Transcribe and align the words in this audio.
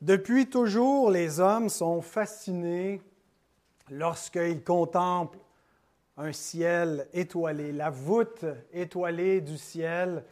Depuis 0.00 0.46
toujours, 0.46 1.10
les 1.10 1.40
hommes 1.40 1.68
sont 1.68 2.00
fascinés 2.00 3.02
lorsqu'ils 3.90 4.64
contemplent 4.64 5.36
un 6.16 6.32
ciel 6.32 7.06
étoilé, 7.12 7.70
la 7.70 7.90
voûte 7.90 8.46
étoilée 8.72 9.42
du 9.42 9.58
ciel. 9.58 10.24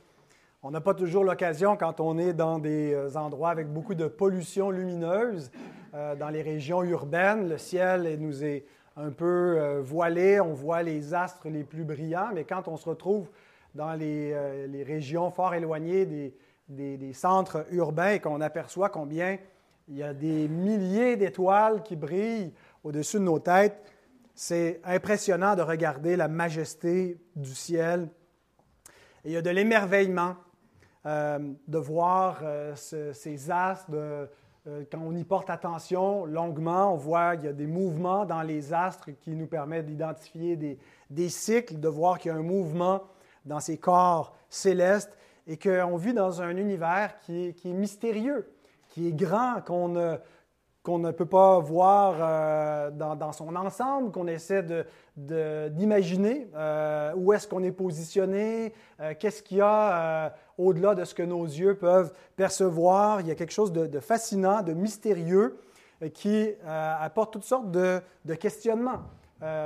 On 0.62 0.70
n'a 0.70 0.80
pas 0.80 0.94
toujours 0.94 1.22
l'occasion, 1.22 1.76
quand 1.76 2.00
on 2.00 2.16
est 2.16 2.32
dans 2.32 2.58
des 2.58 2.94
euh, 2.94 3.14
endroits 3.16 3.50
avec 3.50 3.70
beaucoup 3.70 3.94
de 3.94 4.06
pollution 4.06 4.70
lumineuse, 4.70 5.50
euh, 5.92 6.16
dans 6.16 6.30
les 6.30 6.40
régions 6.40 6.82
urbaines, 6.82 7.50
le 7.50 7.58
ciel 7.58 8.16
nous 8.18 8.42
est 8.42 8.64
un 8.96 9.10
peu 9.10 9.58
euh, 9.58 9.82
voilé, 9.82 10.40
on 10.40 10.54
voit 10.54 10.82
les 10.82 11.12
astres 11.12 11.46
les 11.50 11.64
plus 11.64 11.84
brillants, 11.84 12.30
mais 12.32 12.44
quand 12.44 12.68
on 12.68 12.78
se 12.78 12.88
retrouve 12.88 13.28
dans 13.74 13.92
les, 13.92 14.34
régions 14.82 15.30
fort 15.30 15.52
éloignées 15.52 16.06
des, 16.06 16.32
des 16.68 17.12
centres 17.12 17.66
urbains 17.70 18.12
et 18.12 18.20
qu'on 18.20 18.40
aperçoit 18.40 18.88
combien 18.88 19.36
il 19.88 19.96
y 19.96 20.02
a 20.02 20.12
des 20.12 20.48
milliers 20.48 21.16
d'étoiles 21.16 21.82
qui 21.82 21.96
brillent 21.96 22.52
au-dessus 22.84 23.18
de 23.18 23.22
nos 23.22 23.38
têtes. 23.38 23.82
C'est 24.34 24.80
impressionnant 24.84 25.56
de 25.56 25.62
regarder 25.62 26.16
la 26.16 26.28
majesté 26.28 27.18
du 27.34 27.54
ciel. 27.54 28.08
il 29.24 29.32
y 29.32 29.36
a 29.36 29.42
de 29.42 29.50
l'émerveillement 29.50 30.36
euh, 31.06 31.38
de 31.66 31.78
voir 31.78 32.40
euh, 32.42 32.74
ces 32.76 33.50
astres. 33.50 33.90
Euh, 33.94 34.26
quand 34.92 35.00
on 35.00 35.16
y 35.16 35.24
porte 35.24 35.48
attention 35.48 36.26
longuement, 36.26 36.92
on 36.92 36.96
voit 36.96 37.36
qu'il 37.36 37.46
y 37.46 37.48
a 37.48 37.54
des 37.54 37.66
mouvements 37.66 38.26
dans 38.26 38.42
les 38.42 38.74
astres 38.74 39.10
qui 39.12 39.30
nous 39.30 39.46
permettent 39.46 39.86
d'identifier 39.86 40.56
des, 40.56 41.28
cycles, 41.30 41.80
de 41.80 41.88
voir 41.88 42.18
qu'il 42.18 42.30
y 42.30 42.34
a 42.34 42.36
un 42.36 42.42
mouvement 42.42 43.04
dans 43.46 43.60
ces 43.60 43.78
corps 43.78 44.36
célestes 44.50 45.16
et 45.46 45.56
qu'on 45.56 45.96
vit 45.96 46.12
dans 46.12 46.42
un 46.42 46.54
univers 46.58 47.18
qui 47.20 47.48
est 47.48 47.64
mystérieux 47.64 48.46
qui 48.88 49.08
est 49.08 49.12
grand, 49.12 49.60
qu'on 49.64 49.88
ne, 49.88 50.16
qu'on 50.88 50.98
ne 50.98 51.10
peut 51.10 51.26
pas 51.26 51.58
voir 51.58 52.14
euh, 52.18 52.90
dans, 52.90 53.32
son 53.32 53.54
ensemble, 53.56 54.10
qu'on 54.10 54.26
essaie 54.26 54.64
d'imaginer 55.16 56.46
de, 56.46 56.50
euh, 56.54 57.12
où 57.14 57.34
est-ce 57.34 57.46
qu'on 57.46 57.62
est 57.62 57.72
positionné, 57.72 58.72
euh, 59.00 59.12
qu'est-ce 59.18 59.42
qu'il 59.42 59.58
y 59.58 59.60
a 59.60 60.34
au-delà 60.56 60.94
de 60.94 61.04
ce 61.04 61.14
que 61.14 61.22
nos 61.22 61.44
yeux 61.44 61.74
peuvent 61.76 62.14
percevoir. 62.36 63.20
Il 63.20 63.26
y 63.26 63.30
a 63.30 63.34
quelque 63.34 63.52
chose 63.52 63.70
de, 63.70 64.00
fascinant, 64.00 64.62
de 64.62 64.72
mystérieux 64.72 65.60
qui 66.14 66.54
apporte 66.64 67.34
toutes 67.34 67.44
sortes 67.44 67.70
de, 67.70 68.00
questionnements 68.40 69.02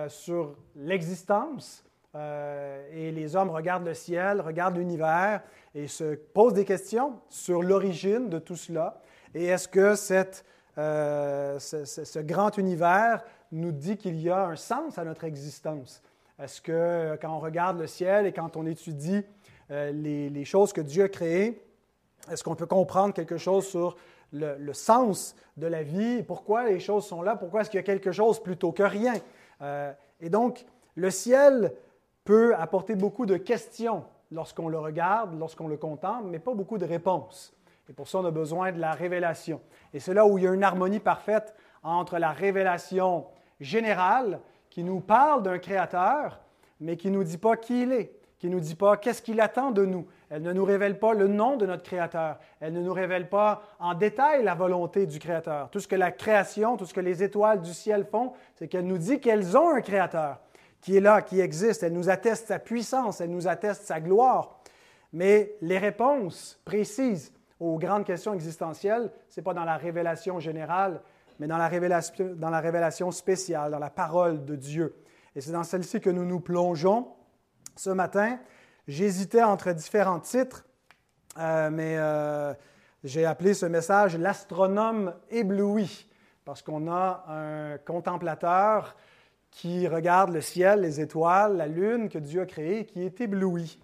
sur 0.08 0.56
l'existence. 0.74 1.84
et 2.14 3.12
les 3.12 3.36
hommes 3.36 3.50
regardent 3.50 3.86
le 3.86 3.94
ciel, 3.94 4.40
regardent 4.40 4.76
l'univers 4.76 5.42
et 5.74 5.86
se 5.86 6.14
posent 6.14 6.54
des 6.54 6.64
questions 6.64 7.20
sur 7.28 7.62
l'origine 7.62 8.28
de 8.28 8.38
tout 8.38 8.56
cela. 8.56 9.00
Et 9.34 9.46
est-ce 9.46 9.68
que 9.68 9.94
euh, 10.78 11.58
ce, 11.58 12.18
grand 12.20 12.56
univers 12.58 13.24
nous 13.50 13.72
dit 13.72 13.96
qu'il 13.96 14.20
y 14.20 14.30
a 14.30 14.46
un 14.46 14.56
sens 14.56 14.98
à 14.98 15.04
notre 15.04 15.24
existence? 15.24 16.02
Est-ce 16.38 16.60
que 16.60 16.72
euh, 16.72 17.16
quand 17.20 17.34
on 17.34 17.40
regarde 17.40 17.78
le 17.78 17.86
ciel 17.86 18.26
et 18.26 18.32
quand 18.32 18.56
on 18.56 18.66
étudie 18.66 19.22
euh, 19.70 19.90
les, 19.92 20.44
choses 20.44 20.72
que 20.72 20.80
Dieu 20.80 21.04
a 21.04 21.08
créées, 21.08 21.62
est-ce 22.30 22.44
qu'on 22.44 22.54
peut 22.54 22.66
comprendre 22.66 23.14
quelque 23.14 23.38
chose 23.38 23.66
sur 23.66 23.96
le, 24.32 24.72
sens 24.72 25.34
de 25.56 25.66
la 25.66 25.82
vie? 25.82 26.22
Pourquoi 26.22 26.66
les 26.66 26.80
choses 26.80 27.06
sont 27.06 27.22
là? 27.22 27.36
Pourquoi 27.36 27.62
est-ce 27.62 27.70
qu'il 27.70 27.78
y 27.78 27.82
a 27.82 27.86
quelque 27.86 28.12
chose 28.12 28.42
plutôt 28.42 28.72
que 28.72 28.82
rien? 28.82 29.14
et 30.20 30.28
donc, 30.28 30.64
le 30.96 31.08
ciel 31.10 31.72
peut 32.24 32.52
apporter 32.56 32.96
beaucoup 32.96 33.26
de 33.26 33.36
questions 33.36 34.02
lorsqu'on 34.32 34.68
le 34.68 34.78
regarde, 34.78 35.38
lorsqu'on 35.38 35.68
le 35.68 35.76
contemple, 35.76 36.24
mais 36.26 36.40
pas 36.40 36.52
beaucoup 36.52 36.78
de 36.78 36.84
réponses. 36.84 37.54
Et 37.88 37.92
pour 37.92 38.08
ça, 38.08 38.18
on 38.18 38.24
a 38.24 38.30
besoin 38.30 38.72
de 38.72 38.80
la 38.80 38.92
révélation. 38.92 39.60
Et 39.92 40.00
c'est 40.00 40.14
là 40.14 40.26
où 40.26 40.38
il 40.38 40.44
y 40.44 40.46
a 40.46 40.52
une 40.52 40.64
harmonie 40.64 41.00
parfaite 41.00 41.54
entre 41.82 42.18
la 42.18 42.30
révélation 42.30 43.26
générale 43.60 44.40
qui 44.70 44.84
nous 44.84 45.00
parle 45.00 45.42
d'un 45.42 45.58
créateur, 45.58 46.40
mais 46.80 46.96
qui 46.96 47.10
ne 47.10 47.16
nous 47.16 47.24
dit 47.24 47.38
pas 47.38 47.56
qui 47.56 47.82
il 47.82 47.92
est, 47.92 48.12
qui 48.38 48.48
ne 48.48 48.54
nous 48.54 48.60
dit 48.60 48.74
pas 48.74 48.96
qu'est-ce 48.96 49.22
qu'il 49.22 49.40
attend 49.40 49.70
de 49.70 49.84
nous. 49.84 50.06
Elle 50.30 50.42
ne 50.42 50.52
nous 50.52 50.64
révèle 50.64 50.98
pas 50.98 51.12
le 51.12 51.28
nom 51.28 51.56
de 51.56 51.66
notre 51.66 51.82
créateur. 51.82 52.38
Elle 52.58 52.72
ne 52.72 52.80
nous 52.80 52.92
révèle 52.92 53.28
pas 53.28 53.62
en 53.78 53.94
détail 53.94 54.42
la 54.42 54.54
volonté 54.54 55.06
du 55.06 55.18
créateur. 55.18 55.68
Tout 55.70 55.80
ce 55.80 55.86
que 55.86 55.96
la 55.96 56.10
création, 56.10 56.76
tout 56.76 56.86
ce 56.86 56.94
que 56.94 57.00
les 57.00 57.22
étoiles 57.22 57.60
du 57.60 57.74
ciel 57.74 58.06
font, 58.10 58.32
c'est 58.54 58.68
qu'elle 58.68 58.86
nous 58.86 58.98
dit 58.98 59.20
qu'elles 59.20 59.56
ont 59.56 59.68
un 59.70 59.80
créateur 59.80 60.40
qui 60.80 60.96
est 60.96 61.00
là, 61.00 61.22
qui 61.22 61.40
existe. 61.40 61.82
Elle 61.82 61.92
nous 61.92 62.10
atteste 62.10 62.48
sa 62.48 62.58
puissance, 62.58 63.20
elle 63.20 63.30
nous 63.30 63.46
atteste 63.46 63.84
sa 63.84 64.00
gloire. 64.00 64.58
Mais 65.12 65.54
les 65.60 65.78
réponses 65.78 66.60
précises 66.64 67.32
aux 67.62 67.78
grandes 67.78 68.04
questions 68.04 68.34
existentielles, 68.34 69.10
ce 69.28 69.38
n'est 69.38 69.44
pas 69.44 69.54
dans 69.54 69.64
la 69.64 69.76
révélation 69.76 70.40
générale, 70.40 71.00
mais 71.38 71.46
dans 71.46 71.58
la 71.58 71.68
révélation, 71.68 72.34
dans 72.34 72.50
la 72.50 72.60
révélation 72.60 73.10
spéciale, 73.12 73.70
dans 73.70 73.78
la 73.78 73.90
parole 73.90 74.44
de 74.44 74.56
Dieu. 74.56 74.96
Et 75.36 75.40
c'est 75.40 75.52
dans 75.52 75.62
celle-ci 75.62 76.00
que 76.00 76.10
nous 76.10 76.24
nous 76.24 76.40
plongeons 76.40 77.06
ce 77.76 77.90
matin. 77.90 78.38
J'hésitais 78.88 79.44
entre 79.44 79.72
différents 79.72 80.18
titres, 80.18 80.66
euh, 81.38 81.70
mais 81.70 81.96
euh, 81.98 82.52
j'ai 83.04 83.24
appelé 83.24 83.54
ce 83.54 83.66
message 83.66 84.18
L'astronome 84.18 85.14
ébloui, 85.30 86.08
parce 86.44 86.62
qu'on 86.62 86.90
a 86.90 87.24
un 87.28 87.78
contemplateur 87.78 88.96
qui 89.52 89.86
regarde 89.86 90.30
le 90.32 90.40
ciel, 90.40 90.80
les 90.80 91.00
étoiles, 91.00 91.56
la 91.56 91.68
lune 91.68 92.08
que 92.08 92.18
Dieu 92.18 92.40
a 92.40 92.46
créée, 92.46 92.86
qui 92.86 93.02
est 93.02 93.20
ébloui. 93.20 93.78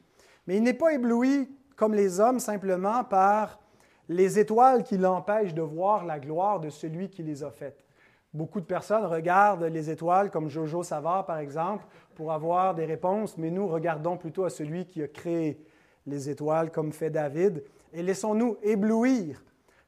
Mais 0.48 0.56
il 0.56 0.64
n'est 0.64 0.74
pas 0.74 0.92
ébloui 0.92 1.48
comme 1.76 1.94
les 1.94 2.18
hommes 2.18 2.40
simplement 2.40 3.04
par 3.04 3.60
les 4.08 4.38
étoiles 4.38 4.84
qui 4.84 4.96
l'empêchent 4.96 5.54
de 5.54 5.62
voir 5.62 6.04
la 6.04 6.18
gloire 6.18 6.60
de 6.60 6.70
celui 6.70 7.08
qui 7.08 7.22
les 7.22 7.42
a 7.44 7.50
faites. 7.50 7.84
Beaucoup 8.32 8.60
de 8.60 8.66
personnes 8.66 9.04
regardent 9.04 9.64
les 9.64 9.90
étoiles, 9.90 10.30
comme 10.30 10.48
Jojo 10.48 10.82
Savard 10.82 11.26
par 11.26 11.38
exemple, 11.38 11.84
pour 12.14 12.32
avoir 12.32 12.74
des 12.74 12.84
réponses, 12.84 13.38
mais 13.38 13.50
nous 13.50 13.66
regardons 13.66 14.16
plutôt 14.16 14.44
à 14.44 14.50
celui 14.50 14.86
qui 14.86 15.02
a 15.02 15.08
créé 15.08 15.64
les 16.06 16.30
étoiles, 16.30 16.70
comme 16.70 16.92
fait 16.92 17.10
David, 17.10 17.62
et 17.92 18.02
laissons-nous 18.02 18.56
éblouir 18.62 19.42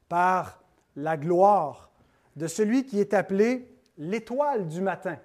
par 0.09 0.63
la 0.97 1.17
gloire 1.17 1.91
de 2.37 2.47
celui 2.47 2.85
qui 2.85 3.01
est 3.01 3.15
appelé 3.15 3.69
l'étoile 3.99 4.67
du 4.67 4.81
matin. 4.81 5.17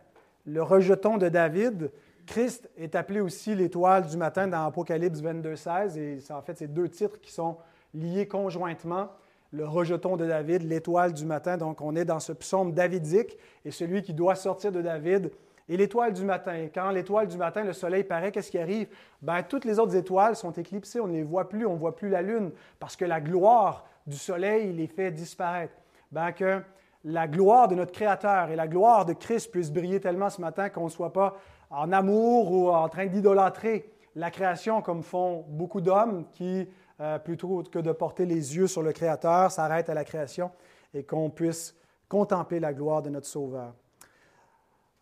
Le 0.46 0.62
rejeton 0.62 1.18
de 1.18 1.30
David, 1.30 1.92
Christ 2.26 2.70
est 2.78 2.96
appelé 2.96 3.20
aussi 3.20 3.56
l'étoile 3.56 4.08
du 4.08 4.18
matin 4.18 4.48
dans 4.48 4.66
Apocalypse 4.66 5.22
22, 5.22 5.56
16, 5.56 5.98
et 5.98 6.20
en 6.32 6.42
fait 6.42 6.58
ces 6.58 6.68
deux 6.68 6.90
titres 6.90 7.20
qui 7.20 7.32
sont 7.32 7.58
liés 7.96 8.28
conjointement, 8.28 9.10
le 9.52 9.66
rejeton 9.66 10.18
de 10.18 10.26
David, 10.26 10.64
l'étoile 10.64 11.14
du 11.14 11.26
matin. 11.26 11.58
Donc, 11.58 11.82
on 11.82 11.96
est 11.96 12.06
dans 12.06 12.20
ce 12.20 12.34
psaume 12.34 12.74
davidique 12.74 13.38
et 13.64 13.72
celui 13.72 14.02
qui 14.02 14.14
doit 14.14 14.36
sortir 14.36 14.72
de 14.72 14.82
David 14.82 15.32
et 15.68 15.78
l'étoile 15.78 16.14
du 16.14 16.24
matin. 16.26 16.68
Quand 16.74 16.92
l'étoile 16.92 17.28
du 17.28 17.38
matin, 17.38 17.64
le 17.64 17.74
soleil 17.74 18.04
paraît, 18.04 18.32
qu'est-ce 18.32 18.52
qui 18.52 18.60
arrive? 18.60 18.88
Ben, 19.22 19.42
toutes 19.44 19.66
les 19.66 19.80
autres 19.80 19.96
étoiles 19.96 20.36
sont 20.36 20.52
éclipsées, 20.52 21.00
on 21.00 21.08
ne 21.08 21.14
les 21.14 21.24
voit 21.24 21.50
plus, 21.50 21.66
on 21.66 21.74
ne 21.74 21.80
voit 21.80 21.96
plus 21.96 22.10
la 22.10 22.22
lune, 22.22 22.52
parce 22.80 22.96
que 22.96 23.06
la 23.06 23.22
gloire 23.22 23.86
du 24.06 24.18
soleil 24.18 24.74
les 24.74 24.88
fait 24.88 25.12
disparaître. 25.12 25.74
Ben, 26.12 26.32
que 26.32 26.62
la 27.04 27.28
gloire 27.28 27.68
de 27.68 27.76
notre 27.76 27.92
Créateur 27.92 28.50
et 28.50 28.56
la 28.56 28.68
gloire 28.68 29.06
de 29.06 29.14
Christ 29.14 29.52
puissent 29.52 29.72
briller 29.72 30.00
tellement 30.00 30.30
ce 30.30 30.42
matin 30.42 30.70
qu'on 30.70 30.86
ne 30.86 30.90
soit 30.90 31.14
pas 31.14 31.36
en 31.70 31.92
amour 31.92 32.52
ou 32.52 32.70
en 32.70 32.90
train 32.90 33.06
d'idolâtrer 33.08 33.92
la 34.16 34.32
création 34.32 34.82
comme 34.82 35.04
font 35.04 35.46
beaucoup 35.50 35.82
d'hommes 35.82 36.26
qui 36.32 36.68
euh, 37.02 37.20
plutôt 37.20 37.64
que 37.64 37.80
de 37.80 37.92
porter 37.92 38.26
les 38.26 38.56
yeux 38.56 38.68
sur 38.68 38.82
le 38.82 38.94
Créateur, 38.94 39.52
s'arrête 39.52 39.90
à 39.90 39.94
la 39.94 40.04
création 40.04 40.52
et 40.94 41.04
qu'on 41.04 41.30
puisse 41.30 41.76
contempler 42.08 42.60
la 42.60 42.74
gloire 42.74 43.02
de 43.02 43.10
notre 43.10 43.28
Sauveur. 43.28 43.74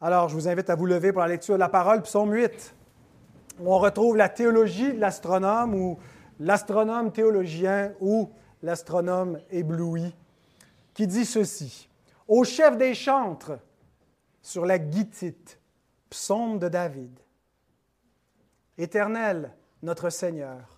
Alors, 0.01 0.27
je 0.27 0.35
vous 0.35 0.47
invite 0.47 0.69
à 0.69 0.75
vous 0.75 0.85
lever 0.85 1.13
pour 1.13 1.21
la 1.21 1.27
lecture 1.27 1.55
de 1.55 1.59
la 1.59 1.69
parole, 1.69 2.01
psaume 2.01 2.33
8, 2.33 2.75
où 3.59 3.73
on 3.73 3.77
retrouve 3.77 4.17
la 4.17 4.27
théologie 4.27 4.93
de 4.93 4.99
l'astronome 4.99 5.75
ou 5.75 5.99
l'astronome 6.39 7.11
théologien 7.11 7.93
ou 7.99 8.31
l'astronome 8.61 9.39
ébloui, 9.49 10.15
qui 10.93 11.07
dit 11.07 11.25
ceci. 11.25 11.89
Au 12.27 12.43
chef 12.43 12.77
des 12.77 12.93
chantres, 12.93 13.59
sur 14.41 14.65
la 14.65 14.77
guitite, 14.77 15.59
psaume 16.09 16.59
de 16.59 16.67
David. 16.67 17.17
Éternel, 18.77 19.53
notre 19.81 20.09
Seigneur, 20.09 20.72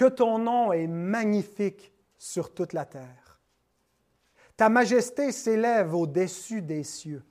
que 0.00 0.06
ton 0.06 0.38
nom 0.38 0.72
est 0.72 0.86
magnifique 0.86 1.92
sur 2.16 2.54
toute 2.54 2.72
la 2.72 2.86
terre. 2.86 3.38
Ta 4.56 4.70
majesté 4.70 5.30
s'élève 5.30 5.94
au-dessus 5.94 6.62
des 6.62 6.84
cieux. 6.84 7.22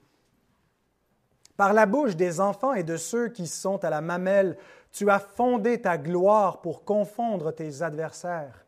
Par 1.56 1.72
la 1.72 1.84
bouche 1.84 2.14
des 2.14 2.38
enfants 2.38 2.72
et 2.74 2.84
de 2.84 2.96
ceux 2.96 3.26
qui 3.26 3.48
sont 3.48 3.84
à 3.84 3.90
la 3.90 4.00
mamelle, 4.00 4.56
tu 4.92 5.10
as 5.10 5.18
fondé 5.18 5.80
ta 5.80 5.98
gloire 5.98 6.60
pour 6.60 6.84
confondre 6.84 7.52
tes 7.52 7.82
adversaires, 7.82 8.64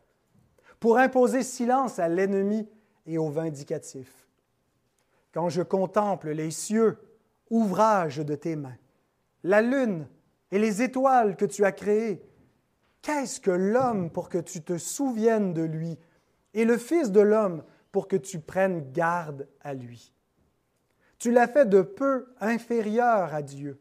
pour 0.81 0.97
imposer 0.97 1.41
silence 1.41 1.97
à 1.97 2.09
l'ennemi 2.09 2.67
et 3.05 3.17
au 3.17 3.29
vindicatif. 3.29 4.27
Quand 5.31 5.47
je 5.47 5.61
contemple 5.61 6.31
les 6.31 6.51
cieux, 6.51 6.97
ouvrage 7.49 8.17
de 8.17 8.35
tes 8.35 8.57
mains, 8.57 8.75
la 9.43 9.61
lune 9.61 10.09
et 10.51 10.59
les 10.59 10.81
étoiles 10.81 11.37
que 11.37 11.45
tu 11.45 11.63
as 11.63 11.71
créées, 11.71 12.21
Qu'est-ce 13.03 13.41
que 13.41 13.51
l'homme 13.51 14.09
pour 14.09 14.29
que 14.29 14.37
tu 14.37 14.63
te 14.63 14.77
souviennes 14.77 15.53
de 15.53 15.61
lui, 15.61 15.99
et 16.53 16.63
le 16.63 16.77
Fils 16.77 17.11
de 17.11 17.19
l'homme 17.19 17.63
pour 17.91 18.07
que 18.07 18.15
tu 18.15 18.39
prennes 18.39 18.91
garde 18.93 19.47
à 19.59 19.73
lui? 19.73 20.13
Tu 21.19 21.29
l'as 21.29 21.49
fait 21.49 21.67
de 21.67 21.81
peu 21.81 22.33
inférieur 22.39 23.33
à 23.33 23.41
Dieu, 23.41 23.77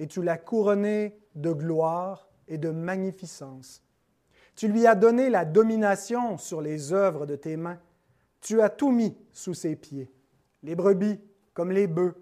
et 0.00 0.08
tu 0.08 0.20
l'as 0.20 0.36
couronné 0.36 1.16
de 1.36 1.52
gloire 1.52 2.28
et 2.48 2.58
de 2.58 2.70
magnificence. 2.70 3.84
Tu 4.56 4.66
lui 4.66 4.84
as 4.84 4.96
donné 4.96 5.30
la 5.30 5.44
domination 5.44 6.36
sur 6.36 6.60
les 6.60 6.92
œuvres 6.92 7.26
de 7.26 7.36
tes 7.36 7.56
mains. 7.56 7.78
Tu 8.40 8.60
as 8.60 8.68
tout 8.68 8.90
mis 8.90 9.16
sous 9.32 9.54
ses 9.54 9.76
pieds, 9.76 10.12
les 10.64 10.74
brebis 10.74 11.20
comme 11.54 11.70
les 11.70 11.86
bœufs 11.86 12.16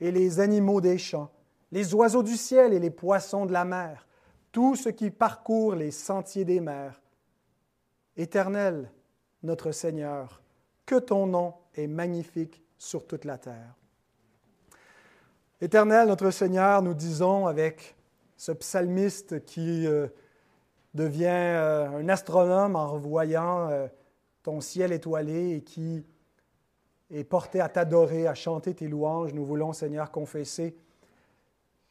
et 0.00 0.10
les 0.10 0.40
animaux 0.40 0.80
des 0.80 0.98
champs, 0.98 1.30
les 1.70 1.94
oiseaux 1.94 2.24
du 2.24 2.36
ciel 2.36 2.72
et 2.72 2.80
les 2.80 2.90
poissons 2.90 3.46
de 3.46 3.52
la 3.52 3.64
mer, 3.64 4.08
tout 4.52 4.76
ce 4.76 4.88
qui 4.88 5.10
parcourt 5.10 5.74
les 5.74 5.90
sentiers 5.90 6.44
des 6.44 6.60
mers. 6.60 7.00
Éternel, 8.16 8.90
notre 9.42 9.72
Seigneur, 9.72 10.42
que 10.84 10.98
ton 10.98 11.26
nom 11.26 11.54
est 11.74 11.86
magnifique 11.86 12.62
sur 12.76 13.06
toute 13.06 13.24
la 13.24 13.38
terre. 13.38 13.74
Éternel, 15.60 16.08
notre 16.08 16.30
Seigneur, 16.30 16.82
nous 16.82 16.94
disons 16.94 17.46
avec 17.46 17.94
ce 18.36 18.52
psalmiste 18.52 19.44
qui 19.44 19.86
euh, 19.86 20.08
devient 20.94 21.26
euh, 21.28 21.98
un 21.98 22.08
astronome 22.08 22.76
en 22.76 22.88
revoyant 22.88 23.68
euh, 23.68 23.86
ton 24.42 24.60
ciel 24.60 24.92
étoilé 24.92 25.56
et 25.56 25.62
qui 25.62 26.04
est 27.10 27.24
porté 27.24 27.60
à 27.60 27.68
t'adorer, 27.68 28.26
à 28.26 28.34
chanter 28.34 28.74
tes 28.74 28.88
louanges. 28.88 29.34
Nous 29.34 29.44
voulons, 29.44 29.72
Seigneur, 29.72 30.10
confesser 30.10 30.74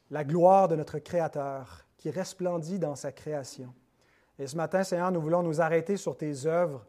la 0.09 0.23
gloire 0.23 0.67
de 0.67 0.75
notre 0.75 0.97
Créateur 0.97 1.85
qui 1.99 2.09
resplendit 2.09 2.79
dans 2.79 2.95
sa 2.95 3.11
création. 3.11 3.73
Et 4.39 4.47
ce 4.47 4.55
matin, 4.55 4.83
Seigneur, 4.83 5.11
nous 5.11 5.21
voulons 5.21 5.43
nous 5.43 5.61
arrêter 5.61 5.97
sur 5.97 6.17
tes 6.17 6.45
œuvres 6.45 6.85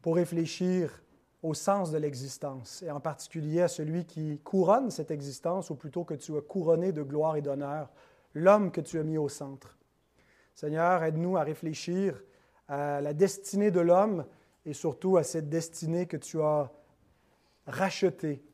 pour 0.00 0.14
réfléchir 0.14 1.02
au 1.42 1.54
sens 1.54 1.90
de 1.90 1.98
l'existence, 1.98 2.82
et 2.82 2.90
en 2.92 3.00
particulier 3.00 3.62
à 3.62 3.68
celui 3.68 4.04
qui 4.04 4.38
couronne 4.44 4.92
cette 4.92 5.10
existence, 5.10 5.70
ou 5.70 5.74
plutôt 5.74 6.04
que 6.04 6.14
tu 6.14 6.36
as 6.36 6.40
couronné 6.40 6.92
de 6.92 7.02
gloire 7.02 7.34
et 7.34 7.42
d'honneur, 7.42 7.90
l'homme 8.34 8.70
que 8.70 8.80
tu 8.80 9.00
as 9.00 9.02
mis 9.02 9.18
au 9.18 9.28
centre. 9.28 9.76
Seigneur, 10.54 11.02
aide-nous 11.02 11.36
à 11.36 11.42
réfléchir 11.42 12.22
à 12.68 13.00
la 13.00 13.12
destinée 13.14 13.72
de 13.72 13.80
l'homme 13.80 14.24
et 14.64 14.72
surtout 14.72 15.16
à 15.16 15.24
cette 15.24 15.48
destinée 15.48 16.06
que 16.06 16.16
tu 16.16 16.40
as 16.40 16.70
rachetée 17.66 18.44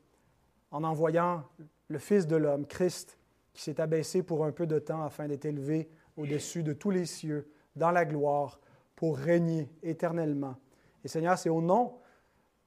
en 0.71 0.83
envoyant 0.83 1.43
le 1.89 1.99
Fils 1.99 2.25
de 2.25 2.37
l'homme, 2.37 2.65
Christ, 2.65 3.18
qui 3.53 3.61
s'est 3.61 3.79
abaissé 3.81 4.23
pour 4.23 4.45
un 4.45 4.51
peu 4.51 4.67
de 4.67 4.79
temps 4.79 5.03
afin 5.03 5.27
d'être 5.27 5.45
élevé 5.45 5.89
au-dessus 6.17 6.63
de 6.63 6.73
tous 6.73 6.91
les 6.91 7.05
cieux, 7.05 7.51
dans 7.75 7.91
la 7.91 8.05
gloire, 8.05 8.59
pour 8.95 9.17
régner 9.17 9.69
éternellement. 9.81 10.55
Et 11.03 11.07
Seigneur, 11.07 11.37
c'est 11.37 11.49
au 11.49 11.61
nom 11.61 11.95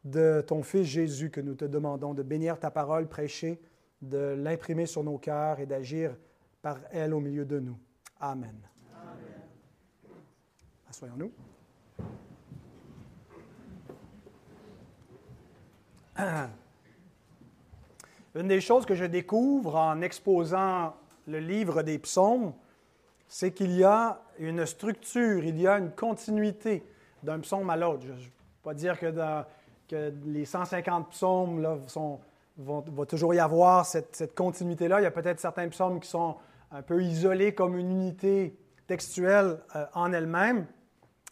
de 0.05 0.43
ton 0.46 0.62
Fils 0.62 0.84
Jésus 0.84 1.31
que 1.31 1.40
nous 1.40 1.55
te 1.55 1.64
demandons 1.64 2.14
de 2.14 2.23
bénir 2.23 2.58
ta 2.58 2.70
parole 2.70 3.08
prêchée, 3.08 3.61
de 4.00 4.34
l'imprimer 4.38 4.87
sur 4.87 5.05
nos 5.05 5.19
cœurs 5.19 5.61
et 5.61 5.67
d'agir 5.67 6.17
par 6.61 6.79
elle 6.90 7.14
au 7.14 7.20
milieu 7.20 7.44
de 7.44 7.61
nous. 7.61 7.79
Amen. 8.19 8.56
Amen. 8.94 9.43
Assoyons-nous. 10.88 11.32
Une 18.34 18.49
des 18.49 18.61
choses 18.61 18.87
que 18.87 18.94
je 18.94 19.05
découvre 19.05 19.76
en 19.76 20.00
exposant 20.00 20.94
le 21.26 21.38
livre 21.38 21.82
des 21.82 21.99
psaumes, 21.99 22.52
c'est 23.29 23.52
qu'il 23.52 23.73
y 23.73 23.84
a 23.84 24.20
une 24.38 24.67
structure, 24.67 25.44
il 25.44 25.61
y 25.61 25.67
a 25.67 25.79
une 25.79 25.90
continuité 25.90 26.84
d'un 27.23 27.40
psaume 27.40 27.69
à 27.70 27.76
l'autre. 27.76 28.02
Je 28.06 28.12
ne 28.12 28.17
veux 28.17 28.31
pas 28.62 28.75
dire 28.75 28.99
que, 28.99 29.06
dans, 29.11 29.44
les 30.25 30.44
150 30.44 31.11
psaumes 31.11 31.79
vont, 32.56 32.82
toujours 33.06 33.34
y 33.34 33.38
avoir 33.38 33.84
cette, 33.84 34.34
continuité-là. 34.34 35.00
Il 35.00 35.05
y 35.05 35.06
a 35.06 35.11
peut-être 35.11 35.40
certains 35.40 35.69
psaumes 35.69 36.00
qui 36.00 36.08
sont 36.08 36.37
un 36.70 36.82
peu 36.82 37.02
isolés 37.02 37.55
comme 37.55 37.76
une 37.76 37.90
unité 37.90 38.56
textuelle 38.87 39.58
euh, 39.76 39.84
en 39.94 40.12
elle-même, 40.12 40.67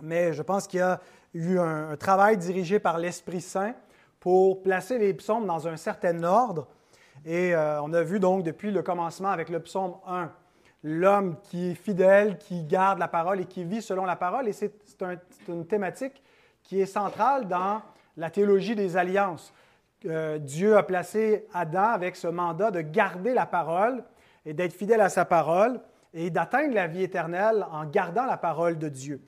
mais 0.03 0.33
je 0.33 0.43
pense 0.43 0.67
qu'il 0.67 0.81
y 0.81 0.83
a 0.83 1.01
eu 1.33 1.59
un 1.59 1.97
travail 1.97 2.37
dirigé 2.37 2.79
par 2.79 2.99
l'Esprit 2.99 3.41
Saint 3.41 3.75
pour 4.19 4.63
placer 4.63 4.99
les 4.99 5.15
psaumes 5.15 5.47
dans 5.47 5.67
un 5.67 5.77
certain 5.77 6.23
ordre. 6.23 6.69
Et 7.25 7.55
euh, 7.55 7.83
on 7.83 7.93
a 7.93 8.03
vu 8.03 8.19
donc 8.19 8.45
depuis 8.45 8.71
le 8.71 8.83
commencement 8.83 9.29
avec 9.29 9.51
le 9.51 9.61
psaume 9.61 9.95
1, 10.07 10.31
l'homme 10.85 11.37
qui 11.43 11.71
est 11.71 11.75
fidèle, 11.75 12.39
qui 12.39 12.65
garde 12.65 12.99
la 12.99 13.09
parole 13.09 13.41
et 13.41 13.45
qui 13.45 13.65
vit 13.65 13.83
selon 13.83 14.05
la 14.05 14.17
parole. 14.17 14.49
Et 14.49 14.53
c'est 14.53 14.73
une 15.49 15.67
thématique 15.67 16.23
qui 16.63 16.81
est 16.81 16.87
centrale 16.87 17.47
dans 17.47 17.83
la 18.17 18.31
théologie 18.31 18.75
des 18.75 18.97
alliances. 18.97 19.53
Euh, 20.07 20.39
Dieu 20.39 20.77
a 20.77 20.83
placé 20.83 21.47
Adam 21.53 21.91
avec 21.91 22.17
ce 22.17 22.27
mandat 22.27 22.71
de 22.71 22.81
garder 22.81 23.35
la 23.35 23.45
parole 23.45 24.03
et 24.47 24.55
d'être 24.55 24.73
fidèle 24.73 25.03
à 25.03 25.11
sa 25.11 25.27
parole 25.27 25.81
et 26.15 26.31
d'atteindre 26.31 26.75
la 26.75 26.87
vie 26.87 27.03
éternelle 27.03 27.67
en 27.71 27.85
gardant 27.85 28.25
la 28.25 28.39
parole 28.39 28.79
de 28.79 28.89
Dieu. 28.89 29.21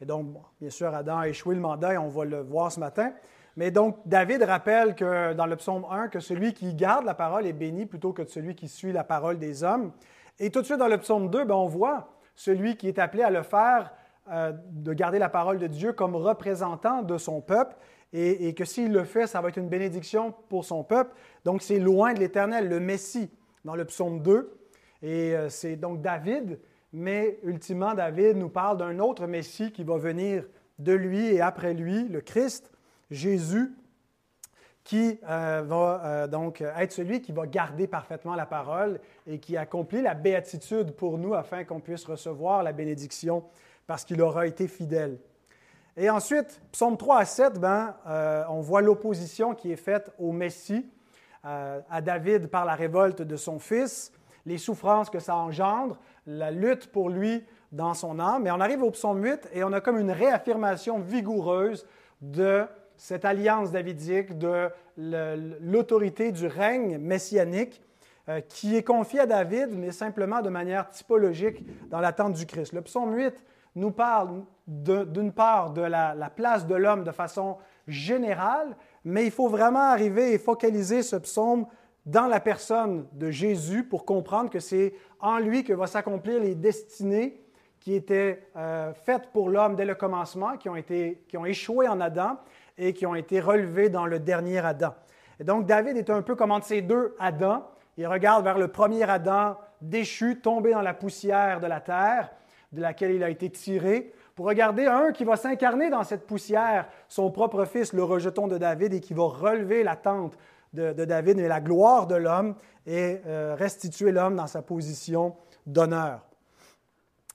Et 0.00 0.06
donc, 0.06 0.28
bien 0.60 0.70
sûr, 0.70 0.94
Adam 0.94 1.18
a 1.18 1.28
échoué 1.28 1.54
le 1.54 1.60
mandat 1.60 1.94
et 1.94 1.98
on 1.98 2.08
va 2.08 2.24
le 2.24 2.40
voir 2.40 2.70
ce 2.70 2.78
matin. 2.80 3.12
Mais 3.60 3.70
donc, 3.70 3.98
David 4.06 4.42
rappelle 4.42 4.94
que 4.94 5.34
dans 5.34 5.44
le 5.44 5.54
psaume 5.54 5.84
1, 5.90 6.08
que 6.08 6.18
celui 6.18 6.54
qui 6.54 6.72
garde 6.72 7.04
la 7.04 7.12
parole 7.12 7.46
est 7.46 7.52
béni 7.52 7.84
plutôt 7.84 8.14
que 8.14 8.24
celui 8.24 8.54
qui 8.54 8.68
suit 8.68 8.90
la 8.90 9.04
parole 9.04 9.38
des 9.38 9.64
hommes. 9.64 9.92
Et 10.38 10.48
tout 10.48 10.62
de 10.62 10.64
suite 10.64 10.78
dans 10.78 10.88
le 10.88 10.96
psaume 10.96 11.28
2, 11.28 11.44
ben, 11.44 11.56
on 11.56 11.66
voit 11.66 12.08
celui 12.34 12.78
qui 12.78 12.88
est 12.88 12.98
appelé 12.98 13.22
à 13.22 13.28
le 13.28 13.42
faire, 13.42 13.92
euh, 14.30 14.54
de 14.70 14.94
garder 14.94 15.18
la 15.18 15.28
parole 15.28 15.58
de 15.58 15.66
Dieu 15.66 15.92
comme 15.92 16.16
représentant 16.16 17.02
de 17.02 17.18
son 17.18 17.42
peuple, 17.42 17.76
et, 18.14 18.48
et 18.48 18.54
que 18.54 18.64
s'il 18.64 18.92
le 18.92 19.04
fait, 19.04 19.26
ça 19.26 19.42
va 19.42 19.50
être 19.50 19.58
une 19.58 19.68
bénédiction 19.68 20.32
pour 20.48 20.64
son 20.64 20.82
peuple. 20.82 21.14
Donc 21.44 21.60
c'est 21.60 21.80
loin 21.80 22.14
de 22.14 22.20
l'Éternel, 22.20 22.66
le 22.66 22.80
Messie, 22.80 23.30
dans 23.66 23.76
le 23.76 23.84
psaume 23.84 24.22
2. 24.22 24.58
Et 25.02 25.36
euh, 25.36 25.50
c'est 25.50 25.76
donc 25.76 26.00
David, 26.00 26.58
mais 26.94 27.38
ultimement, 27.42 27.92
David 27.92 28.38
nous 28.38 28.48
parle 28.48 28.78
d'un 28.78 29.00
autre 29.00 29.26
Messie 29.26 29.70
qui 29.70 29.84
va 29.84 29.98
venir 29.98 30.46
de 30.78 30.94
lui 30.94 31.26
et 31.26 31.42
après 31.42 31.74
lui, 31.74 32.08
le 32.08 32.22
Christ, 32.22 32.72
Jésus, 33.10 33.74
qui 34.84 35.20
euh, 35.28 35.62
va 35.64 36.02
euh, 36.04 36.26
donc 36.26 36.62
être 36.62 36.92
celui 36.92 37.20
qui 37.20 37.32
va 37.32 37.46
garder 37.46 37.86
parfaitement 37.86 38.34
la 38.34 38.46
parole 38.46 38.98
et 39.26 39.38
qui 39.38 39.56
accomplit 39.56 40.02
la 40.02 40.14
béatitude 40.14 40.92
pour 40.92 41.18
nous 41.18 41.34
afin 41.34 41.64
qu'on 41.64 41.80
puisse 41.80 42.04
recevoir 42.04 42.62
la 42.62 42.72
bénédiction 42.72 43.44
parce 43.86 44.04
qu'il 44.04 44.20
aura 44.22 44.46
été 44.46 44.68
fidèle. 44.68 45.18
Et 45.96 46.08
ensuite, 46.08 46.60
psaume 46.72 46.96
3 46.96 47.18
à 47.18 47.24
7, 47.24 47.60
ben, 47.60 47.94
euh, 48.06 48.44
on 48.48 48.60
voit 48.60 48.80
l'opposition 48.80 49.54
qui 49.54 49.70
est 49.70 49.76
faite 49.76 50.10
au 50.18 50.32
Messie, 50.32 50.88
à 51.42 52.02
David 52.02 52.48
par 52.48 52.66
la 52.66 52.74
révolte 52.74 53.22
de 53.22 53.36
son 53.36 53.58
fils, 53.58 54.12
les 54.44 54.58
souffrances 54.58 55.08
que 55.08 55.20
ça 55.20 55.36
engendre, 55.36 55.98
la 56.26 56.50
lutte 56.50 56.92
pour 56.92 57.08
lui 57.08 57.46
dans 57.72 57.94
son 57.94 58.18
âme. 58.18 58.42
Mais 58.42 58.50
on 58.50 58.60
arrive 58.60 58.82
au 58.82 58.90
psaume 58.90 59.24
8 59.24 59.48
et 59.54 59.64
on 59.64 59.72
a 59.72 59.80
comme 59.80 59.98
une 59.98 60.10
réaffirmation 60.10 60.98
vigoureuse 60.98 61.86
de 62.20 62.66
cette 63.00 63.24
alliance 63.24 63.72
davidique 63.72 64.36
de 64.36 64.68
l'autorité 64.98 66.32
du 66.32 66.46
règne 66.46 66.98
messianique 66.98 67.80
euh, 68.28 68.42
qui 68.42 68.76
est 68.76 68.82
confiée 68.82 69.20
à 69.20 69.26
David, 69.26 69.70
mais 69.70 69.90
simplement 69.90 70.42
de 70.42 70.50
manière 70.50 70.90
typologique 70.90 71.64
dans 71.88 72.00
l'attente 72.00 72.34
du 72.34 72.44
Christ. 72.44 72.74
Le 72.74 72.82
psaume 72.82 73.14
8 73.16 73.42
nous 73.76 73.90
parle 73.90 74.42
d'une 74.66 75.32
part 75.32 75.70
de 75.70 75.80
la, 75.80 76.14
la 76.14 76.28
place 76.28 76.66
de 76.66 76.74
l'homme 76.74 77.02
de 77.02 77.10
façon 77.10 77.56
générale, 77.88 78.76
mais 79.02 79.24
il 79.24 79.30
faut 79.30 79.48
vraiment 79.48 79.90
arriver 79.90 80.34
et 80.34 80.38
focaliser 80.38 81.02
ce 81.02 81.16
psaume 81.16 81.66
dans 82.04 82.26
la 82.26 82.38
personne 82.38 83.06
de 83.12 83.30
Jésus 83.30 83.82
pour 83.82 84.04
comprendre 84.04 84.50
que 84.50 84.60
c'est 84.60 84.92
en 85.20 85.38
lui 85.38 85.64
que 85.64 85.72
vont 85.72 85.86
s'accomplir 85.86 86.38
les 86.38 86.54
destinées 86.54 87.40
qui 87.80 87.94
étaient 87.94 88.46
euh, 88.56 88.92
faites 88.92 89.30
pour 89.32 89.48
l'homme 89.48 89.74
dès 89.74 89.86
le 89.86 89.94
commencement, 89.94 90.58
qui 90.58 90.68
ont, 90.68 90.76
été, 90.76 91.24
qui 91.28 91.38
ont 91.38 91.46
échoué 91.46 91.88
en 91.88 91.98
Adam 92.00 92.36
et 92.80 92.94
qui 92.94 93.06
ont 93.06 93.14
été 93.14 93.38
relevées 93.40 93.90
dans 93.90 94.06
le 94.06 94.18
dernier 94.18 94.58
Adam. 94.58 94.94
Et 95.38 95.44
donc 95.44 95.66
David 95.66 95.96
est 95.96 96.10
un 96.10 96.22
peu 96.22 96.34
comme 96.34 96.50
entre 96.50 96.66
ces 96.66 96.82
deux 96.82 97.14
Adams. 97.20 97.62
Il 97.96 98.06
regarde 98.06 98.42
vers 98.42 98.58
le 98.58 98.68
premier 98.68 99.08
Adam 99.08 99.56
déchu, 99.80 100.40
tombé 100.40 100.72
dans 100.72 100.82
la 100.82 100.94
poussière 100.94 101.60
de 101.60 101.66
la 101.66 101.80
terre, 101.80 102.30
de 102.72 102.80
laquelle 102.80 103.12
il 103.12 103.22
a 103.22 103.30
été 103.30 103.50
tiré, 103.50 104.12
pour 104.34 104.46
regarder 104.46 104.86
un 104.86 105.12
qui 105.12 105.24
va 105.24 105.36
s'incarner 105.36 105.90
dans 105.90 106.04
cette 106.04 106.26
poussière, 106.26 106.88
son 107.08 107.30
propre 107.30 107.64
fils, 107.66 107.92
le 107.92 108.02
rejeton 108.02 108.48
de 108.48 108.58
David, 108.58 108.94
et 108.94 109.00
qui 109.00 109.12
va 109.12 109.24
relever 109.24 109.82
la 109.82 109.96
tente 109.96 110.36
de, 110.72 110.92
David 110.92 111.38
et 111.38 111.48
la 111.48 111.60
gloire 111.60 112.06
de 112.06 112.14
l'homme 112.14 112.54
et 112.86 113.20
euh, 113.26 113.54
restituer 113.58 114.12
l'homme 114.12 114.36
dans 114.36 114.46
sa 114.46 114.62
position 114.62 115.34
d'honneur. 115.66 116.20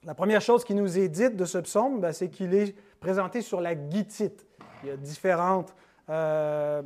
La 0.06 0.14
première 0.14 0.42
chose 0.42 0.64
qui 0.64 0.74
nous 0.74 0.98
est 0.98 1.10
dite 1.10 1.36
de 1.36 1.46
ce 1.46 1.58
psaume, 1.58 2.00
ben, 2.00 2.14
c'est 2.14 2.30
qu'il 2.30 2.54
est 2.54 2.76
présenté 3.00 3.42
sur 3.42 3.60
la 3.60 3.76
guitite. 3.76 4.46
Il 4.84 4.90
y 4.90 4.92
a 4.92 4.98
différentes 4.98 5.74
euh, 6.10 6.82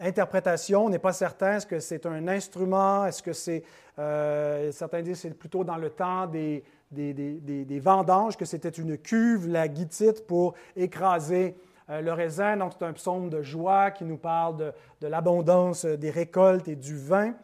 interprétations. 0.00 0.86
On 0.86 0.88
n'est 0.88 0.98
pas 0.98 1.12
certain. 1.12 1.56
Est-ce 1.56 1.66
que 1.66 1.80
c'est 1.80 2.06
un 2.06 2.28
instrument? 2.28 3.06
Est-ce 3.06 3.22
que 3.22 3.32
c'est. 3.32 3.62
Euh, 3.98 4.70
certains 4.72 5.02
disent 5.02 5.22
que 5.22 5.28
c'est 5.28 5.38
plutôt 5.38 5.64
dans 5.64 5.76
le 5.76 5.90
temps 5.90 6.26
des, 6.26 6.64
des, 6.90 7.80
vendanges, 7.80 8.36
que 8.36 8.44
c'était 8.44 8.68
une 8.68 8.96
cuve, 8.96 9.48
la 9.48 9.68
guitite, 9.68 10.26
pour 10.26 10.54
écraser 10.76 11.56
le 11.88 12.12
raisin, 12.12 12.58
donc 12.58 12.74
c'est 12.78 12.84
un 12.84 12.92
psaume 12.92 13.30
de 13.30 13.40
joie 13.40 13.90
qui 13.90 14.04
nous 14.04 14.18
parle 14.18 14.56
de, 14.58 14.72
de 15.00 15.06
l'abondance 15.06 15.86
des 15.86 16.10
récoltes 16.10 16.68
et 16.68 16.76
du 16.76 16.96
vin. 16.96 17.34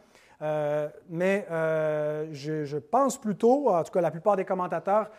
mais 1.08 1.46
je, 1.50 2.64
je, 2.64 2.78
pense 2.78 3.18
plutôt, 3.18 3.70
en 3.70 3.82
tout 3.82 3.92
cas 3.92 4.02
la 4.02 4.10
plupart 4.10 4.36
des 4.36 4.44
commentateurs 4.44 5.10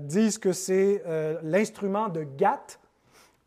disent 0.00 0.38
que 0.38 0.52
c'est 0.52 1.02
l'instrument 1.42 2.08
de 2.08 2.22
Gath, 2.22 2.78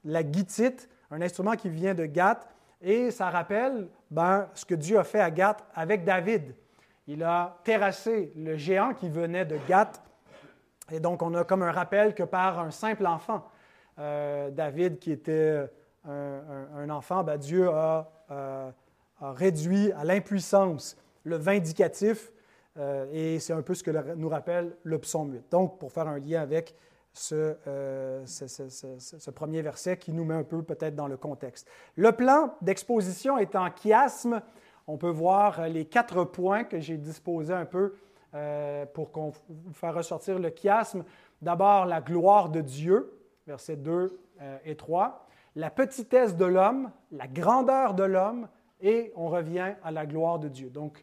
la 0.05 0.23
guitite, 0.23 0.89
un 1.11 1.21
instrument 1.21 1.55
qui 1.55 1.69
vient 1.69 1.93
de 1.93 2.05
Gath, 2.05 2.47
et 2.81 3.11
ça 3.11 3.29
rappelle 3.29 3.87
ben, 4.11 4.47
ce 4.53 4.63
que 4.63 4.75
Dieu 4.75 4.97
a 4.97 5.03
fait 5.03 5.19
à 5.19 5.31
Gath 5.31 5.63
avec 5.73 6.05
David. 6.05 6.55
Il 7.07 7.23
a 7.23 7.57
terrassé 7.63 8.31
le 8.35 8.55
géant 8.55 8.93
qui 8.93 9.09
venait 9.09 9.45
de 9.45 9.57
Gath, 9.67 10.01
et 10.91 10.99
donc 10.99 11.21
on 11.21 11.33
a 11.33 11.43
comme 11.43 11.63
un 11.63 11.71
rappel 11.71 12.13
que 12.13 12.23
par 12.23 12.59
un 12.59 12.71
simple 12.71 13.05
enfant, 13.05 13.43
euh, 13.97 14.49
David 14.51 14.99
qui 14.99 15.11
était 15.11 15.67
un, 16.07 16.89
enfant, 16.89 17.23
ben, 17.23 17.37
Dieu 17.37 17.67
a, 17.69 18.11
euh, 18.29 18.71
a, 19.21 19.31
réduit 19.31 19.91
à 19.93 20.03
l'impuissance 20.03 20.95
le 21.23 21.37
vindicatif, 21.37 22.31
euh, 22.77 23.07
et 23.11 23.39
c'est 23.39 23.53
un 23.53 23.61
peu 23.61 23.73
ce 23.73 23.83
que 23.83 23.91
nous 24.15 24.29
rappelle 24.29 24.75
le 24.83 24.99
psaume 24.99 25.33
8. 25.33 25.51
Donc, 25.51 25.79
pour 25.79 25.91
faire 25.91 26.07
un 26.07 26.19
lien 26.19 26.41
avec 26.41 26.75
euh, 27.31 28.25
ce, 28.25 29.29
premier 29.31 29.61
verset 29.61 29.97
qui 29.97 30.11
nous 30.11 30.25
met 30.25 30.33
un 30.33 30.43
peu 30.43 30.63
peut-être 30.63 30.95
dans 30.95 31.07
le 31.07 31.17
contexte. 31.17 31.67
Le 31.95 32.11
plan 32.11 32.55
d'exposition 32.61 33.37
est 33.37 33.55
en 33.55 33.69
chiasme. 33.73 34.41
On 34.87 34.97
peut 34.97 35.09
voir 35.09 35.67
les 35.67 35.85
quatre 35.85 36.23
points 36.25 36.63
que 36.63 36.79
j'ai 36.79 36.97
disposés 36.97 37.53
un 37.53 37.65
peu 37.65 37.95
euh, 38.33 38.85
pour 38.85 39.11
faire 39.73 39.93
ressortir 39.93 40.39
le 40.39 40.49
chiasme. 40.49 41.05
D'abord, 41.41 41.85
la 41.85 42.01
gloire 42.01 42.49
de 42.49 42.61
Dieu, 42.61 43.17
versets 43.47 43.77
2 43.77 44.19
euh, 44.41 44.57
et 44.65 44.75
3. 44.75 45.27
La 45.55 45.69
petitesse 45.69 46.35
de 46.35 46.45
l'homme, 46.45 46.91
la 47.11 47.27
grandeur 47.27 47.93
de 47.93 48.03
l'homme, 48.03 48.49
et 48.81 49.13
on 49.15 49.29
revient 49.29 49.75
à 49.83 49.91
la 49.91 50.05
gloire 50.05 50.37
de 50.37 50.49
Dieu. 50.49 50.69
Donc, 50.69 51.01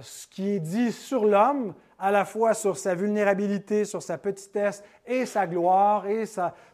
ce 0.00 0.26
qui 0.28 0.50
est 0.50 0.60
dit 0.60 0.92
sur 0.92 1.24
l'homme, 1.24 1.74
à 1.98 2.10
la 2.10 2.24
fois 2.24 2.54
sur 2.54 2.76
sa 2.76 2.94
vulnérabilité, 2.94 3.84
sur 3.84 4.02
sa 4.02 4.18
petitesse 4.18 4.82
et 5.06 5.26
sa 5.26 5.46
gloire 5.46 6.06
et 6.06 6.24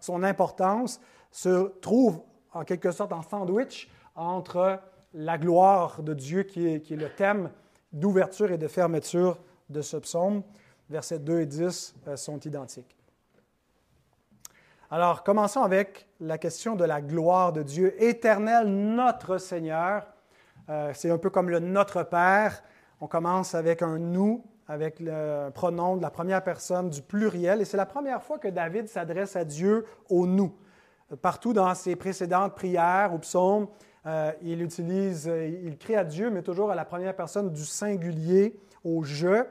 son 0.00 0.22
importance, 0.22 1.00
se 1.30 1.68
trouve 1.80 2.20
en 2.52 2.64
quelque 2.64 2.90
sorte 2.90 3.12
en 3.12 3.22
sandwich 3.22 3.90
entre 4.14 4.80
la 5.12 5.38
gloire 5.38 6.02
de 6.02 6.14
Dieu 6.14 6.42
qui 6.42 6.66
est, 6.68 6.80
qui 6.80 6.94
est 6.94 6.98
le 6.98 7.10
thème 7.10 7.50
d'ouverture 7.92 8.52
et 8.52 8.58
de 8.58 8.68
fermeture 8.68 9.38
de 9.68 9.80
ce 9.80 9.96
psaume. 9.96 10.42
Versets 10.90 11.18
2 11.18 11.40
et 11.40 11.46
10 11.46 11.94
euh, 12.06 12.16
sont 12.16 12.38
identiques. 12.40 12.96
Alors, 14.90 15.24
commençons 15.24 15.62
avec 15.62 16.06
la 16.20 16.38
question 16.38 16.76
de 16.76 16.84
la 16.84 17.00
gloire 17.00 17.52
de 17.52 17.62
Dieu. 17.62 18.00
Éternel, 18.02 18.68
notre 18.68 19.38
Seigneur, 19.38 20.06
euh, 20.68 20.92
c'est 20.94 21.10
un 21.10 21.18
peu 21.18 21.30
comme 21.30 21.50
le 21.50 21.60
Notre 21.60 22.02
Père. 22.02 22.62
On 23.00 23.06
commence 23.06 23.54
avec 23.54 23.82
un 23.82 23.98
nous 23.98 24.44
avec 24.68 24.98
le 25.00 25.50
pronom 25.50 25.96
de 25.96 26.02
la 26.02 26.10
première 26.10 26.42
personne 26.42 26.88
du 26.88 27.02
pluriel. 27.02 27.60
Et 27.60 27.64
c'est 27.64 27.76
la 27.76 27.86
première 27.86 28.22
fois 28.22 28.38
que 28.38 28.48
David 28.48 28.88
s'adresse 28.88 29.36
à 29.36 29.44
Dieu 29.44 29.84
au 30.08 30.26
nous. 30.26 30.54
Partout 31.20 31.52
dans 31.52 31.74
ses 31.74 31.96
précédentes 31.96 32.54
prières 32.54 33.12
ou 33.12 33.18
psaumes, 33.18 33.68
euh, 34.06 34.32
il 34.42 34.62
utilise, 34.62 35.28
euh, 35.28 35.46
il 35.46 35.76
crie 35.78 35.96
à 35.96 36.04
Dieu, 36.04 36.30
mais 36.30 36.42
toujours 36.42 36.70
à 36.70 36.74
la 36.74 36.84
première 36.84 37.14
personne 37.14 37.52
du 37.52 37.64
singulier, 37.64 38.58
au 38.84 39.02
je. 39.02 39.44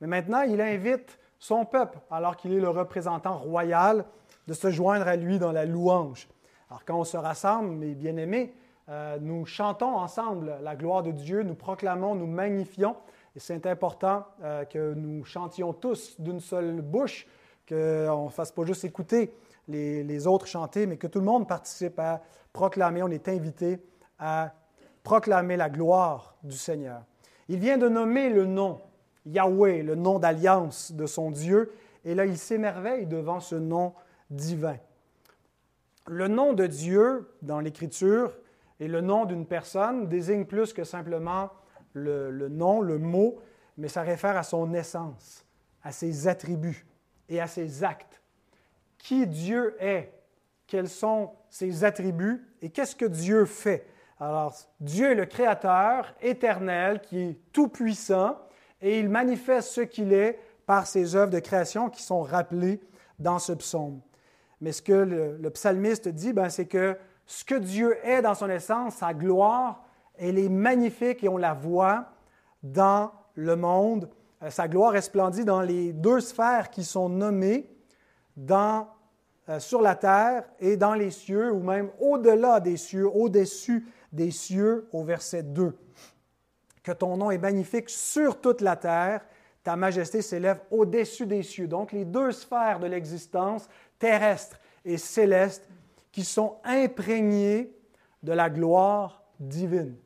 Mais 0.00 0.06
maintenant, 0.06 0.42
il 0.42 0.60
invite 0.60 1.18
son 1.38 1.64
peuple, 1.64 1.98
alors 2.10 2.36
qu'il 2.36 2.52
est 2.52 2.60
le 2.60 2.68
représentant 2.68 3.38
royal, 3.38 4.04
de 4.46 4.52
se 4.52 4.70
joindre 4.70 5.08
à 5.08 5.16
lui 5.16 5.38
dans 5.38 5.52
la 5.52 5.64
louange. 5.64 6.28
Alors 6.68 6.84
quand 6.84 6.98
on 6.98 7.04
se 7.04 7.16
rassemble, 7.16 7.70
mes 7.70 7.94
bien-aimés, 7.94 8.54
euh, 8.90 9.18
nous 9.20 9.46
chantons 9.46 9.94
ensemble 9.94 10.58
la 10.62 10.74
gloire 10.74 11.04
de 11.04 11.12
Dieu, 11.12 11.44
nous 11.44 11.54
proclamons, 11.54 12.16
nous 12.16 12.26
magnifions. 12.26 12.96
Et 13.36 13.40
c'est 13.40 13.64
important 13.66 14.26
euh, 14.42 14.64
que 14.64 14.94
nous 14.94 15.24
chantions 15.24 15.72
tous 15.72 16.20
d'une 16.20 16.40
seule 16.40 16.80
bouche, 16.80 17.28
qu'on 17.68 18.24
ne 18.24 18.30
fasse 18.30 18.50
pas 18.50 18.64
juste 18.64 18.84
écouter 18.84 19.32
les, 19.68 20.26
autres 20.26 20.48
chanter, 20.48 20.86
mais 20.86 20.96
que 20.96 21.06
tout 21.06 21.20
le 21.20 21.24
monde 21.24 21.46
participe 21.46 22.00
à 22.00 22.20
proclamer. 22.52 23.04
On 23.04 23.08
est 23.08 23.28
invité 23.28 23.78
à 24.18 24.52
proclamer 25.04 25.56
la 25.56 25.70
gloire 25.70 26.34
du 26.42 26.56
Seigneur. 26.56 27.02
Il 27.48 27.60
vient 27.60 27.78
de 27.78 27.88
nommer 27.88 28.28
le 28.28 28.44
nom, 28.44 28.80
Yahweh, 29.24 29.84
le 29.84 29.94
nom 29.94 30.18
d'alliance 30.18 30.90
de 30.90 31.06
son 31.06 31.30
Dieu, 31.30 31.72
et 32.04 32.16
là 32.16 32.26
il 32.26 32.36
s'émerveille 32.36 33.06
devant 33.06 33.38
ce 33.38 33.54
nom 33.54 33.94
divin. 34.30 34.78
Le 36.08 36.26
nom 36.26 36.54
de 36.54 36.66
Dieu 36.66 37.30
dans 37.42 37.60
l'Écriture 37.60 38.32
et 38.80 38.88
le 38.88 39.02
nom 39.02 39.26
d'une 39.26 39.46
personne 39.46 40.08
désigne 40.08 40.46
plus 40.46 40.72
que 40.72 40.84
simplement 40.84 41.50
le, 41.92 42.48
nom, 42.48 42.80
le 42.80 42.98
mot, 42.98 43.38
mais 43.76 43.88
ça 43.88 44.00
réfère 44.00 44.36
à 44.36 44.42
son 44.42 44.72
essence, 44.72 45.44
à 45.82 45.92
ses 45.92 46.26
attributs 46.26 46.86
et 47.28 47.40
à 47.40 47.46
ses 47.46 47.84
actes. 47.84 48.22
Qui 48.96 49.26
Dieu 49.26 49.76
est, 49.80 50.12
quels 50.66 50.88
sont 50.88 51.32
ses 51.50 51.84
attributs? 51.84 52.42
Et 52.62 52.70
qu'est-ce 52.70 52.96
que 52.96 53.04
Dieu 53.04 53.44
fait? 53.44 53.86
Alors, 54.18 54.54
Dieu 54.80 55.10
est 55.10 55.14
le 55.14 55.26
Créateur 55.26 56.14
éternel 56.22 57.00
qui 57.00 57.20
est 57.20 57.38
tout-puissant 57.52 58.38
et 58.80 58.98
il 58.98 59.08
manifeste 59.08 59.70
ce 59.70 59.80
qu'il 59.82 60.12
est 60.12 60.38
par 60.64 60.86
ses 60.86 61.16
œuvres 61.16 61.30
de 61.30 61.38
création 61.38 61.90
qui 61.90 62.02
sont 62.02 62.22
rappelées 62.22 62.80
dans 63.18 63.38
ce 63.38 63.52
psaume. 63.52 64.00
Mais 64.60 64.72
ce 64.72 64.82
que 64.82 64.92
le, 64.92 65.50
psalmiste 65.50 66.08
dit, 66.08 66.32
ben, 66.32 66.48
c'est 66.48 66.66
que 66.66 66.96
ce 67.30 67.44
que 67.44 67.54
Dieu 67.54 67.96
est 68.02 68.22
dans 68.22 68.34
son 68.34 68.50
essence, 68.50 68.96
sa 68.96 69.14
gloire, 69.14 69.84
elle 70.18 70.36
est 70.36 70.48
magnifique 70.48 71.22
et 71.22 71.28
on 71.28 71.36
la 71.36 71.54
voit 71.54 72.06
dans 72.64 73.12
le 73.36 73.54
monde. 73.54 74.10
Euh, 74.42 74.50
sa 74.50 74.66
gloire 74.66 74.90
resplendit 74.90 75.44
dans 75.44 75.60
les 75.60 75.92
deux 75.92 76.18
sphères 76.18 76.70
qui 76.70 76.82
sont 76.82 77.08
nommées 77.08 77.70
dans, 78.36 78.88
euh, 79.48 79.60
sur 79.60 79.80
la 79.80 79.94
terre 79.94 80.42
et 80.58 80.76
dans 80.76 80.94
les 80.94 81.12
cieux, 81.12 81.52
ou 81.52 81.62
même 81.62 81.90
au-delà 82.00 82.58
des 82.58 82.76
cieux, 82.76 83.06
au-dessus 83.06 83.86
des 84.10 84.32
cieux, 84.32 84.88
au 84.92 85.04
verset 85.04 85.44
2. 85.44 85.78
Que 86.82 86.90
ton 86.90 87.16
nom 87.16 87.30
est 87.30 87.38
magnifique 87.38 87.90
sur 87.90 88.40
toute 88.40 88.60
la 88.60 88.74
terre, 88.74 89.24
ta 89.62 89.76
majesté 89.76 90.20
s'élève 90.20 90.62
au-dessus 90.72 91.26
des 91.26 91.44
cieux. 91.44 91.68
Donc 91.68 91.92
les 91.92 92.04
deux 92.04 92.32
sphères 92.32 92.80
de 92.80 92.88
l'existence, 92.88 93.68
terrestre 94.00 94.58
et 94.84 94.96
céleste, 94.96 95.69
qui 96.12 96.24
sont 96.24 96.56
imprégnées 96.64 97.72
de 98.22 98.32
la 98.32 98.50
gloire 98.50 99.22
divine. 99.38 99.96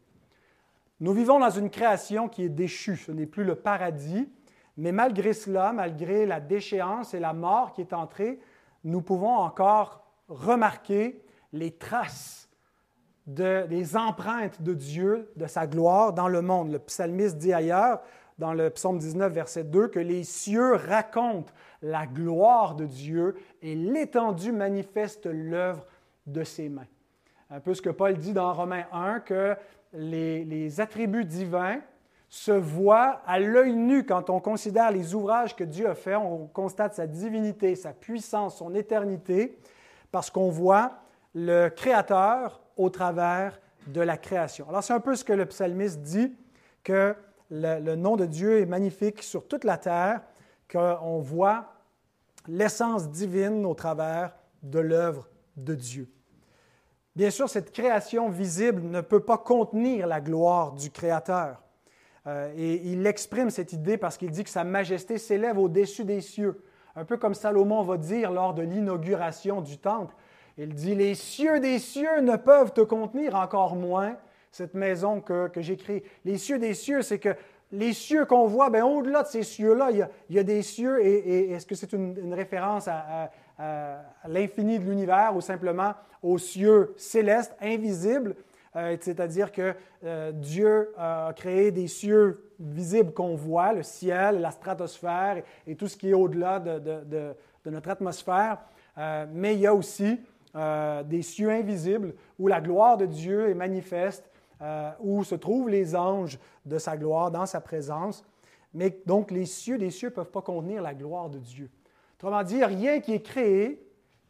Nous 1.01 1.13
vivons 1.13 1.41
dans 1.41 1.51
une 1.51 1.71
création 1.71 2.29
qui 2.29 2.45
est 2.45 2.49
déchue, 2.49 2.97
ce 2.97 3.13
n'est 3.13 3.27
plus 3.27 3.45
le 3.45 3.57
paradis, 3.57 4.29
mais 4.77 4.93
malgré 4.93 5.33
cela, 5.33 5.73
malgré 5.73 6.27
la 6.27 6.41
déchéance 6.41 7.15
et 7.15 7.21
la 7.21 7.33
mort 7.33 7.73
qui 7.73 7.81
est 7.81 7.93
entrée, 7.93 8.41
nous 8.85 9.03
pouvons 9.03 9.35
encore 9.35 10.05
remarquer 10.29 11.23
les 11.53 11.73
traces 11.73 12.49
de, 13.27 13.67
des 13.67 13.97
empreintes 13.97 14.63
de 14.63 14.75
Dieu, 14.75 15.31
de 15.37 15.47
sa 15.47 15.67
gloire 15.67 16.13
dans 16.13 16.29
le 16.29 16.43
monde. 16.43 16.73
Le 16.73 16.79
psalmiste 16.79 17.39
dit 17.39 17.53
ailleurs, 17.53 18.01
dans 18.39 18.53
le 18.53 18.71
psaume 18.71 18.99
19, 18.99 19.33
verset 19.33 19.65
2, 19.65 19.89
que 19.89 20.01
les 20.01 20.25
cieux 20.25 20.75
racontent 20.75 21.53
la 21.83 22.07
gloire 22.07 22.75
de 22.75 22.85
Dieu 22.85 23.37
et 23.63 23.75
l'étendue 23.75 24.53
manifeste 24.53 25.27
l'œuvre 25.27 25.87
de 26.27 26.45
ses 26.45 26.69
mains. 26.69 26.87
Un 27.51 27.61
peu 27.61 27.75
ce 27.75 27.83
que 27.83 27.91
Paul 27.91 28.17
dit 28.17 28.33
dans 28.33 28.53
Romains 28.53 28.87
1, 28.93 29.21
que 29.21 29.57
les, 29.93 30.81
attributs 30.81 31.25
divins 31.25 31.81
se 32.29 32.53
voient 32.53 33.21
à 33.27 33.39
l'œil 33.39 33.75
nu 33.75 34.05
quand 34.05 34.29
on 34.31 34.41
considère 34.41 34.91
les 34.91 35.15
ouvrages 35.15 35.55
que 35.55 35.65
Dieu 35.65 35.89
a 35.89 35.95
faits. 35.95 36.17
On 36.17 36.47
constate 36.47 36.95
sa 36.95 37.07
divinité, 37.07 37.77
sa 37.77 37.93
puissance, 37.93 38.57
son 38.57 38.75
éternité, 38.75 39.59
parce 40.11 40.31
qu'on 40.31 40.49
voit 40.49 40.99
le 41.35 41.69
Créateur 41.69 42.61
au 42.77 42.91
travers 42.91 43.61
de 43.87 44.01
la 44.01 44.17
création. 44.17 44.69
Alors 44.69 44.83
c'est 44.83 44.95
un 44.95 45.01
peu 45.01 45.15
ce 45.15 45.25
que 45.25 45.33
le 45.33 45.47
psalmiste 45.47 46.01
dit, 46.01 46.35
que 46.83 47.15
le, 47.51 47.81
le 47.81 47.97
nom 47.97 48.17
de 48.17 48.25
Dieu 48.25 48.61
est 48.61 48.67
magnifique 48.67 49.23
sur 49.23 49.47
toute 49.47 49.65
la 49.65 49.77
terre, 49.77 50.23
qu'on 50.71 51.21
voit 51.21 51.75
l'essence 52.49 53.11
divine 53.11 53.65
au 53.65 53.75
travers 53.75 54.35
de 54.63 54.81
l'œuvre 54.81 55.29
de 55.57 55.75
Dieu. 55.75 56.09
Bien 57.17 57.31
sûr, 57.31 57.49
cette 57.49 57.71
création 57.71 58.29
visible 58.29 58.83
ne 58.83 59.01
peut 59.01 59.21
pas 59.21 59.39
contenir 59.39 60.09
la 60.09 60.21
gloire 60.21 60.73
du 60.73 60.91
Créateur. 60.91 61.63
Euh, 62.27 62.53
et 62.57 62.81
il 62.87 63.07
exprime 63.07 63.51
cette 63.51 63.73
idée 63.73 63.97
parce 63.97 64.17
qu'il 64.17 64.31
dit 64.31 64.43
que 64.43 64.51
Sa 64.51 64.65
majesté 64.65 65.19
s'élève 65.19 65.57
au-dessus 65.57 66.05
des 66.05 66.21
cieux. 66.21 66.65
Un 66.97 67.05
peu 67.05 67.17
comme 67.17 67.35
Salomon 67.35 67.83
va 67.83 67.99
dire 67.99 68.33
lors 68.33 68.53
de 68.53 68.63
l'inauguration 68.63 69.61
du 69.61 69.79
temple. 69.79 70.13
Il 70.59 70.75
dit, 70.75 70.97
les 70.97 71.15
cieux 71.15 71.61
des 71.61 71.79
cieux 71.79 72.21
ne 72.21 72.37
peuvent 72.37 72.73
te 72.73 72.81
contenir, 72.81 73.37
encore 73.37 73.77
moins 73.77 74.17
cette 74.51 74.75
maison 74.75 75.21
que, 75.21 75.49
que 75.49 75.61
j'ai 75.61 75.77
créée. 75.77 76.05
Les 76.25 76.39
cieux 76.39 76.59
des 76.59 76.75
cieux, 76.75 77.03
c'est 77.03 77.19
que 77.19 77.35
les 77.71 77.93
cieux 77.93 78.25
qu'on 78.25 78.47
voit, 78.47 78.71
ben, 78.71 78.85
au-delà 78.85 79.23
de 79.23 79.29
ces 79.29 79.43
cieux-là, 79.43 79.91
il, 79.91 80.09
y 80.31 80.39
a 80.39 80.43
des 80.45 80.63
cieux, 80.63 81.05
et, 81.05 81.53
est-ce 81.53 81.67
que 81.67 81.75
c'est 81.75 81.93
une, 81.93 82.35
référence 82.35 82.87
à 82.89 83.31
l'infini 83.59 84.79
de 84.79 84.85
l'univers 84.85 85.37
ou 85.37 85.41
simplement 85.41 85.95
aux 86.25 86.39
cieux 86.39 86.95
célestes, 86.97 87.55
invisibles. 87.61 88.35
Euh, 88.77 88.97
c'est-à-dire 89.01 89.53
que 89.53 89.75
euh, 90.05 90.33
Dieu 90.33 90.93
a 90.99 91.33
créé 91.37 91.71
des 91.71 91.87
cieux 91.87 92.51
visibles 92.59 93.13
qu'on 93.13 93.37
voit, 93.37 93.73
le 93.73 93.85
ciel, 93.85 94.41
la 94.41 94.51
stratosphère 94.51 95.43
et, 95.67 95.77
tout 95.77 95.87
ce 95.87 95.97
qui 95.97 96.11
est 96.11 96.15
au-delà 96.15 96.59
de, 96.59 97.35
notre 97.67 97.91
atmosphère. 97.91 98.59
Euh, 98.99 99.27
mais 99.33 99.55
il 99.55 99.61
y 99.61 99.67
a 99.67 99.75
aussi 99.75 100.21
des 101.07 101.23
cieux 101.23 101.51
invisibles 101.51 102.15
où 102.39 102.47
la 102.47 102.61
gloire 102.61 102.97
de 102.97 103.07
Dieu 103.07 103.51
est 103.51 103.55
manifeste, 103.55 104.31
où 105.01 105.25
se 105.25 105.35
trouvent 105.35 105.69
les 105.69 105.97
anges 105.97 106.39
de 106.65 106.79
sa 106.79 106.97
gloire 106.97 107.33
dans 107.33 107.45
sa 107.45 107.61
présence. 107.61 108.25
Mais 108.73 108.97
donc 109.05 109.33
les 109.33 109.47
cieux 109.47 109.79
des 109.79 109.91
cieux 109.91 110.11
ne 110.11 110.15
peuvent 110.15 110.31
pas 110.31 110.43
contenir 110.43 110.81
la 110.81 110.95
gloire 110.95 111.29
de 111.29 111.39
Dieu. 111.39 111.69
Autrement 112.15 112.43
dit, 112.43 112.65
rien 112.65 113.01
qui 113.01 113.13
est 113.13 113.23
créé 113.23 113.81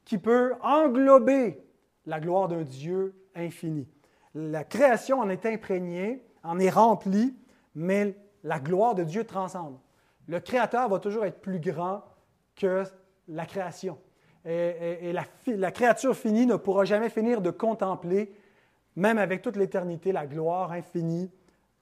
qui 0.04 0.18
peut 0.18 0.54
englober 0.62 1.62
la 2.06 2.20
gloire 2.20 2.48
d'un 2.48 2.62
Dieu 2.62 3.14
infini. 3.34 3.88
La 4.34 4.64
création 4.64 5.20
en 5.20 5.30
est 5.30 5.46
imprégnée, 5.46 6.22
en 6.42 6.58
est 6.58 6.70
remplie, 6.70 7.34
mais 7.74 8.16
la 8.42 8.58
gloire 8.58 8.94
de 8.94 9.04
Dieu 9.04 9.24
transcende. 9.24 9.78
Le 10.26 10.40
Créateur 10.40 10.88
va 10.88 10.98
toujours 10.98 11.24
être 11.24 11.40
plus 11.40 11.60
grand 11.60 12.02
que 12.56 12.84
la 13.28 13.46
création. 13.46 13.98
Et, 14.46 15.14
la, 15.46 15.70
créature 15.70 16.14
finie 16.14 16.44
ne 16.44 16.56
pourra 16.56 16.84
jamais 16.84 17.08
finir 17.08 17.40
de 17.40 17.50
contempler, 17.50 18.30
même 18.94 19.16
avec 19.16 19.40
toute 19.40 19.56
l'éternité, 19.56 20.12
la 20.12 20.26
gloire 20.26 20.72
infinie 20.72 21.30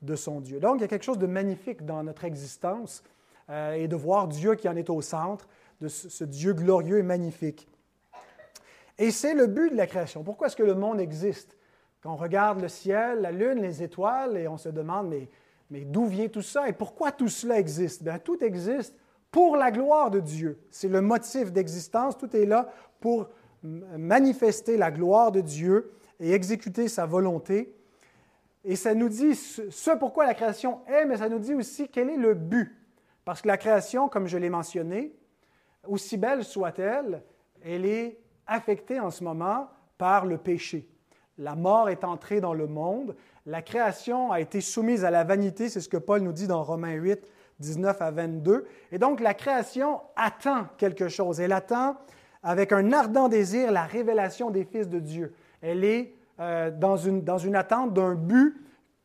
de 0.00 0.14
son 0.14 0.40
Dieu. 0.40 0.61
Donc, 0.61 0.76
il 0.76 0.82
y 0.82 0.85
a 0.85 0.88
quelque 0.88 1.04
chose 1.04 1.18
de 1.18 1.26
magnifique 1.26 1.85
dans 1.85 2.04
notre 2.04 2.25
existence 2.25 3.02
euh, 3.50 3.73
et 3.73 3.88
de 3.88 3.97
voir 3.97 4.28
Dieu 4.28 4.54
qui 4.54 4.68
en 4.68 4.76
est 4.76 4.90
au 4.90 5.00
centre, 5.00 5.49
de 5.82 5.88
ce 5.88 6.22
Dieu 6.22 6.52
glorieux 6.52 6.98
et 6.98 7.02
magnifique. 7.02 7.68
Et 8.98 9.10
c'est 9.10 9.34
le 9.34 9.48
but 9.48 9.70
de 9.70 9.76
la 9.76 9.88
création. 9.88 10.22
Pourquoi 10.22 10.46
est-ce 10.46 10.54
que 10.54 10.62
le 10.62 10.76
monde 10.76 11.00
existe? 11.00 11.56
Quand 12.02 12.12
on 12.12 12.16
regarde 12.16 12.60
le 12.60 12.68
ciel, 12.68 13.20
la 13.20 13.32
lune, 13.32 13.60
les 13.60 13.82
étoiles, 13.82 14.36
et 14.36 14.46
on 14.46 14.56
se 14.56 14.68
demande, 14.68 15.08
mais, 15.08 15.28
mais 15.70 15.80
d'où 15.80 16.06
vient 16.06 16.28
tout 16.28 16.42
ça? 16.42 16.68
Et 16.68 16.72
pourquoi 16.72 17.10
tout 17.10 17.28
cela 17.28 17.58
existe? 17.58 18.04
Bien, 18.04 18.20
tout 18.20 18.42
existe 18.44 18.94
pour 19.32 19.56
la 19.56 19.72
gloire 19.72 20.10
de 20.10 20.20
Dieu. 20.20 20.60
C'est 20.70 20.88
le 20.88 21.00
motif 21.00 21.52
d'existence. 21.52 22.16
Tout 22.16 22.34
est 22.36 22.46
là 22.46 22.70
pour 23.00 23.28
manifester 23.62 24.76
la 24.76 24.92
gloire 24.92 25.32
de 25.32 25.40
Dieu 25.40 25.92
et 26.20 26.32
exécuter 26.32 26.86
sa 26.86 27.06
volonté. 27.06 27.74
Et 28.64 28.76
ça 28.76 28.94
nous 28.94 29.08
dit 29.08 29.34
ce 29.34 29.96
pourquoi 29.96 30.26
la 30.26 30.34
création 30.34 30.80
est, 30.86 31.06
mais 31.06 31.16
ça 31.16 31.28
nous 31.28 31.40
dit 31.40 31.54
aussi 31.54 31.88
quel 31.88 32.08
est 32.08 32.16
le 32.16 32.34
but. 32.34 32.78
Parce 33.24 33.42
que 33.42 33.48
la 33.48 33.56
création, 33.56 34.08
comme 34.08 34.28
je 34.28 34.38
l'ai 34.38 34.50
mentionné, 34.50 35.16
aussi 35.86 36.16
belle 36.16 36.44
soit-elle, 36.44 37.22
elle 37.64 37.84
est 37.84 38.18
affectée 38.46 39.00
en 39.00 39.10
ce 39.10 39.24
moment 39.24 39.68
par 39.98 40.26
le 40.26 40.38
péché. 40.38 40.88
La 41.38 41.54
mort 41.54 41.88
est 41.88 42.04
entrée 42.04 42.40
dans 42.40 42.54
le 42.54 42.66
monde. 42.66 43.16
La 43.46 43.62
création 43.62 44.30
a 44.30 44.40
été 44.40 44.60
soumise 44.60 45.04
à 45.04 45.10
la 45.10 45.24
vanité, 45.24 45.68
c'est 45.68 45.80
ce 45.80 45.88
que 45.88 45.96
Paul 45.96 46.22
nous 46.22 46.32
dit 46.32 46.46
dans 46.46 46.62
Romains 46.62 46.94
8, 46.94 47.20
19 47.58 48.02
à 48.02 48.10
22. 48.10 48.66
Et 48.90 48.98
donc 48.98 49.20
la 49.20 49.34
création 49.34 50.00
attend 50.16 50.66
quelque 50.76 51.08
chose. 51.08 51.40
Elle 51.40 51.52
attend 51.52 51.96
avec 52.42 52.72
un 52.72 52.92
ardent 52.92 53.28
désir 53.28 53.72
la 53.72 53.84
révélation 53.84 54.50
des 54.50 54.64
fils 54.64 54.88
de 54.88 54.98
Dieu. 54.98 55.34
Elle 55.60 55.84
est 55.84 56.14
euh, 56.40 56.70
dans, 56.70 56.96
une, 56.96 57.22
dans 57.22 57.38
une 57.38 57.56
attente 57.56 57.94
d'un 57.94 58.14
but 58.14 58.56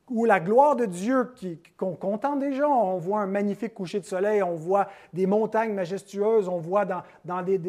où 0.09 0.25
la 0.25 0.39
gloire 0.39 0.75
de 0.75 0.85
Dieu 0.85 1.33
qu'on 1.77 1.95
contemple 1.95 2.39
déjà, 2.39 2.67
on 2.67 2.97
voit 2.97 3.21
un 3.21 3.27
magnifique 3.27 3.73
coucher 3.73 3.99
de 3.99 4.05
soleil, 4.05 4.41
on 4.41 4.55
voit 4.55 4.87
des 5.13 5.25
montagnes 5.25 5.73
majestueuses, 5.73 6.47
on 6.47 6.59
voit 6.59 6.85
dans, 6.85 7.41
des, 7.41 7.59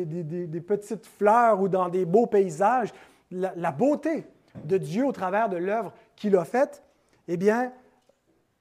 petites 0.60 1.06
fleurs 1.06 1.60
ou 1.60 1.68
dans 1.68 1.88
des 1.88 2.04
beaux 2.04 2.26
paysages 2.26 2.92
la, 3.30 3.52
la 3.56 3.72
beauté 3.72 4.24
de 4.64 4.78
Dieu 4.78 5.04
au 5.04 5.12
travers 5.12 5.48
de 5.48 5.56
l'œuvre 5.56 5.92
qu'il 6.16 6.36
a 6.36 6.44
faite, 6.44 6.82
eh 7.26 7.36
bien, 7.36 7.72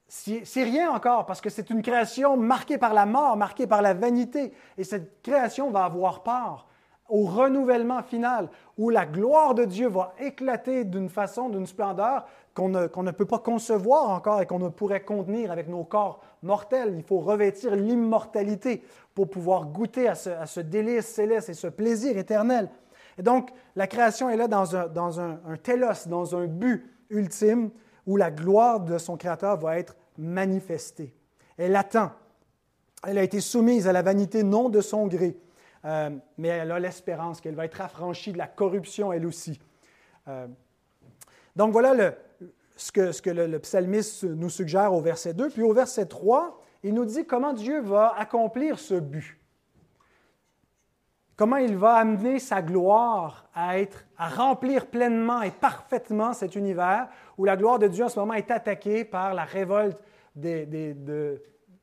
c'est 0.07 0.63
rien 0.63 0.89
encore 0.91 1.25
parce 1.25 1.41
que 1.41 1.49
c'est 1.49 1.69
une 1.69 1.81
création 1.81 2.37
marquée 2.37 2.77
par 2.77 2.93
la 2.93 3.05
mort, 3.05 3.35
marquée 3.35 3.67
par 3.67 3.81
la 3.81 3.93
vanité. 3.93 4.53
Et 4.77 4.83
cette 4.83 5.21
création 5.21 5.69
va 5.69 5.83
avoir 5.83 6.23
part 6.23 6.67
au 7.09 7.25
renouvellement 7.25 8.01
final 8.03 8.49
où 8.77 8.89
la 8.89 9.05
gloire 9.05 9.53
de 9.53 9.65
Dieu 9.65 9.87
va 9.87 10.13
éclater 10.19 10.83
d'une 10.83 11.09
façon, 11.09 11.49
d'une 11.49 11.67
splendeur 11.67 12.25
qu'on 12.57 12.69
ne, 13.03 13.11
peut 13.11 13.25
pas 13.25 13.37
concevoir 13.37 14.09
encore 14.09 14.41
et 14.41 14.47
qu'on 14.47 14.57
ne 14.57 14.69
pourrait 14.69 15.03
contenir 15.03 15.51
avec 15.51 15.67
nos 15.67 15.83
corps 15.83 16.21
mortels. 16.41 16.95
Il 16.97 17.03
faut 17.03 17.19
revêtir 17.19 17.75
l'immortalité 17.75 18.83
pour 19.13 19.29
pouvoir 19.29 19.65
goûter 19.65 20.07
à 20.07 20.15
ce 20.15 20.59
délice 20.59 21.05
céleste 21.05 21.49
et 21.49 21.53
ce 21.53 21.67
plaisir 21.67 22.17
éternel. 22.17 22.69
Et 23.19 23.21
donc, 23.21 23.51
la 23.75 23.85
création 23.85 24.27
est 24.31 24.37
là 24.37 24.47
dans 24.47 24.75
un, 24.75 24.87
dans 24.87 25.19
un, 25.19 25.37
télos, 25.61 26.07
dans 26.07 26.35
un 26.35 26.47
but 26.47 26.91
ultime 27.11 27.69
où 28.07 28.17
la 28.17 28.31
gloire 28.31 28.79
de 28.79 28.97
son 28.97 29.17
Créateur 29.17 29.57
va 29.57 29.77
être 29.77 29.95
manifestée. 30.17 31.13
Elle 31.57 31.75
attend. 31.75 32.11
Elle 33.05 33.19
a 33.19 33.23
été 33.23 33.39
soumise 33.39 33.87
à 33.87 33.91
la 33.91 34.01
vanité 34.01 34.41
non 34.41 34.69
de 34.69 34.81
son 34.81 35.05
gré, 35.05 35.37
euh, 35.85 36.09
mais 36.39 36.47
elle 36.47 36.71
a 36.71 36.79
l'espérance 36.79 37.39
qu'elle 37.39 37.53
va 37.53 37.65
être 37.65 37.81
affranchie 37.81 38.31
de 38.31 38.39
la 38.39 38.47
corruption 38.47 39.13
elle 39.13 39.27
aussi. 39.27 39.59
Euh, 40.27 40.47
donc 41.55 41.71
voilà 41.71 41.93
le, 41.93 42.13
ce 42.77 43.21
que, 43.21 43.29
le, 43.29 43.59
psalmiste 43.59 44.23
nous 44.23 44.49
suggère 44.49 44.93
au 44.93 45.01
verset 45.01 45.33
2. 45.33 45.49
Puis 45.49 45.63
au 45.63 45.73
verset 45.73 46.05
3, 46.05 46.61
il 46.83 46.93
nous 46.93 47.05
dit 47.05 47.25
comment 47.25 47.53
Dieu 47.53 47.81
va 47.81 48.13
accomplir 48.17 48.79
ce 48.79 48.95
but 48.95 49.37
comment 51.37 51.57
il 51.57 51.77
va 51.77 51.93
amener 51.93 52.39
sa 52.39 52.61
gloire 52.61 53.47
à, 53.53 53.79
être, 53.79 54.05
à 54.17 54.27
remplir 54.27 54.87
pleinement 54.87 55.43
et 55.43 55.51
parfaitement 55.51 56.33
cet 56.33 56.55
univers 56.55 57.07
où 57.37 57.45
la 57.45 57.55
gloire 57.55 57.79
de 57.79 57.87
Dieu 57.87 58.03
en 58.03 58.09
ce 58.09 58.19
moment 58.19 58.33
est 58.33 58.51
attaquée 58.51 59.05
par 59.05 59.33
la 59.33 59.45
révolte 59.45 59.99
de 60.35 61.41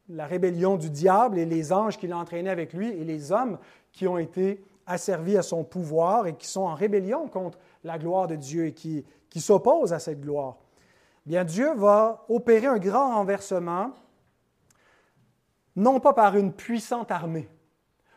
la 0.09 0.26
rébellion 0.26 0.76
du 0.76 0.90
diable 0.90 1.38
et 1.38 1.46
les 1.46 1.72
anges 1.72 1.96
qu'il 1.96 2.12
a 2.12 2.18
entraînés 2.18 2.50
avec 2.50 2.74
lui 2.74 2.88
et 2.90 3.04
les 3.04 3.33
hommes 3.33 3.59
qui 3.92 4.07
ont 4.07 4.18
été 4.18 4.62
asservis 4.87 5.38
à 5.38 5.42
son 5.42 5.64
pouvoir 5.64 6.26
et 6.26 6.35
qui 6.35 6.46
sont 6.46 6.62
en 6.62 6.74
rébellion 6.74 7.28
contre 7.28 7.59
la 7.85 7.96
gloire 7.96 8.26
de 8.26 8.37
Dieu 8.37 8.66
et 8.66 8.72
qui 8.72 9.04
s'opposent 9.37 9.92
à 9.92 9.98
cette 9.98 10.20
gloire. 10.20 10.59
Dieu 11.27 11.75
va 11.75 12.25
opérer 12.29 12.67
un 12.67 12.79
grand 12.79 13.15
renversement, 13.15 13.93
non 15.77 15.99
pas 16.01 16.13
par 16.13 16.37
une 16.37 16.53
puissante 16.53 17.11
armée, 17.11 17.49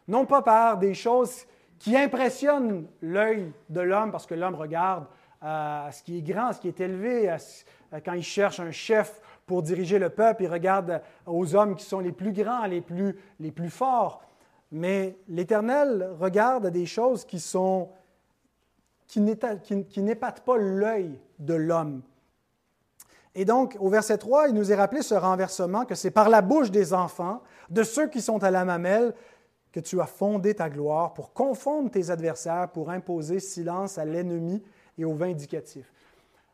non 0.08 0.26
pas 0.26 0.42
par 0.42 0.78
des 0.78 0.94
choses 0.94 1.46
qui 1.80 1.96
impressionnent 1.96 2.88
l'œil 3.02 3.52
de 3.70 3.82
l'homme, 3.82 4.12
parce 4.12 4.26
que 4.26 4.34
l'homme 4.34 4.56
regarde 4.56 5.06
à 5.42 5.90
ce 5.92 6.04
qui 6.04 6.18
est 6.18 6.22
grand, 6.22 6.48
à 6.48 6.54
ce 6.54 6.60
qui 6.60 6.68
est 6.68 6.80
élevé, 6.80 7.34
quand 8.04 8.14
il 8.14 8.24
cherche 8.24 8.60
un 8.60 8.72
chef 8.72 9.22
pour 9.46 9.62
diriger 9.62 10.00
le 10.00 10.10
peuple, 10.10 10.44
il 10.44 10.52
regarde 10.52 11.02
aux 11.26 11.56
hommes 11.56 11.76
qui 11.76 11.86
sont 11.86 12.00
les 12.00 12.12
plus 12.12 12.34
grands, 12.34 12.66
les 12.66 12.82
plus, 12.82 13.16
forts. 13.70 14.22
Mais 14.72 15.18
l'Éternel 15.28 16.10
regarde 16.20 16.66
à 16.66 16.70
des 16.72 16.86
choses 16.86 17.26
qui 17.26 17.40
n'épatent 19.22 20.42
pas 20.44 20.58
l'œil 20.58 21.20
de 21.40 21.54
l'homme. 21.54 22.02
Et 23.40 23.46
donc, 23.46 23.78
au 23.80 23.88
verset 23.88 24.18
3, 24.18 24.48
il 24.48 24.56
nous 24.56 24.72
est 24.72 24.76
rappelé 24.76 25.04
ce 25.04 25.14
renversement, 25.14 25.86
que 25.86 25.94
c'est 25.94 26.10
par 26.10 26.28
la 26.28 26.42
bouche 26.42 26.72
des 26.72 26.92
enfants, 26.92 27.44
de 27.70 27.84
ceux 27.84 28.08
qui 28.08 28.20
sont 28.20 28.44
à 28.44 28.50
la 28.50 28.66
mamelle, 28.66 29.14
que 29.72 29.80
tu 29.80 30.02
as 30.02 30.08
fondé 30.08 30.56
ta 30.56 30.72
gloire 30.72 31.14
pour 31.14 31.34
confondre 31.34 31.92
tes 31.92 32.10
adversaires, 32.10 32.68
pour 32.70 32.90
imposer 32.90 33.40
silence 33.40 34.00
à 34.00 34.06
l'ennemi 34.06 34.64
et 34.98 35.06
au 35.06 35.14
vindicatif. 35.14 35.94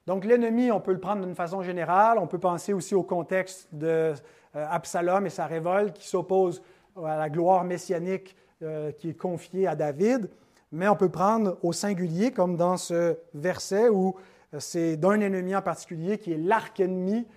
Donc 0.08 0.26
l'ennemi, 0.26 0.74
on 0.74 0.82
peut 0.82 0.92
le 0.92 1.00
prendre 1.00 1.22
d'une 1.26 1.36
façon 1.36 1.62
générale, 1.62 2.18
on 2.18 2.28
peut 2.28 2.38
penser 2.38 2.74
aussi 2.74 2.96
au 2.96 3.04
contexte 3.04 3.70
d'Absalom 3.72 5.24
euh, 5.24 5.28
et 5.28 5.30
sa 5.30 5.46
révolte 5.46 5.98
qui 5.98 6.10
s'oppose 6.10 6.62
à 7.02 7.16
la 7.16 7.30
gloire 7.30 7.64
messianique 7.64 8.36
euh, 8.62 8.92
qui 8.92 9.12
est 9.12 9.18
confiée 9.18 9.68
à 9.68 9.76
David, 9.76 10.30
mais 10.74 10.90
on 10.90 10.98
peut 10.98 11.08
prendre 11.08 11.58
au 11.64 11.72
singulier, 11.72 12.32
comme 12.32 12.58
dans 12.58 12.76
ce 12.76 13.16
verset 13.34 13.88
où 13.88 14.16
c'est 14.60 14.98
d'un 14.98 15.20
ennemi 15.20 15.56
en 15.56 15.62
particulier 15.62 16.18
qui 16.18 16.34
est 16.34 16.38
l'arc-ennemi, 16.38 17.28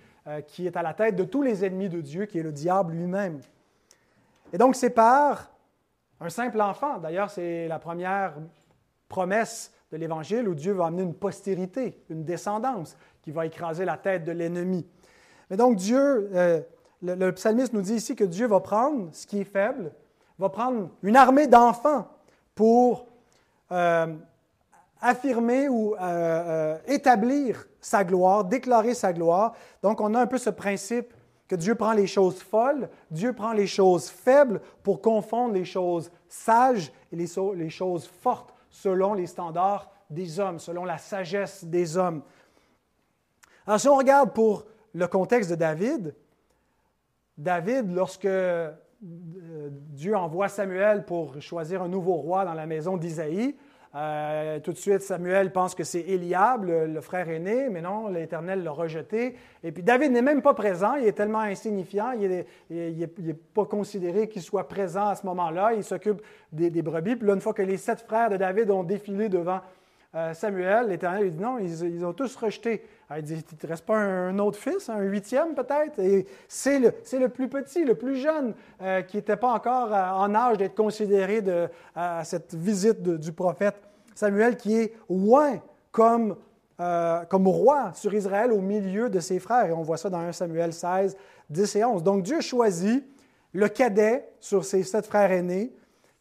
qui 0.47 0.67
est 0.67 0.75
à 0.75 0.81
la 0.81 0.93
tête 0.93 1.15
de 1.15 1.23
tous 1.23 1.41
les 1.41 1.63
ennemis 1.63 1.89
de 1.89 2.01
Dieu, 2.01 2.25
qui 2.25 2.37
est 2.37 2.43
le 2.43 2.51
diable 2.51 2.93
lui-même. 2.93 3.39
Et 4.51 4.57
donc 4.57 4.75
c'est 4.75 4.89
par 4.89 5.51
un 6.19 6.29
simple 6.29 6.59
enfant, 6.61 6.97
d'ailleurs, 6.97 7.29
c'est 7.29 7.67
la 7.67 7.79
première 7.79 8.33
promesse 9.07 9.71
de 9.91 9.97
l'Évangile 9.97 10.47
où 10.49 10.55
Dieu 10.55 10.73
va 10.73 10.87
amener 10.87 11.03
une 11.03 11.13
postérité, 11.13 12.03
une 12.09 12.23
descendance 12.23 12.97
qui 13.21 13.31
va 13.31 13.45
écraser 13.45 13.85
la 13.85 13.97
tête 13.97 14.23
de 14.23 14.31
l'ennemi. 14.31 14.85
Mais 15.49 15.57
donc 15.57 15.75
Dieu, 15.75 16.29
euh, 16.33 16.61
le, 17.01 17.31
psalmiste 17.31 17.73
nous 17.73 17.81
dit 17.81 17.95
ici 17.95 18.15
que 18.15 18.23
Dieu 18.23 18.47
va 18.47 18.59
prendre 18.59 19.09
ce 19.13 19.27
qui 19.27 19.41
est 19.41 19.45
faible, 19.45 19.91
va 20.39 20.49
prendre 20.49 20.89
une 21.03 21.15
armée 21.15 21.47
d'enfants 21.47 22.07
pour 22.55 23.07
euh, 23.71 24.07
affirmer 25.01 25.69
ou 25.69 25.95
euh, 25.95 26.77
établir 26.87 27.67
sa 27.79 28.03
gloire, 28.03 28.45
déclarer 28.45 28.93
sa 28.93 29.13
gloire. 29.13 29.53
Donc 29.83 30.01
on 30.01 30.13
a 30.13 30.21
un 30.21 30.27
peu 30.27 30.37
ce 30.37 30.49
principe 30.49 31.13
que 31.47 31.55
Dieu 31.55 31.75
prend 31.75 31.93
les 31.93 32.07
choses 32.07 32.41
folles, 32.41 32.89
Dieu 33.09 33.33
prend 33.33 33.53
les 33.53 33.67
choses 33.67 34.09
faibles 34.09 34.61
pour 34.83 35.01
confondre 35.01 35.53
les 35.53 35.65
choses 35.65 36.11
sages 36.27 36.91
et 37.11 37.15
les, 37.15 37.27
les 37.55 37.69
choses 37.69 38.05
fortes 38.05 38.53
selon 38.69 39.13
les 39.13 39.27
standards 39.27 39.89
des 40.09 40.39
hommes, 40.39 40.59
selon 40.59 40.83
la 40.85 40.97
sagesse 40.97 41.63
des 41.63 41.97
hommes. 41.97 42.21
Alors 43.65 43.79
si 43.79 43.87
on 43.87 43.95
regarde 43.95 44.33
pour 44.33 44.65
le 44.93 45.07
contexte 45.07 45.49
de 45.49 45.55
David, 45.55 46.15
David, 47.37 47.93
lorsque 47.93 48.25
euh, 48.25 48.71
Dieu 49.01 50.15
envoie 50.15 50.49
Samuel 50.49 51.05
pour 51.05 51.39
choisir 51.41 51.83
un 51.83 51.87
nouveau 51.87 52.15
roi 52.15 52.45
dans 52.45 52.53
la 52.53 52.65
maison 52.65 52.97
d'Isaïe, 52.97 53.55
euh, 53.97 54.59
tout 54.59 54.73
de 54.73 54.77
suite, 54.77 55.01
Samuel 55.01 55.51
pense 55.51 55.73
que 55.73 55.83
c'est 55.83 56.01
Eliab, 56.01 56.65
le, 56.65 57.01
frère 57.01 57.27
aîné, 57.29 57.67
mais 57.69 57.81
non, 57.81 58.09
l'Éternel 58.09 58.63
l'a 58.63 58.69
rejeté. 58.69 59.35
Et 59.63 59.71
puis 59.71 59.81
David 59.81 60.11
n'est 60.11 60.21
même 60.21 60.43
pas 60.43 60.53
présent, 60.53 60.95
il 60.95 61.07
est 61.07 61.13
tellement 61.13 61.39
insignifiant, 61.39 62.11
il 62.11 62.45
n'est 62.69 63.33
pas 63.33 63.65
considéré 63.65 64.29
qu'il 64.29 64.43
soit 64.43 64.67
présent 64.67 65.07
à 65.07 65.15
ce 65.15 65.25
moment-là, 65.25 65.73
il 65.73 65.83
s'occupe 65.83 66.21
des, 66.51 66.69
brebis. 66.83 67.15
Puis 67.15 67.27
là, 67.27 67.33
une 67.33 67.41
fois 67.41 67.55
que 67.55 67.63
les 67.63 67.77
sept 67.77 68.01
frères 68.01 68.29
de 68.29 68.37
David 68.37 68.69
ont 68.69 68.83
défilé 68.83 69.29
devant 69.29 69.61
euh, 70.13 70.31
Samuel, 70.35 70.89
l'Éternel 70.89 71.31
dit 71.31 71.41
non, 71.41 71.57
ils, 71.57 72.05
ont 72.05 72.13
tous 72.13 72.35
rejeté. 72.35 72.83
il 73.15 73.23
dit, 73.23 73.33
il 73.33 73.55
ne 73.55 73.59
te 73.59 73.65
reste 73.65 73.85
pas 73.85 73.97
un, 73.97 74.37
autre 74.37 74.59
fils, 74.59 74.89
un 74.89 75.01
huitième 75.01 75.55
peut-être? 75.55 75.97
Et 75.97 76.27
c'est 76.47 76.77
le, 76.77 76.93
le, 77.19 77.29
plus 77.29 77.47
petit, 77.47 77.83
le 77.83 77.95
plus 77.95 78.17
jeune, 78.17 78.53
euh, 78.79 79.01
qui 79.01 79.17
n'était 79.17 79.37
pas 79.37 79.53
encore 79.53 79.91
en 79.91 80.35
âge 80.35 80.57
d'être 80.57 80.75
considéré 80.75 81.41
de, 81.41 81.67
à 81.95 82.23
cette 82.23 82.53
visite 82.53 83.01
du 83.01 83.31
prophète. 83.31 83.86
Samuel 84.17 84.57
qui 84.57 84.75
est 84.75 84.93
loin 85.11 85.61
comme, 85.91 86.37
euh, 86.79 87.23
comme 87.25 87.47
roi 87.47 87.91
sur 87.93 88.15
Israël 88.15 88.51
au 88.51 88.61
milieu 88.61 89.11
de 89.11 89.19
ses 89.19 89.37
frères. 89.37 89.67
Et 89.67 89.73
on 89.73 89.83
voit 89.83 89.97
ça 89.97 90.09
dans 90.09 90.17
1 90.17 90.31
Samuel 90.31 90.73
16, 90.73 91.15
10 91.51 91.75
et 91.75 91.85
11. 91.85 92.03
Donc 92.03 92.23
Dieu 92.23 92.41
choisit 92.41 93.05
le 93.53 93.67
cadet 93.69 94.27
sur 94.39 94.65
ses 94.65 94.81
sept 94.81 95.05
frères 95.05 95.31
aînés 95.31 95.71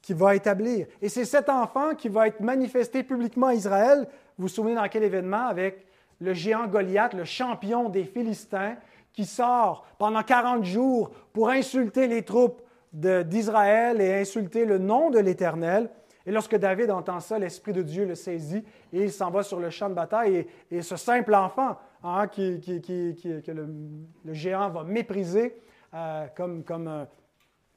qui 0.03 0.13
va 0.13 0.35
établir. 0.35 0.87
Et 1.01 1.09
c'est 1.09 1.25
cet 1.25 1.49
enfant 1.49 1.95
qui 1.95 2.11
va 2.11 2.29
être 2.29 2.41
manifesté 2.41 3.03
publiquement 3.03 3.47
à 3.47 3.55
Israël. 3.55 4.07
Vous 4.37 4.43
vous 4.43 4.49
souvenez 4.49 4.75
dans 4.75 4.89
quel 4.89 5.03
événement? 5.03 5.47
Avec 5.47 5.87
le 6.21 6.35
géant 6.35 6.67
Goliath, 6.67 7.15
le 7.15 7.25
champion 7.25 7.89
des 7.89 8.05
Philistins, 8.05 8.77
qui 9.15 9.25
sort 9.25 9.87
pendant 9.99 10.23
40 10.23 10.65
jours 10.65 11.11
pour 11.33 11.49
insulter 11.49 12.09
les 12.09 12.23
troupes 12.23 12.61
d'Israël 12.93 14.03
et 14.03 14.21
insulter 14.21 14.67
le 14.67 14.77
nom 14.77 15.09
de 15.09 15.19
l'Éternel. 15.19 15.89
Et 16.27 16.33
lorsque 16.33 16.57
David 16.57 16.91
entend 16.91 17.21
ça, 17.21 17.39
l'Esprit 17.39 17.73
de 17.73 17.83
Dieu 17.83 18.05
le 18.05 18.17
saisit 18.17 18.65
et 18.93 19.05
il 19.05 19.13
s'en 19.13 19.31
va 19.31 19.45
sur 19.45 19.61
le 19.61 19.71
champ 19.71 19.89
de 19.89 19.95
bataille. 19.95 20.47
Et, 20.71 20.83
ce 20.83 20.97
simple 20.97 21.35
enfant 21.35 21.79
hein, 22.03 22.27
qui, 22.27 22.61
que 22.61 23.53
le, 23.53 24.33
géant 24.33 24.69
va 24.71 24.83
mépriser 24.83 25.55
euh, 25.95 26.27
comme, 26.37 26.65
comme 26.65 27.07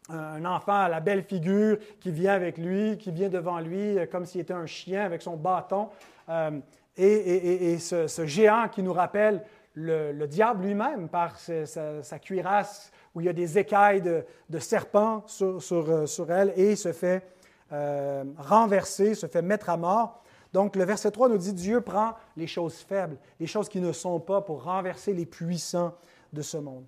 un, 0.10 0.46
enfant 0.46 0.74
à 0.74 0.90
la 0.90 1.00
belle 1.00 1.24
figure 1.24 1.78
qui 2.00 2.10
vient 2.12 2.34
avec 2.34 2.58
lui, 2.58 2.98
qui 2.98 3.12
vient 3.12 3.30
devant 3.30 3.60
lui 3.60 4.00
euh, 4.00 4.08
comme 4.08 4.26
s'il 4.26 4.42
était 4.42 4.54
un 4.54 4.66
chien 4.66 5.06
avec 5.06 5.22
son 5.22 5.38
bâton. 5.38 5.90
Euh, 6.30 6.60
et, 6.98 7.78
ce, 7.78 8.26
géant 8.26 8.68
qui 8.68 8.82
nous 8.82 8.94
rappelle 8.94 9.44
le, 9.76 10.26
diable 10.26 10.66
lui-même 10.66 11.08
par 11.08 11.38
sa, 11.38 12.20
cuirasse 12.20 12.92
où 13.14 13.22
il 13.22 13.28
y 13.28 13.30
a 13.30 13.34
des 13.34 13.58
écailles 13.60 14.02
de, 14.02 14.26
de 14.50 14.60
serpent 14.60 15.24
sur, 15.28 15.62
sur, 15.62 16.10
sur 16.10 16.32
elle 16.32 16.52
et 16.58 16.72
il 16.72 16.78
se 16.78 16.92
fait 16.92 17.24
euh, 17.72 18.24
renversé, 18.38 19.16
se 19.16 19.28
fait 19.28 19.42
mettre 19.42 19.70
à 19.70 19.78
mort. 19.78 20.24
Donc 20.54 20.76
le 20.76 20.84
verset 20.84 21.12
3 21.12 21.30
nous 21.30 21.38
dit, 21.38 21.54
Dieu 21.54 21.82
prend 21.82 22.16
les 22.36 22.48
choses 22.48 22.78
faibles, 22.78 23.18
les 23.40 23.48
choses 23.48 23.70
qui 23.70 23.80
ne 23.80 23.92
sont 23.92 24.20
pas 24.20 24.42
pour 24.42 24.64
renverser 24.64 25.14
les 25.14 25.26
puissants 25.26 25.94
de 26.34 26.42
ce 26.42 26.58
monde. 26.58 26.86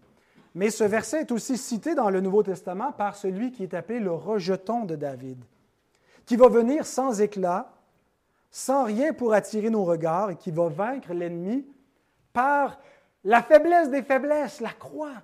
Mais 0.54 0.70
ce 0.70 0.84
verset 0.84 1.22
est 1.22 1.32
aussi 1.32 1.58
cité 1.58 1.96
dans 1.96 2.10
le 2.10 2.20
Nouveau 2.20 2.44
Testament 2.44 2.92
par 2.92 3.16
celui 3.16 3.52
qui 3.52 3.64
est 3.64 3.74
appelé 3.74 4.00
le 4.00 4.12
rejeton 4.12 4.86
de 4.86 4.96
David, 4.96 5.44
qui 6.26 6.36
va 6.36 6.50
venir 6.50 6.86
sans 6.86 7.22
éclat, 7.22 7.72
sans 8.50 8.84
rien 8.84 9.14
pour 9.14 9.34
attirer 9.34 9.70
nos 9.70 9.86
regards 9.86 10.32
et 10.32 10.36
qui 10.36 10.52
va 10.52 10.68
vaincre 10.68 11.14
l'ennemi 11.14 11.66
par 12.34 12.80
la 13.24 13.42
faiblesse 13.42 13.90
des 13.90 14.04
faiblesses, 14.04 14.60
la 14.60 14.72
croix, 14.72 15.22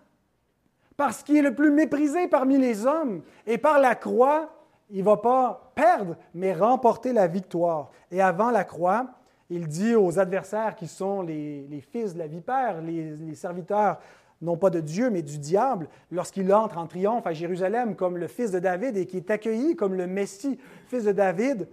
parce 0.96 1.24
qu'il 1.24 1.38
est 1.38 1.42
le 1.42 1.56
plus 1.56 1.72
méprisé 1.72 2.28
parmi 2.28 2.58
les 2.58 2.86
hommes, 2.86 3.22
et 3.46 3.58
par 3.58 3.80
la 3.80 3.96
croix, 3.96 4.50
il 4.90 5.00
ne 5.00 5.04
va 5.04 5.18
pas 5.18 5.72
perdre, 5.76 6.16
mais 6.34 6.54
remporter 6.54 7.14
la 7.14 7.28
victoire. 7.28 7.92
Et 8.12 8.22
avant 8.22 8.52
la 8.52 8.64
croix, 8.64 9.08
il 9.50 9.68
dit 9.68 9.96
aux 9.96 10.20
adversaires 10.20 10.76
qui 10.76 10.88
sont 10.88 11.22
les, 11.22 11.84
fils 11.92 12.14
de 12.14 12.20
la 12.20 12.28
vipère, 12.28 12.82
les, 12.82 13.36
serviteurs 13.36 14.00
non 14.42 14.56
pas 14.56 14.70
de 14.70 14.80
Dieu, 14.80 15.10
mais 15.10 15.24
du 15.24 15.40
diable, 15.40 15.88
lorsqu'il 16.12 16.54
entre 16.54 16.78
en 16.78 16.86
triomphe 16.86 17.26
à 17.26 17.34
Jérusalem 17.34 17.96
comme 17.96 18.18
le 18.18 18.28
fils 18.28 18.52
de 18.52 18.60
David 18.60 18.96
et 18.96 19.08
qui 19.08 19.18
est 19.18 19.32
accueilli 19.32 19.76
comme 19.76 19.96
le 19.96 20.06
Messie, 20.06 20.60
fils 20.86 21.06
de 21.06 21.12
David, 21.12 21.68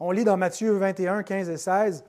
on 0.00 0.10
lit 0.10 0.24
dans 0.24 0.36
Matthieu 0.36 0.72
21, 0.72 1.22
15 1.22 1.48
et 1.50 1.56
16 1.56 2.04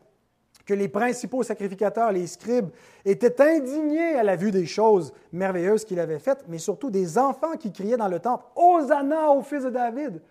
que 0.65 0.73
les 0.73 0.87
principaux 0.87 1.43
sacrificateurs, 1.43 2.11
les 2.11 2.27
scribes, 2.27 2.69
étaient 3.05 3.41
indignés 3.41 4.15
à 4.15 4.23
la 4.23 4.35
vue 4.35 4.51
des 4.51 4.65
choses 4.65 5.13
merveilleuses 5.31 5.85
qu'il 5.85 5.99
avait 5.99 6.19
faites, 6.19 6.45
mais 6.47 6.57
surtout 6.57 6.89
des 6.89 7.17
enfants 7.17 7.57
qui 7.57 7.71
criaient 7.71 7.97
dans 7.97 8.07
le 8.07 8.19
temple 8.19 8.45
Hosanna 8.55 9.31
au 9.31 9.41
fils 9.41 9.63
de 9.63 9.69
David. 9.69 10.21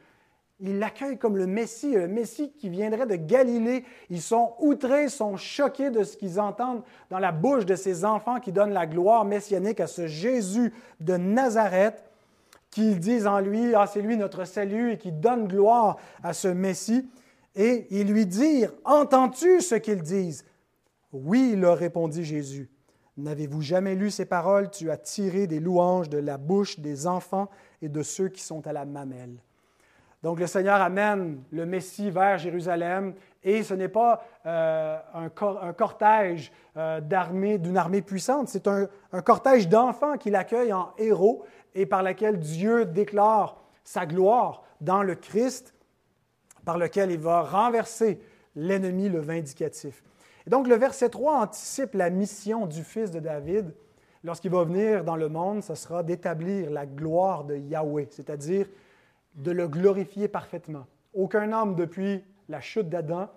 Ils 0.62 0.78
l'accueillent 0.78 1.18
comme 1.18 1.38
le 1.38 1.46
Messie, 1.46 1.94
le 1.94 2.06
Messie 2.06 2.52
qui 2.58 2.68
viendrait 2.68 3.06
de 3.06 3.16
Galilée. 3.16 3.82
Ils 4.10 4.20
sont 4.20 4.52
outrés, 4.58 5.08
sont 5.08 5.38
choqués 5.38 5.90
de 5.90 6.04
ce 6.04 6.18
qu'ils 6.18 6.38
entendent 6.38 6.82
dans 7.08 7.18
la 7.18 7.32
bouche 7.32 7.64
de 7.64 7.76
ces 7.76 8.04
enfants 8.04 8.40
qui 8.40 8.52
donnent 8.52 8.74
la 8.74 8.86
gloire 8.86 9.24
messianique 9.24 9.80
à 9.80 9.86
ce 9.86 10.06
Jésus 10.06 10.74
de 11.00 11.16
Nazareth, 11.16 12.04
qu'ils 12.70 13.00
disent 13.00 13.26
en 13.26 13.40
lui, 13.40 13.74
ah, 13.74 13.86
c'est 13.86 14.02
lui 14.02 14.18
notre 14.18 14.44
salut, 14.44 14.92
et 14.92 14.98
qui 14.98 15.12
donnent 15.12 15.48
gloire 15.48 15.96
à 16.22 16.34
ce 16.34 16.48
Messie. 16.48 17.08
Et 17.54 17.86
ils 17.90 18.10
lui 18.10 18.26
dirent, 18.26 18.72
entends-tu 18.84 19.60
ce 19.60 19.74
qu'ils 19.74 20.02
disent? 20.02 20.44
Oui, 21.12 21.54
leur 21.56 21.78
répondit 21.78 22.24
Jésus. 22.24 22.70
N'avez-vous 23.16 23.60
jamais 23.60 23.94
lu 23.94 24.10
ces 24.10 24.24
paroles? 24.24 24.70
Tu 24.70 24.90
as 24.90 24.96
tiré 24.96 25.46
des 25.46 25.60
louanges 25.60 26.08
de 26.08 26.18
la 26.18 26.38
bouche 26.38 26.78
des 26.78 27.06
enfants 27.06 27.50
et 27.82 27.88
de 27.88 28.02
ceux 28.02 28.28
qui 28.28 28.42
sont 28.42 28.66
à 28.66 28.72
la 28.72 28.84
mamelle. 28.84 29.42
Donc 30.22 30.38
le 30.38 30.46
Seigneur 30.46 30.80
amène 30.80 31.42
le 31.50 31.64
Messie 31.64 32.10
vers 32.10 32.36
Jérusalem 32.36 33.14
et 33.42 33.62
ce 33.62 33.72
n'est 33.72 33.88
pas 33.88 34.22
euh, 34.44 34.98
un, 35.14 35.30
cortège 35.72 36.52
euh, 36.76 37.00
d'armée, 37.00 37.56
d'une 37.56 37.78
armée 37.78 38.02
puissante, 38.02 38.48
c'est 38.48 38.68
un, 38.68 38.86
cortège 39.24 39.68
d'enfants 39.68 40.18
qui 40.18 40.30
l'accueillent 40.30 40.74
en 40.74 40.92
héros 40.98 41.44
et 41.74 41.86
par 41.86 42.02
lequel 42.02 42.38
Dieu 42.38 42.84
déclare 42.84 43.62
sa 43.82 44.04
gloire 44.04 44.62
dans 44.82 45.02
le 45.02 45.14
Christ, 45.14 45.74
par 46.70 46.78
lequel 46.78 47.10
il 47.10 47.18
va 47.18 47.42
renverser 47.42 48.20
l'ennemi, 48.54 49.08
le 49.08 49.18
vindicatif. 49.18 50.04
Et 50.46 50.50
donc 50.50 50.68
le 50.68 50.76
verset 50.76 51.08
3 51.08 51.40
anticipe 51.40 51.94
la 51.94 52.10
mission 52.10 52.66
du 52.66 52.84
fils 52.84 53.10
de 53.10 53.18
David. 53.18 53.74
Lorsqu'il 54.22 54.52
va 54.52 54.62
venir 54.62 55.02
dans 55.02 55.16
le 55.16 55.28
monde, 55.28 55.64
ce 55.64 55.74
sera 55.74 56.04
d'établir 56.04 56.70
la 56.70 56.86
gloire 56.86 57.42
de 57.42 57.56
Yahweh, 57.56 58.06
c'est-à-dire 58.12 58.68
de 59.34 59.50
le 59.50 59.66
glorifier 59.66 60.28
parfaitement. 60.28 60.86
Aucun 61.12 61.52
homme 61.52 61.74
depuis 61.74 62.22
la 62.48 62.60
chute 62.60 62.88
d'Adam 62.88 63.28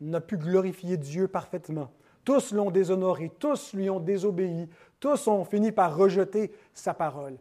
n'a 0.00 0.20
pu 0.20 0.36
glorifier 0.36 0.96
Dieu 0.96 1.28
parfaitement. 1.28 1.92
Tous 2.24 2.50
l'ont 2.50 2.72
déshonoré, 2.72 3.30
tous 3.38 3.72
lui 3.72 3.88
ont 3.88 4.00
désobéi, 4.00 4.68
tous 4.98 5.28
ont 5.28 5.44
fini 5.44 5.70
par 5.70 5.96
rejeter 5.96 6.52
sa 6.74 6.92
parole. 6.92 7.36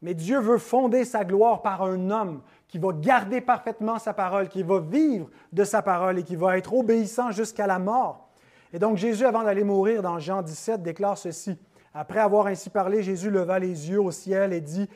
Mais 0.00 0.14
Dieu 0.14 0.38
veut 0.38 0.58
fonder 0.58 1.04
sa 1.04 1.24
gloire 1.24 1.62
par 1.62 1.82
un 1.82 2.10
homme 2.10 2.42
qui 2.68 2.78
va 2.78 2.92
garder 2.92 3.40
parfaitement 3.40 3.98
sa 3.98 4.12
parole, 4.12 4.48
qui 4.48 4.62
va 4.62 4.78
vivre 4.78 5.28
de 5.52 5.64
sa 5.64 5.82
parole 5.82 6.18
et 6.18 6.22
qui 6.22 6.36
va 6.36 6.56
être 6.56 6.72
obéissant 6.72 7.30
jusqu'à 7.30 7.66
la 7.66 7.78
mort. 7.78 8.28
Et 8.72 8.78
donc 8.78 8.96
Jésus, 8.96 9.24
avant 9.24 9.42
d'aller 9.42 9.64
mourir 9.64 10.02
dans 10.02 10.18
Jean 10.18 10.42
17, 10.42 10.82
déclare 10.82 11.18
ceci. 11.18 11.58
Après 11.94 12.20
avoir 12.20 12.46
ainsi 12.46 12.70
parlé, 12.70 13.02
Jésus 13.02 13.30
leva 13.30 13.58
les 13.58 13.90
yeux 13.90 14.00
au 14.00 14.10
ciel 14.10 14.52
et 14.52 14.60
dit, 14.60 14.88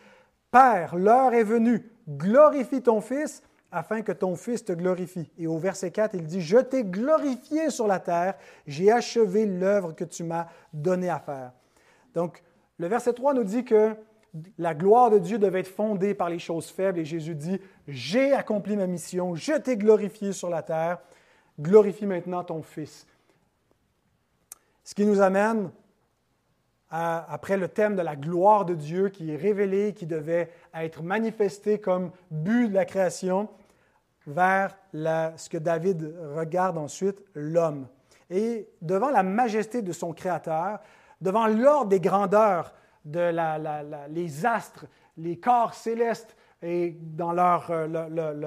Père, 0.51 0.95
l'heure 0.95 1.33
est 1.35 1.45
venue, 1.45 1.91
glorifie 2.09 2.83
ton 2.83 3.01
Fils 3.01 3.43
afin 3.73 4.03
que 4.03 4.13
ton 4.13 4.37
Fils 4.37 4.65
te 4.65 4.73
glorifie. 4.73 5.33
Et 5.39 5.47
au 5.47 5.57
verset 5.57 5.91
4, 5.91 6.15
il 6.15 6.27
dit, 6.27 6.43
Je 6.43 6.59
t'ai 6.59 6.85
glorifié 6.85 7.71
sur 7.71 7.87
la 7.87 7.99
terre, 7.99 8.35
j'ai 8.67 8.93
achevé 8.93 9.47
l'œuvre 9.47 9.93
que 9.93 10.05
tu 10.05 10.23
m'as 10.23 10.47
donnée 10.73 11.09
à 11.09 11.19
faire. 11.19 11.53
Donc, 12.15 12.43
le 12.77 12.87
verset 12.87 13.15
3 13.15 13.33
nous 13.33 13.45
dit 13.45 13.65
que 13.65 13.97
la 14.59 14.75
gloire 14.75 15.11
de 15.11 15.19
Dieu 15.19 15.39
devait 15.39 15.61
être 15.61 15.69
fondée 15.69 16.15
par 16.15 16.31
les 16.31 16.39
choses 16.39 16.71
faibles 16.71 16.99
et 16.99 17.05
Jésus 17.05 17.35
dit, 17.35 17.61
J'ai 17.87 18.33
accompli 18.33 18.77
ma 18.77 18.87
mission, 18.87 19.35
je 19.35 19.53
t'ai 19.53 19.77
glorifié 19.77 20.33
sur 20.33 20.49
la 20.49 20.63
terre, 20.63 20.99
glorifie 21.61 22.07
maintenant 22.07 22.43
ton 22.43 22.63
Fils. 22.63 23.07
Ce 24.85 24.95
qui 24.95 25.05
nous 25.05 25.21
amène 25.21 25.71
après 26.91 27.57
le 27.57 27.69
thème 27.69 27.97
de 27.97 28.03
la 28.03 28.17
gloire 28.17 28.67
de 28.67 28.75
Dieu 28.75 29.09
qui 29.09 29.31
est 29.31 29.37
révélé, 29.37 29.95
qui 29.95 30.07
devait 30.07 30.51
être 30.75 31.03
manifesté 31.03 31.79
comme 31.79 32.11
but 32.31 32.69
de 32.69 32.75
la 32.75 32.85
création, 32.85 33.49
vers 34.27 34.77
ce 34.93 35.49
que 35.49 35.59
David 35.59 36.15
regarde 36.37 36.77
ensuite, 36.79 37.23
l'homme. 37.35 37.87
Et 38.31 38.69
devant 38.83 39.11
la 39.11 39.23
majesté 39.23 39.83
de 39.83 39.93
son 39.93 40.13
Créateur, 40.13 40.81
devant 41.21 41.47
l'ordre 41.47 41.89
des 41.89 42.01
grandeurs 42.01 42.75
de 43.05 44.09
les 44.09 44.47
astres, 44.47 44.87
les 45.17 45.39
corps 45.39 45.75
célestes, 45.75 46.37
et 46.63 46.97
dans 47.01 47.33
leur, 47.33 47.71
euh, 47.71 47.87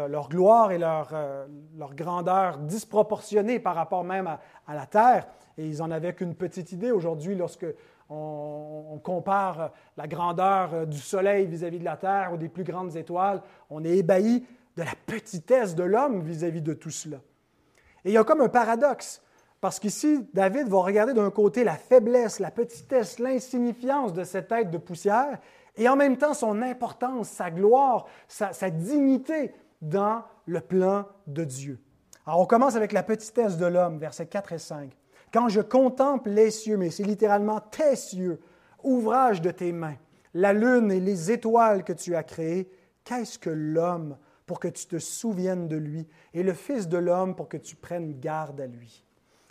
leur, 0.07 0.29
gloire 0.29 0.71
et 0.71 0.77
leur, 0.77 1.09
euh, 1.13 1.45
leur, 1.77 1.93
grandeur 1.95 2.59
disproportionnée 2.59 3.59
par 3.59 3.75
rapport 3.75 4.05
même 4.05 4.27
à, 4.27 4.73
la 4.73 4.85
Terre. 4.85 5.27
Et 5.57 5.67
ils 5.67 5.79
n'en 5.79 5.91
avaient 5.91 6.13
qu'une 6.13 6.33
petite 6.33 6.71
idée 6.71 6.91
aujourd'hui 6.91 7.35
lorsque 7.35 7.65
on, 8.09 8.99
compare 9.03 9.73
la 9.97 10.07
grandeur 10.07 10.73
euh, 10.73 10.85
du 10.85 10.97
Soleil 10.97 11.45
vis-à-vis 11.45 11.79
de 11.79 11.83
la 11.83 11.97
Terre 11.97 12.31
ou 12.33 12.37
des 12.37 12.47
plus 12.47 12.63
grandes 12.63 12.95
étoiles. 12.95 13.41
On 13.69 13.83
est 13.83 13.97
ébahi 13.97 14.45
de 14.77 14.83
la 14.83 14.93
petitesse 15.05 15.75
de 15.75 15.83
l'homme 15.83 16.21
vis-à-vis 16.21 16.61
de 16.61 16.73
tout 16.73 16.91
cela. 16.91 17.17
Et 18.05 18.11
il 18.11 18.13
y 18.13 18.17
a 18.17 18.23
comme 18.23 18.41
un 18.41 18.49
paradoxe, 18.49 19.21
parce 19.65 19.79
qu'ici, 19.79 20.29
David 20.31 20.67
va 20.67 20.77
regarder 20.77 21.15
d'un 21.15 21.31
côté 21.31 21.63
la 21.63 21.75
faiblesse, 21.75 22.37
la 22.37 22.51
petitesse, 22.51 23.17
l'insignifiance 23.17 24.13
de 24.13 24.23
cette 24.23 24.49
tête 24.49 24.69
de 24.69 24.77
poussière, 24.77 25.39
et 25.75 25.89
en 25.89 25.95
même 25.95 26.17
temps 26.17 26.35
son 26.35 26.61
importance, 26.61 27.29
sa 27.29 27.49
gloire, 27.49 28.05
sa, 28.27 28.69
dignité 28.69 29.55
dans 29.81 30.21
le 30.45 30.61
plan 30.61 31.07
de 31.25 31.43
Dieu. 31.43 31.79
Alors 32.27 32.41
on 32.41 32.45
commence 32.45 32.75
avec 32.75 32.91
la 32.91 33.01
petitesse 33.01 33.57
de 33.57 33.65
l'homme, 33.65 33.97
versets 33.97 34.27
4 34.27 34.53
et 34.53 34.59
5. 34.59 34.91
Quand 35.33 35.49
je 35.49 35.61
contemple 35.61 36.29
les 36.29 36.51
cieux, 36.51 36.77
mais 36.77 36.91
c'est 36.91 37.01
littéralement 37.01 37.59
tes 37.59 37.95
cieux, 37.95 38.39
ouvrage 38.83 39.41
de 39.41 39.49
tes 39.49 39.71
mains, 39.71 39.97
la 40.35 40.53
lune 40.53 40.91
et 40.91 40.99
les 40.99 41.31
étoiles 41.31 41.83
que 41.83 41.93
tu 41.93 42.15
as 42.15 42.21
créées, 42.21 42.69
qu'est-ce 43.03 43.39
que 43.39 43.49
l'homme 43.49 44.15
pour 44.45 44.59
que 44.59 44.67
tu 44.67 44.85
te 44.85 44.99
souviennes 44.99 45.67
de 45.67 45.77
lui, 45.77 46.07
et 46.35 46.43
le 46.43 46.53
Fils 46.53 46.87
de 46.87 46.99
l'homme 46.99 47.35
pour 47.35 47.49
que 47.49 47.57
tu 47.57 47.75
prennes 47.75 48.19
garde 48.19 48.61
à 48.61 48.67
lui. 48.67 49.04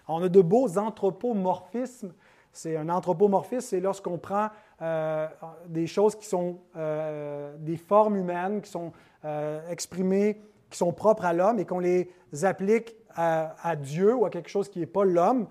On 0.09 0.23
a 0.23 0.29
de 0.29 0.41
beaux 0.41 0.79
anthropomorphismes. 0.79 2.13
C'est 2.53 2.77
un 2.77 2.89
anthropomorphisme, 2.89 3.67
c'est 3.69 3.81
lorsqu'on 3.81 4.17
prend 4.17 4.49
euh, 4.81 5.27
des 5.67 5.87
choses 5.87 6.15
qui 6.15 6.27
sont 6.27 6.59
euh, 6.77 7.55
des 7.59 7.77
formes 7.77 8.17
humaines, 8.17 8.61
qui 8.61 8.71
sont 8.71 8.93
euh, 9.25 9.61
exprimées, 9.71 10.41
qui 10.71 10.79
sont 10.79 10.93
propres 10.93 11.25
à 11.25 11.33
l'homme 11.33 11.59
et 11.59 11.65
qu'on 11.65 11.81
les 11.81 12.11
applique 12.43 12.97
à, 13.17 13.77
Dieu 13.77 14.15
ou 14.15 14.25
à 14.25 14.31
quelque 14.31 14.49
chose 14.49 14.69
qui 14.69 14.81
n'est 14.81 14.87
pas 14.87 15.05
l'homme. 15.05 15.47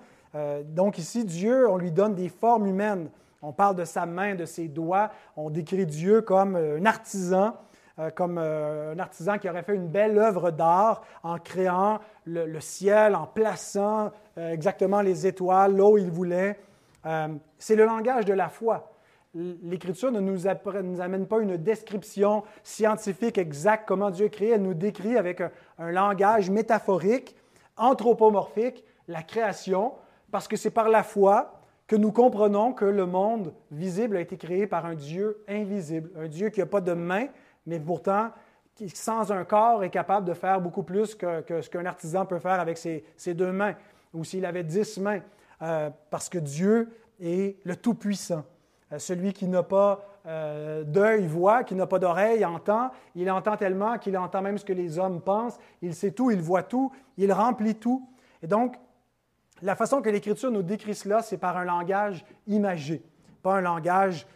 donc 0.65 0.97
ici, 0.97 1.23
Dieu, 1.23 1.69
on 1.69 1.77
lui 1.77 1.91
donne 1.91 2.13
des 2.13 2.27
formes 2.27 2.67
humaines. 2.67 3.09
On 3.41 3.53
parle 3.53 3.77
de 3.77 3.85
sa 3.85 4.05
main, 4.05 4.35
de 4.35 4.43
ses 4.43 4.67
doigts. 4.67 5.11
On 5.37 5.49
décrit 5.49 5.85
Dieu 5.85 6.21
comme 6.21 6.57
un 6.57 6.85
artisan, 6.85 7.55
comme 8.15 8.37
un 8.37 8.99
artisan 8.99 9.37
qui 9.37 9.49
aurait 9.49 9.63
fait 9.63 9.75
une 9.75 9.87
belle 9.87 10.17
œuvre 10.17 10.51
d'art 10.51 11.03
en 11.23 11.37
créant 11.37 11.99
le, 12.25 12.59
ciel, 12.59 13.15
en 13.15 13.27
plaçant 13.27 14.11
exactement 14.37 15.01
les 15.01 15.27
étoiles 15.27 15.75
là 15.75 15.85
où 15.85 15.97
il 15.97 16.09
voulait. 16.09 16.59
C'est 17.57 17.75
le 17.75 17.85
langage 17.85 18.25
de 18.25 18.33
la 18.33 18.49
foi 18.49 18.93
l'Écriture 19.35 20.11
ne 20.11 20.19
nous, 20.19 20.47
amène 20.47 21.25
pas 21.25 21.39
une 21.39 21.57
description 21.57 22.43
scientifique 22.63 23.37
exacte 23.37 23.85
comment 23.87 24.11
Dieu 24.11 24.27
a 24.27 24.29
créé, 24.29 24.49
elle 24.51 24.61
nous 24.61 24.73
décrit 24.73 25.17
avec 25.17 25.41
un, 25.41 25.91
langage 25.91 26.49
métaphorique, 26.49 27.35
anthropomorphique, 27.75 28.83
la 29.07 29.23
création, 29.23 29.93
parce 30.31 30.47
que 30.47 30.55
c'est 30.55 30.69
par 30.69 30.89
la 30.89 31.03
foi 31.03 31.59
que 31.87 31.95
nous 31.95 32.11
comprenons 32.11 32.73
que 32.73 32.85
le 32.85 33.05
monde 33.05 33.53
visible 33.71 34.17
a 34.17 34.21
été 34.21 34.37
créé 34.37 34.67
par 34.67 34.85
un 34.85 34.95
Dieu 34.95 35.43
invisible, 35.47 36.11
un 36.17 36.27
Dieu 36.27 36.49
qui 36.49 36.59
n'a 36.59 36.65
pas 36.65 36.81
de 36.81 36.93
main, 36.93 37.27
mais 37.65 37.79
pourtant 37.79 38.29
qui, 38.75 38.89
sans 38.89 39.31
un 39.31 39.43
corps, 39.45 39.83
est 39.83 39.89
capable 39.89 40.27
de 40.27 40.33
faire 40.33 40.61
beaucoup 40.61 40.83
plus 40.83 41.15
que, 41.15 41.61
ce 41.61 41.69
qu'un 41.69 41.85
artisan 41.85 42.25
peut 42.25 42.39
faire 42.39 42.59
avec 42.59 42.77
ses, 42.77 43.33
deux 43.33 43.51
mains, 43.51 43.75
ou 44.13 44.23
s'il 44.23 44.45
avait 44.45 44.63
dix 44.63 44.97
mains, 44.97 45.21
euh, 45.61 45.89
parce 46.09 46.29
que 46.29 46.37
Dieu 46.37 46.89
est 47.21 47.57
le 47.65 47.75
Tout-Puissant. 47.75 48.43
Euh, 48.91 48.99
celui 48.99 49.33
qui 49.33 49.47
n'a 49.47 49.63
pas 49.63 50.19
euh, 50.25 50.83
d'œil 50.83 51.27
voit, 51.27 51.63
qui 51.63 51.75
n'a 51.75 51.87
pas 51.87 51.99
d'oreille 51.99 52.45
entend. 52.45 52.91
Il 53.15 53.29
entend 53.31 53.57
tellement 53.57 53.97
qu'il 53.97 54.17
entend 54.17 54.41
même 54.41 54.57
ce 54.57 54.65
que 54.65 54.73
les 54.73 54.99
hommes 54.99 55.21
pensent. 55.21 55.57
Il 55.81 55.95
sait 55.95 56.11
tout, 56.11 56.31
il 56.31 56.41
voit 56.41 56.63
tout, 56.63 56.91
il 57.17 57.31
remplit 57.31 57.75
tout. 57.75 58.07
Et 58.41 58.47
donc, 58.47 58.75
la 59.61 59.75
façon 59.75 60.01
que 60.01 60.09
l'Écriture 60.09 60.51
nous 60.51 60.63
décrit 60.63 60.95
cela, 60.95 61.21
c'est 61.21 61.37
par 61.37 61.57
un 61.57 61.63
langage 61.63 62.25
imagé, 62.47 63.01
pas 63.41 63.55
un 63.55 63.61
langage 63.61 64.27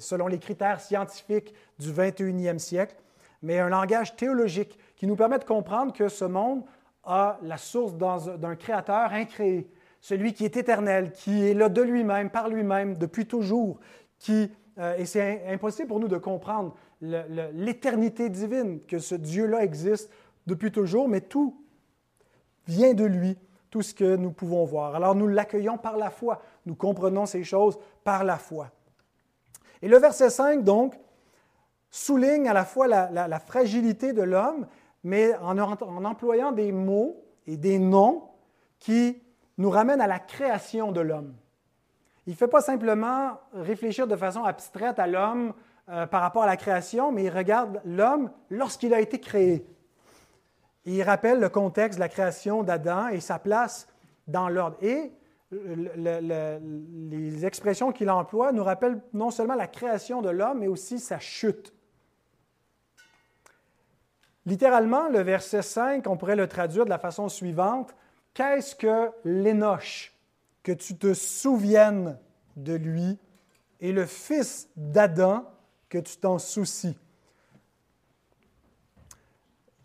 selon 0.00 0.26
les 0.26 0.38
critères 0.38 0.80
scientifiques 0.80 1.54
du 1.78 1.92
21e 1.92 2.58
siècle, 2.58 2.96
mais 3.42 3.60
un 3.60 3.68
langage 3.68 4.16
théologique 4.16 4.76
qui 4.96 5.06
nous 5.06 5.14
permet 5.14 5.38
de 5.38 5.44
comprendre 5.44 5.92
que 5.92 6.08
ce 6.08 6.24
monde 6.24 6.64
a 7.06 7.38
la 7.42 7.56
source 7.56 7.94
d'un 7.94 8.56
créateur 8.56 9.12
incréé, 9.12 9.70
celui 10.00 10.34
qui 10.34 10.44
est 10.44 10.56
éternel, 10.56 11.12
qui 11.12 11.46
est 11.46 11.54
là 11.54 11.68
de 11.68 11.82
lui-même, 11.82 12.30
par 12.30 12.48
lui-même, 12.48 12.96
depuis 12.96 13.26
toujours, 13.26 13.78
qui, 14.18 14.50
euh, 14.78 14.96
et 14.96 15.06
c'est 15.06 15.46
impossible 15.48 15.88
pour 15.88 16.00
nous 16.00 16.08
de 16.08 16.18
comprendre 16.18 16.74
l'éternité 17.00 18.28
divine, 18.28 18.80
que 18.86 18.98
ce 18.98 19.14
Dieu-là 19.14 19.62
existe 19.62 20.10
depuis 20.46 20.72
toujours, 20.72 21.08
mais 21.08 21.20
tout 21.20 21.56
vient 22.66 22.94
de 22.94 23.04
lui, 23.04 23.36
tout 23.70 23.82
ce 23.82 23.94
que 23.94 24.16
nous 24.16 24.30
pouvons 24.30 24.64
voir. 24.64 24.94
Alors 24.94 25.14
nous 25.14 25.26
l'accueillons 25.26 25.78
par 25.78 25.96
la 25.96 26.10
foi, 26.10 26.42
nous 26.64 26.74
comprenons 26.74 27.26
ces 27.26 27.44
choses 27.44 27.78
par 28.02 28.24
la 28.24 28.38
foi. 28.38 28.70
Et 29.82 29.88
le 29.88 29.98
verset 29.98 30.30
5, 30.30 30.64
donc, 30.64 30.94
souligne 31.90 32.48
à 32.48 32.52
la 32.52 32.64
fois 32.64 32.86
la, 32.86 33.40
fragilité 33.40 34.12
de 34.12 34.22
l'homme, 34.22 34.66
mais 35.04 35.34
en, 35.36 35.58
employant 35.58 36.52
des 36.52 36.72
mots 36.72 37.24
et 37.46 37.56
des 37.56 37.78
noms 37.78 38.24
qui 38.78 39.22
nous 39.58 39.70
ramène 39.70 40.00
à 40.00 40.06
la 40.06 40.18
création 40.18 40.92
de 40.92 41.00
l'homme. 41.00 41.34
Il 42.26 42.30
ne 42.32 42.36
fait 42.36 42.48
pas 42.48 42.60
simplement 42.60 43.38
réfléchir 43.52 44.06
de 44.06 44.16
façon 44.16 44.42
abstraite 44.42 44.98
à 44.98 45.06
l'homme 45.06 45.54
euh, 45.88 46.06
par 46.06 46.22
rapport 46.22 46.42
à 46.42 46.46
la 46.46 46.56
création, 46.56 47.12
mais 47.12 47.24
il 47.24 47.30
regarde 47.30 47.80
l'homme 47.84 48.30
lorsqu'il 48.50 48.92
a 48.92 49.00
été 49.00 49.20
créé. 49.20 49.64
il 50.84 51.02
rappelle 51.02 51.38
le 51.38 51.48
contexte 51.48 51.98
de 51.98 52.00
la 52.00 52.08
création 52.08 52.62
d'Adam 52.64 53.08
et 53.08 53.20
sa 53.20 53.38
place 53.38 53.86
dans 54.26 54.48
l'ordre. 54.48 54.76
Et 54.82 55.12
les 55.52 57.46
expressions 57.46 57.92
qu'il 57.92 58.10
emploie 58.10 58.52
nous 58.52 58.64
rappellent 58.64 59.00
non 59.12 59.30
seulement 59.30 59.54
la 59.54 59.68
création 59.68 60.22
de 60.22 60.30
l'homme, 60.30 60.58
mais 60.58 60.66
aussi 60.66 60.98
sa 60.98 61.18
chute. 61.18 61.72
Littéralement, 64.46 65.08
le 65.08 65.20
verset 65.20 65.62
5, 65.62 66.06
on 66.06 66.16
pourrait 66.16 66.36
le 66.36 66.46
traduire 66.46 66.84
de 66.84 66.90
la 66.90 66.98
façon 66.98 67.28
suivante. 67.28 67.94
Qu'est-ce 68.32 68.76
que 68.76 69.10
l'énoche 69.24 70.16
Que 70.62 70.70
tu 70.70 70.96
te 70.96 71.14
souviennes 71.14 72.16
de 72.54 72.74
lui 72.74 73.18
et 73.80 73.92
le 73.92 74.06
fils 74.06 74.68
d'Adam, 74.76 75.44
que 75.88 75.98
tu 75.98 76.16
t'en 76.16 76.38
soucies? 76.38 76.96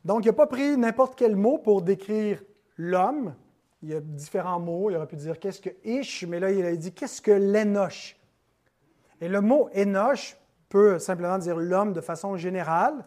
Donc, 0.05 0.25
il 0.25 0.27
n'a 0.27 0.33
pas 0.33 0.47
pris 0.47 0.77
n'importe 0.77 1.15
quel 1.15 1.35
mot 1.35 1.57
pour 1.57 1.81
décrire 1.81 2.41
l'homme. 2.77 3.35
Il 3.81 3.89
y 3.89 3.95
a 3.95 3.99
différents 3.99 4.59
mots. 4.59 4.91
Il 4.91 4.95
aurait 4.95 5.07
pu 5.07 5.15
dire 5.15 5.39
qu'est-ce 5.39 5.61
que 5.61 5.69
Ish, 5.83 6.25
mais 6.27 6.39
là, 6.39 6.51
il 6.51 6.63
a 6.65 6.75
dit 6.75 6.91
qu'est-ce 6.91 7.21
que 7.21 7.31
l'énoche? 7.31 8.15
Et 9.21 9.27
le 9.27 9.41
mot 9.41 9.69
énoche 9.73 10.37
peut 10.69 10.99
simplement 10.99 11.37
dire 11.37 11.57
l'homme 11.57 11.93
de 11.93 12.01
façon 12.01 12.37
générale, 12.37 13.05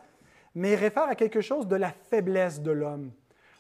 mais 0.54 0.72
il 0.72 0.76
réfère 0.76 1.04
à 1.04 1.14
quelque 1.14 1.40
chose 1.40 1.66
de 1.66 1.76
la 1.76 1.90
faiblesse 2.10 2.60
de 2.60 2.70
l'homme 2.70 3.10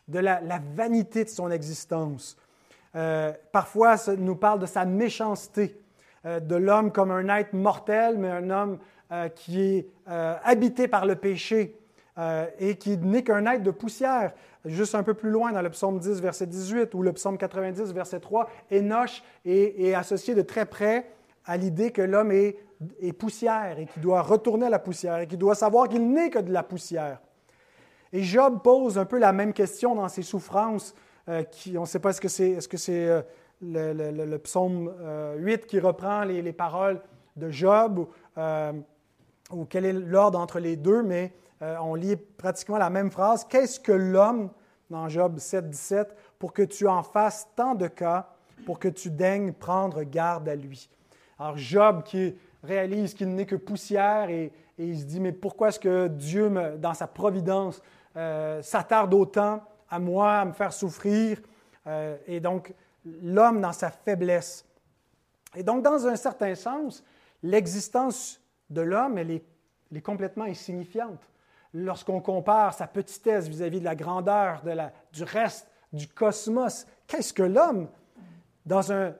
de 0.08 0.18
la, 0.18 0.40
vanité 0.74 1.24
de 1.24 1.28
son 1.28 1.50
existence. 1.50 2.36
Euh, 2.94 3.32
parfois, 3.52 3.96
ça 3.96 4.14
nous 4.16 4.36
parle 4.36 4.60
de 4.60 4.66
sa 4.66 4.84
méchanceté, 4.84 5.80
euh, 6.26 6.40
de 6.40 6.56
l'homme 6.56 6.92
comme 6.92 7.10
un 7.10 7.28
être 7.36 7.52
mortel, 7.52 8.18
mais 8.18 8.30
un 8.30 8.50
homme 8.50 8.78
euh, 9.12 9.28
qui 9.28 9.60
est 9.60 9.88
habité 10.06 10.88
par 10.88 11.06
le 11.06 11.16
péché 11.16 11.78
et 12.60 12.76
qui 12.76 12.96
n'est 12.96 13.24
qu'un 13.24 13.44
être 13.46 13.62
de 13.64 13.72
poussière. 13.72 14.34
Juste 14.64 14.94
un 14.94 15.02
peu 15.02 15.14
plus 15.14 15.30
loin, 15.30 15.50
dans 15.50 15.62
le 15.62 15.70
psaume 15.70 15.98
10, 15.98 16.20
verset 16.20 16.46
18, 16.46 16.94
ou 16.94 17.02
le 17.02 17.12
psaume 17.12 17.36
90, 17.36 17.92
verset 17.92 18.20
3, 18.20 18.48
Enoch 18.70 19.22
est, 19.44 19.80
est 19.80 19.94
associé 19.94 20.34
de 20.34 20.42
très 20.42 20.64
près 20.64 21.10
à 21.46 21.56
l'idée 21.56 21.90
que 21.90 22.02
l'homme 22.02 22.32
est, 22.32 22.56
poussière 23.18 23.78
et 23.78 23.86
qu'il 23.86 24.02
doit 24.02 24.22
retourner 24.22 24.66
à 24.66 24.70
la 24.70 24.78
poussière 24.78 25.20
et 25.20 25.26
qu'il 25.26 25.38
doit 25.38 25.54
savoir 25.54 25.88
qu'il 25.88 26.10
n'est 26.10 26.30
que 26.30 26.38
de 26.38 26.52
la 26.52 26.62
poussière. 26.62 27.20
Et 28.12 28.22
Job 28.22 28.62
pose 28.62 28.98
un 28.98 29.04
peu 29.04 29.18
la 29.18 29.32
même 29.32 29.52
question 29.52 29.94
dans 29.94 30.08
ses 30.08 30.22
souffrances. 30.22 30.94
Euh, 31.28 31.42
on 31.76 31.80
ne 31.80 31.86
sait 31.86 31.98
pas 31.98 32.10
est-ce 32.10 32.20
que 32.20 32.28
c'est 32.28 32.50
est 32.50 32.72
-ce 32.72 32.76
c'est 32.76 33.24
le, 33.62 34.36
psaume 34.38 34.92
8 35.38 35.62
euh, 35.62 35.66
qui 35.66 35.80
reprend 35.80 36.24
les, 36.24 36.52
paroles 36.52 37.00
de 37.36 37.50
Job 37.50 38.06
euh, 38.36 38.72
ou 39.50 39.64
quel 39.64 39.84
est 39.84 39.92
l'ordre 39.92 40.38
entre 40.38 40.58
les 40.58 40.76
deux, 40.76 41.02
mais 41.02 41.32
on 41.60 41.94
lit 41.94 42.16
pratiquement 42.16 42.76
la 42.78 42.90
même 42.90 43.10
phrase. 43.10 43.44
Qu'est-ce 43.44 43.80
que 43.80 43.92
l'homme, 43.92 44.50
dans 44.90 45.08
Job 45.08 45.38
7, 45.38 45.70
17, 45.70 46.14
pour 46.38 46.52
que 46.52 46.62
tu 46.62 46.86
en 46.86 47.02
fasses 47.02 47.48
tant 47.56 47.74
de 47.74 47.88
cas, 47.88 48.28
pour 48.66 48.78
que 48.78 48.88
tu 48.88 49.10
daignes 49.10 49.52
prendre 49.52 50.02
garde 50.02 50.48
à 50.48 50.56
lui? 50.56 50.90
Alors 51.38 51.56
Job 51.56 52.02
qui 52.04 52.36
réalise 52.62 53.14
qu'il 53.14 53.34
n'est 53.34 53.46
que 53.46 53.56
poussière 53.56 54.30
et, 54.30 54.52
il 54.76 54.98
se 54.98 55.04
dit, 55.04 55.20
mais 55.20 55.30
pourquoi 55.30 55.68
est-ce 55.68 55.78
que 55.78 56.08
Dieu, 56.08 56.48
me, 56.48 56.76
dans 56.76 56.94
sa 56.94 57.06
providence, 57.06 57.80
euh, 58.16 58.60
s'attarde 58.60 59.14
autant 59.14 59.62
à 59.88 60.00
moi, 60.00 60.32
à 60.32 60.44
me 60.44 60.52
faire 60.52 60.72
souffrir? 60.72 61.40
Euh, 61.86 62.16
et 62.26 62.40
donc, 62.40 62.74
l'homme 63.22 63.60
dans 63.60 63.72
sa 63.72 63.90
faiblesse. 63.90 64.66
Et 65.54 65.62
donc, 65.62 65.84
dans 65.84 66.08
un 66.08 66.16
certain 66.16 66.56
sens, 66.56 67.04
l'existence 67.42 68.40
de 68.70 68.80
l'homme, 68.80 69.18
elle 69.18 69.30
est, 69.30 69.44
complètement 70.02 70.44
insignifiante. 70.44 71.30
Lorsqu'on 71.72 72.20
compare 72.20 72.74
sa 72.74 72.88
petitesse 72.88 73.46
vis-à-vis 73.46 73.78
de 73.78 73.84
la 73.84 73.94
grandeur 73.94 74.60
de 74.64 74.72
la, 74.72 74.92
du 75.12 75.22
reste 75.22 75.68
du 75.92 76.08
cosmos, 76.08 76.84
qu'est-ce 77.06 77.32
que 77.32 77.44
l'homme 77.44 77.86
dans 78.66 78.90
un, 78.90 79.14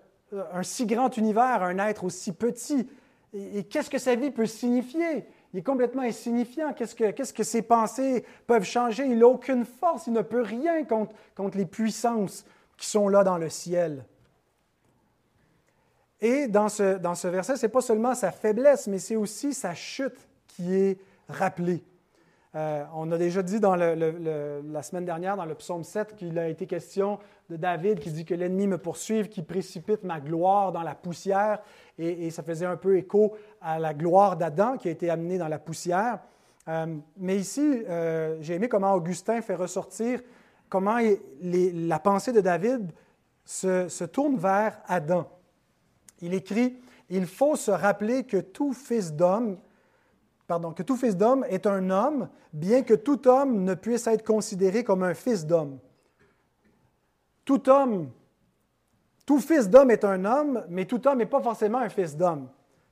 si 0.63 0.87
grand 0.87 1.17
univers, 1.17 1.63
un 1.63 1.79
être 1.79 2.05
aussi 2.05 2.33
petit? 2.33 2.89
Et, 3.33 3.65
qu'est-ce 3.65 3.91
que 3.91 3.99
sa 3.99 4.15
vie 4.15 4.31
peut 4.31 4.47
signifier? 4.47 5.27
Il 5.53 5.59
est 5.59 5.63
complètement 5.63 6.03
insignifiant. 6.03 6.73
Qu'est-ce 6.73 7.33
que, 7.33 7.43
ses 7.43 7.63
pensées 7.63 8.25
peuvent 8.47 8.65
changer? 8.65 9.07
Il 9.07 9.19
n'a 9.19 9.27
aucune 9.27 9.65
force, 9.65 10.07
il 10.07 10.13
ne 10.13 10.23
peut 10.23 10.43
rien 10.43 10.85
contre, 10.85 11.15
contre 11.35 11.59
les 11.59 11.67
puissances 11.67 12.45
qui 12.77 12.87
sont 12.87 13.09
là 13.09 13.25
dans 13.25 13.39
le 13.39 13.49
ciel. 13.49 14.05
Et 16.21 16.49
dans 16.49 16.69
ce, 16.69 16.99
dans 16.99 17.15
ce 17.15 17.29
verset, 17.29 17.57
ce 17.57 17.67
n'est 17.67 17.73
pas 17.73 17.81
seulement 17.81 18.15
sa 18.15 18.31
faiblesse, 18.31 18.87
mais 18.87 18.99
c'est 18.99 19.17
aussi 19.17 19.53
sa 19.53 19.75
chute 19.75 20.17
qui 20.47 20.75
est 20.75 20.99
rappelée. 21.29 21.83
Euh, 22.55 22.85
on 22.95 23.11
a 23.11 23.19
déjà 23.19 23.43
dit 23.43 23.59
dans 23.59 23.75
la 23.75 24.83
semaine 24.83 25.05
dernière, 25.05 25.37
dans 25.37 25.45
le 25.45 25.55
psaume 25.55 25.83
7, 25.83 26.15
qu'il 26.15 26.39
a 26.39 26.49
été 26.49 26.67
question 26.67 27.19
de 27.51 27.57
David 27.57 27.99
qui 27.99 28.11
dit 28.11 28.25
que 28.25 28.35
l'ennemi 28.35 28.67
me 28.67 28.79
poursuive, 28.79 29.29
qui 29.29 29.43
précipite 29.43 30.05
ma 30.05 30.21
gloire 30.21 30.71
dans 30.71 30.83
la 30.83 30.95
poussière. 30.95 31.61
Et, 31.99 32.31
ça 32.31 32.43
faisait 32.43 32.67
un 32.67 32.77
peu 32.77 32.97
écho 32.97 33.35
à 33.61 33.79
la 33.79 33.93
gloire 33.95 34.37
d'Adam 34.37 34.77
qui 34.77 34.89
a 34.89 34.91
été 34.91 35.11
amenée 35.11 35.39
dans 35.39 35.49
la 35.49 35.59
poussière. 35.59 36.21
Euh, 36.69 36.97
mais 37.17 37.37
ici, 37.37 37.83
euh, 37.89 38.39
j'ai 38.41 38.55
aimé 38.55 38.69
comment 38.69 38.95
Augustin 38.95 39.43
fait 39.43 39.55
ressortir 39.55 40.21
comment 40.75 40.99
la 41.41 41.99
pensée 42.01 42.33
de 42.33 42.41
David 42.41 42.91
se, 43.45 43.89
se 43.89 44.03
tourne 44.03 44.37
vers 44.37 44.81
Adam. 44.87 45.29
Il 46.21 46.35
écrit 46.35 46.79
Il 47.11 47.27
faut 47.27 47.55
se 47.55 47.71
rappeler 47.71 48.25
que 48.25 48.39
tout 48.39 48.73
fils 48.73 49.13
d'homme, 49.13 49.59
pardon, 50.47 50.73
que 50.73 50.83
tout 50.83 50.97
fils 50.97 51.17
d'homme 51.17 51.45
est 51.49 51.67
un 51.67 51.91
homme, 51.91 52.29
bien 52.53 52.83
que 52.83 52.95
tout 52.95 53.27
homme 53.29 53.65
ne 53.65 53.75
puisse 53.75 54.07
être 54.07 54.25
considéré 54.25 54.85
comme 54.85 55.03
un 55.03 55.15
fils 55.15 55.47
d'homme. 55.47 55.79
Tout 57.45 57.69
homme, 57.69 58.11
tout 59.27 59.41
fils 59.41 59.69
d'homme 59.69 59.91
est 59.91 60.05
un 60.05 60.25
homme, 60.25 60.65
mais 60.69 60.85
tout 60.85 61.07
homme 61.07 61.19
n'est 61.19 61.27
pas 61.27 61.41
forcément 61.41 61.79
un 61.79 61.89
fils 61.89 62.17
d'homme. 62.17 62.49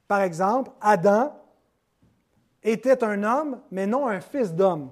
Par 0.09 0.21
exemple, 0.21 0.71
Adam 0.81 1.35
était 2.62 3.03
un 3.05 3.23
homme, 3.23 3.61
mais 3.71 3.87
non 3.87 4.07
un 4.07 4.21
fils 4.21 4.55
d'homme. 4.55 4.91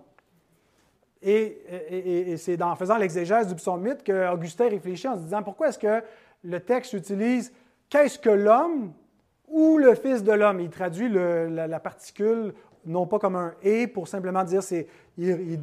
Et, 1.23 2.35
c'est 2.39 2.61
en 2.63 2.75
faisant 2.77 2.97
l'exégèse 2.97 3.47
du 3.47 3.55
psaume 3.55 3.85
8 3.85 4.03
qu'Augustin 4.03 4.69
réfléchit 4.69 5.09
en 5.09 5.17
se 5.17 5.23
disant 5.23 5.43
pourquoi 5.43 5.69
est-ce 5.69 5.79
que 5.79 6.03
le 6.43 6.61
texte 6.61 6.95
utilise 6.95 7.53
qu'est-ce 7.91 8.19
que 8.19 8.31
l'homme 8.31 8.95
ou 9.51 9.79
le 9.79 9.95
Fils 9.95 10.23
de 10.23 10.33
l'homme. 10.33 10.61
Il 10.61 10.71
traduit 10.71 11.09
la, 11.09 11.81
particule 11.81 12.55
non 12.87 13.07
pas 13.07 13.19
comme 13.19 13.37
un 13.37 13.55
et 13.63 13.87
pour 13.87 14.09
simplement 14.09 14.43
dire 14.43 14.63
c'est 14.63 14.87
il, 15.19 15.61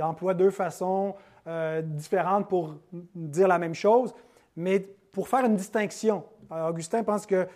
emploie 0.00 0.34
deux 0.34 0.50
façons 0.50 1.16
euh, 1.48 1.82
différentes 1.82 2.48
pour 2.48 2.76
dire 2.92 3.48
la 3.48 3.58
même 3.58 3.74
chose, 3.74 4.14
mais 4.54 4.80
pour 5.10 5.28
faire 5.28 5.44
une 5.44 5.56
distinction. 5.56 6.24
Augustin 6.50 7.02
pense 7.02 7.26
que, 7.26 7.46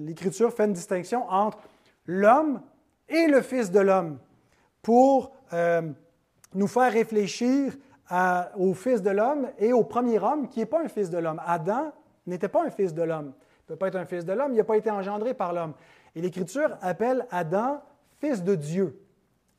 l'Écriture 0.00 0.52
fait 0.52 0.64
une 0.64 0.72
distinction 0.72 1.24
entre 1.30 1.58
l'homme 2.06 2.60
et 3.08 3.26
le 3.26 3.42
Fils 3.42 3.70
de 3.70 3.80
l'homme 3.80 4.18
pour 4.80 5.32
euh, 5.52 5.82
nous 6.54 6.66
faire 6.66 6.92
réfléchir 6.92 7.72
au 8.56 8.74
Fils 8.74 9.00
de 9.02 9.10
l'homme 9.10 9.48
et 9.58 9.72
au 9.72 9.84
premier 9.84 10.18
homme 10.18 10.48
qui 10.48 10.58
n'est 10.60 10.66
pas 10.66 10.82
un 10.82 10.88
fils 10.88 11.08
de 11.08 11.18
l'homme. 11.18 11.40
Adam 11.46 11.92
n'était 12.26 12.48
pas 12.48 12.64
un 12.64 12.70
fils 12.70 12.94
de 12.94 13.02
l'homme. 13.02 13.32
Il 13.34 13.72
ne 13.72 13.74
peut 13.74 13.76
pas 13.76 13.88
être 13.88 13.96
un 13.96 14.04
fils 14.04 14.24
de 14.24 14.32
l'homme, 14.32 14.52
il 14.52 14.56
n'a 14.56 14.64
pas 14.64 14.76
été 14.76 14.90
engendré 14.90 15.34
par 15.34 15.52
l'homme. 15.52 15.74
Et 16.14 16.20
l'Écriture 16.20 16.76
appelle 16.80 17.26
Adam 17.30 17.82
fils 18.20 18.42
de 18.42 18.54
Dieu. 18.54 18.98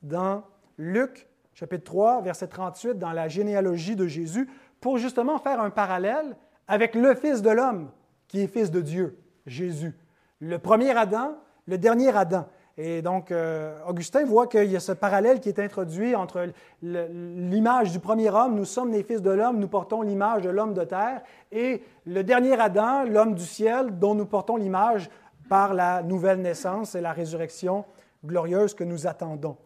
Dans 0.02 0.44
Luc 0.76 1.28
chapitre 1.54 1.84
3, 1.84 2.22
verset 2.22 2.48
38, 2.48 2.98
dans 2.98 3.12
la 3.12 3.28
généalogie 3.28 3.96
de 3.96 4.06
Jésus, 4.06 4.48
pour 4.80 4.98
justement 4.98 5.38
faire 5.38 5.60
un 5.60 5.70
parallèle 5.70 6.36
avec 6.66 6.94
le 6.94 7.14
Fils 7.14 7.42
de 7.42 7.50
l'homme, 7.50 7.90
qui 8.28 8.40
est 8.40 8.46
fils 8.46 8.70
de 8.70 8.80
Dieu, 8.80 9.18
Jésus. 9.46 9.96
Le 10.40 10.58
premier 10.58 10.90
Adam, 10.90 11.36
le 11.66 11.78
dernier 11.78 12.14
Adam. 12.14 12.48
Et 12.76 13.02
donc, 13.02 13.30
euh, 13.30 13.78
Augustin 13.86 14.24
voit 14.24 14.48
qu'il 14.48 14.70
y 14.70 14.76
a 14.76 14.80
ce 14.80 14.90
parallèle 14.90 15.38
qui 15.40 15.48
est 15.48 15.60
introduit 15.60 16.16
entre 16.16 16.48
l'image 16.82 17.92
du 17.92 18.00
premier 18.00 18.30
homme, 18.30 18.56
nous 18.56 18.64
sommes 18.64 18.90
les 18.90 19.04
fils 19.04 19.22
de 19.22 19.30
l'homme, 19.30 19.60
nous 19.60 19.68
portons 19.68 20.02
l'image 20.02 20.42
de 20.42 20.50
l'homme 20.50 20.74
de 20.74 20.82
terre, 20.82 21.22
et 21.52 21.84
le 22.04 22.24
dernier 22.24 22.58
Adam, 22.60 23.04
l'homme 23.04 23.34
du 23.34 23.44
ciel, 23.44 23.96
dont 23.98 24.16
nous 24.16 24.26
portons 24.26 24.56
l'image 24.56 25.08
par 25.48 25.72
la 25.72 26.02
nouvelle 26.02 26.40
naissance 26.40 26.96
et 26.96 27.00
la 27.00 27.12
résurrection 27.12 27.84
glorieuse 28.24 28.74
que 28.74 28.82
nous 28.82 29.06
attendons. 29.06 29.56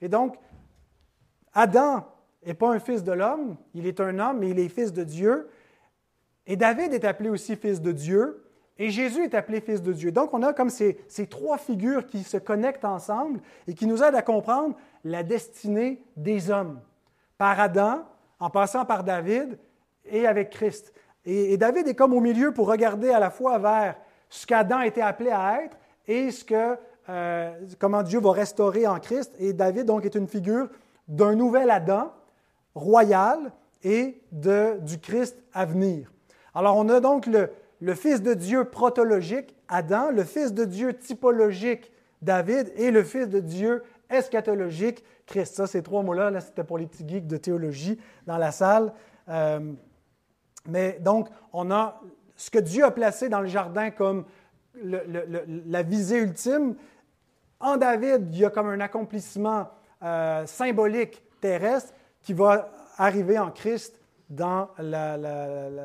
Et 0.00 0.08
donc, 0.08 0.36
Adam 1.54 2.06
n'est 2.46 2.54
pas 2.54 2.70
un 2.70 2.78
fils 2.78 3.02
de 3.02 3.12
l'homme, 3.12 3.56
il 3.74 3.86
est 3.86 3.98
un 4.00 4.16
homme, 4.20 4.38
mais 4.38 4.50
il 4.50 4.58
est 4.60 4.68
fils 4.68 4.92
de 4.92 5.02
Dieu. 5.02 5.48
Et 6.46 6.56
David 6.56 6.92
est 6.92 7.04
appelé 7.04 7.30
aussi 7.30 7.56
fils 7.56 7.80
de 7.80 7.90
Dieu, 7.90 8.43
et 8.78 8.90
Jésus 8.90 9.24
est 9.24 9.34
appelé 9.34 9.60
Fils 9.60 9.82
de 9.82 9.92
Dieu. 9.92 10.10
Donc, 10.10 10.34
on 10.34 10.42
a 10.42 10.52
comme 10.52 10.70
ces, 10.70 10.96
trois 11.30 11.58
figures 11.58 12.06
qui 12.06 12.24
se 12.24 12.36
connectent 12.36 12.84
ensemble 12.84 13.40
et 13.68 13.74
qui 13.74 13.86
nous 13.86 14.02
aident 14.02 14.16
à 14.16 14.22
comprendre 14.22 14.76
la 15.04 15.22
destinée 15.22 16.02
des 16.16 16.50
hommes. 16.50 16.80
Par 17.38 17.60
Adam, 17.60 18.04
en 18.40 18.50
passant 18.50 18.84
par 18.84 19.04
David 19.04 19.58
et 20.04 20.26
avec 20.26 20.50
Christ. 20.50 20.92
Et, 21.24 21.56
David 21.56 21.86
est 21.88 21.94
comme 21.94 22.12
au 22.12 22.20
milieu 22.20 22.52
pour 22.52 22.66
regarder 22.66 23.10
à 23.10 23.20
la 23.20 23.30
fois 23.30 23.58
vers 23.58 23.96
ce 24.28 24.46
qu'Adam 24.46 24.80
était 24.80 25.00
appelé 25.00 25.30
à 25.30 25.62
être 25.62 25.76
et 26.08 26.30
ce 26.30 26.44
que, 26.44 26.76
euh, 27.08 27.52
comment 27.78 28.02
Dieu 28.02 28.18
va 28.18 28.32
restaurer 28.32 28.86
en 28.86 28.98
Christ. 28.98 29.32
Et 29.38 29.52
David, 29.52 29.86
donc, 29.86 30.04
est 30.04 30.16
une 30.16 30.28
figure 30.28 30.68
d'un 31.06 31.36
nouvel 31.36 31.70
Adam 31.70 32.12
royal 32.74 33.52
et 33.84 34.20
de, 34.32 34.78
du 34.80 34.98
Christ 34.98 35.36
à 35.52 35.64
venir. 35.64 36.10
Alors, 36.54 36.76
on 36.76 36.88
a 36.88 37.00
donc 37.00 37.26
le, 37.26 37.50
le 37.84 37.94
Fils 37.94 38.22
de 38.22 38.32
Dieu 38.32 38.64
protologique, 38.64 39.54
Adam, 39.68 40.10
le 40.10 40.24
Fils 40.24 40.54
de 40.54 40.64
Dieu 40.64 40.94
typologique, 40.94 41.92
David, 42.22 42.72
et 42.76 42.90
le 42.90 43.04
Fils 43.04 43.28
de 43.28 43.40
Dieu 43.40 43.82
eschatologique, 44.08 45.04
Christ. 45.26 45.56
Ça, 45.56 45.66
ces 45.66 45.82
trois 45.82 46.02
mots-là, 46.02 46.30
là, 46.30 46.40
c'était 46.40 46.64
pour 46.64 46.78
les 46.78 46.86
petits 46.86 47.06
geeks 47.06 47.26
de 47.26 47.36
théologie 47.36 48.00
dans 48.26 48.38
la 48.38 48.52
salle. 48.52 48.94
Euh, 49.28 49.74
mais 50.66 50.98
donc, 51.02 51.28
on 51.52 51.70
a 51.70 52.00
ce 52.36 52.50
que 52.50 52.58
Dieu 52.58 52.84
a 52.86 52.90
placé 52.90 53.28
dans 53.28 53.42
le 53.42 53.48
jardin 53.48 53.90
comme 53.90 54.24
la 54.82 55.82
visée 55.82 56.20
ultime. 56.20 56.76
En 57.60 57.76
David, 57.76 58.28
il 58.32 58.38
y 58.38 58.44
a 58.46 58.50
comme 58.50 58.68
un 58.68 58.80
accomplissement 58.80 59.68
euh, 60.02 60.46
symbolique 60.46 61.22
terrestre 61.42 61.92
qui 62.22 62.32
va 62.32 62.70
arriver 62.96 63.38
en 63.38 63.50
Christ 63.50 64.00
dans 64.30 64.70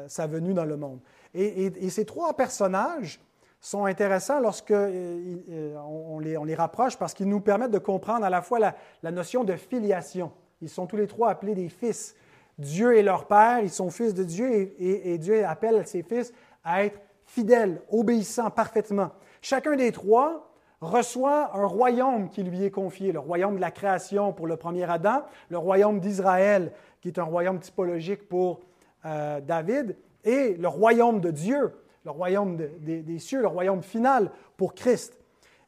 sa 0.07 0.27
venue 0.27 0.53
dans 0.53 0.63
le 0.63 0.77
monde. 0.77 1.01
Et, 1.33 1.89
ces 1.89 2.05
trois 2.05 2.33
personnages 2.33 3.19
sont 3.61 3.85
intéressants 3.85 4.39
lorsque 4.39 4.71
euh, 4.71 5.35
euh, 5.49 5.77
on, 5.77 6.19
les, 6.19 6.55
rapproche 6.55 6.97
parce 6.97 7.13
qu'ils 7.13 7.27
nous 7.27 7.41
permettent 7.41 7.71
de 7.71 7.77
comprendre 7.79 8.25
à 8.25 8.29
la 8.29 8.41
fois 8.41 8.59
la, 8.59 9.11
notion 9.11 9.43
de 9.43 9.55
filiation. 9.55 10.31
Ils 10.61 10.69
sont 10.69 10.87
tous 10.87 10.97
les 10.97 11.07
trois 11.07 11.29
appelés 11.29 11.55
des 11.55 11.69
fils. 11.69 12.15
Dieu 12.57 12.97
est 12.97 13.03
leur 13.03 13.25
Père, 13.25 13.59
ils 13.59 13.69
sont 13.69 13.89
fils 13.89 14.13
de 14.13 14.23
Dieu 14.23 14.51
et, 14.51 15.13
et 15.13 15.17
Dieu 15.17 15.45
appelle 15.45 15.85
ses 15.87 16.03
fils 16.03 16.33
à 16.63 16.83
être 16.85 16.99
fidèles, 17.25 17.81
obéissants 17.89 18.49
parfaitement. 18.49 19.11
Chacun 19.41 19.75
des 19.75 19.91
trois 19.91 20.49
reçoit 20.81 21.55
un 21.55 21.65
royaume 21.65 22.29
qui 22.29 22.43
lui 22.43 22.63
est 22.63 22.71
confié, 22.71 23.11
le 23.11 23.19
royaume 23.19 23.55
de 23.55 23.61
la 23.61 23.71
création 23.71 24.33
pour 24.33 24.47
le 24.47 24.57
premier 24.57 24.89
Adam, 24.89 25.23
le 25.49 25.57
royaume 25.57 25.99
d'Israël 25.99 26.71
qui 27.01 27.09
est 27.09 27.19
un 27.19 27.23
royaume 27.23 27.59
typologique 27.59 28.27
pour 28.27 28.61
euh, 29.05 29.39
David, 29.41 29.95
et 30.24 30.55
le 30.55 30.67
royaume 30.67 31.20
de 31.20 31.32
Dieu, 31.32 31.74
le 32.05 32.11
royaume 32.11 32.57
des 32.57 33.20
cieux, 33.20 33.41
le 33.41 33.47
royaume 33.47 33.82
final 33.82 34.32
pour 34.57 34.74
Christ. 34.74 35.20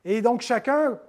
Et 0.05 0.21
donc 0.21 0.41
chacun, 0.41 0.99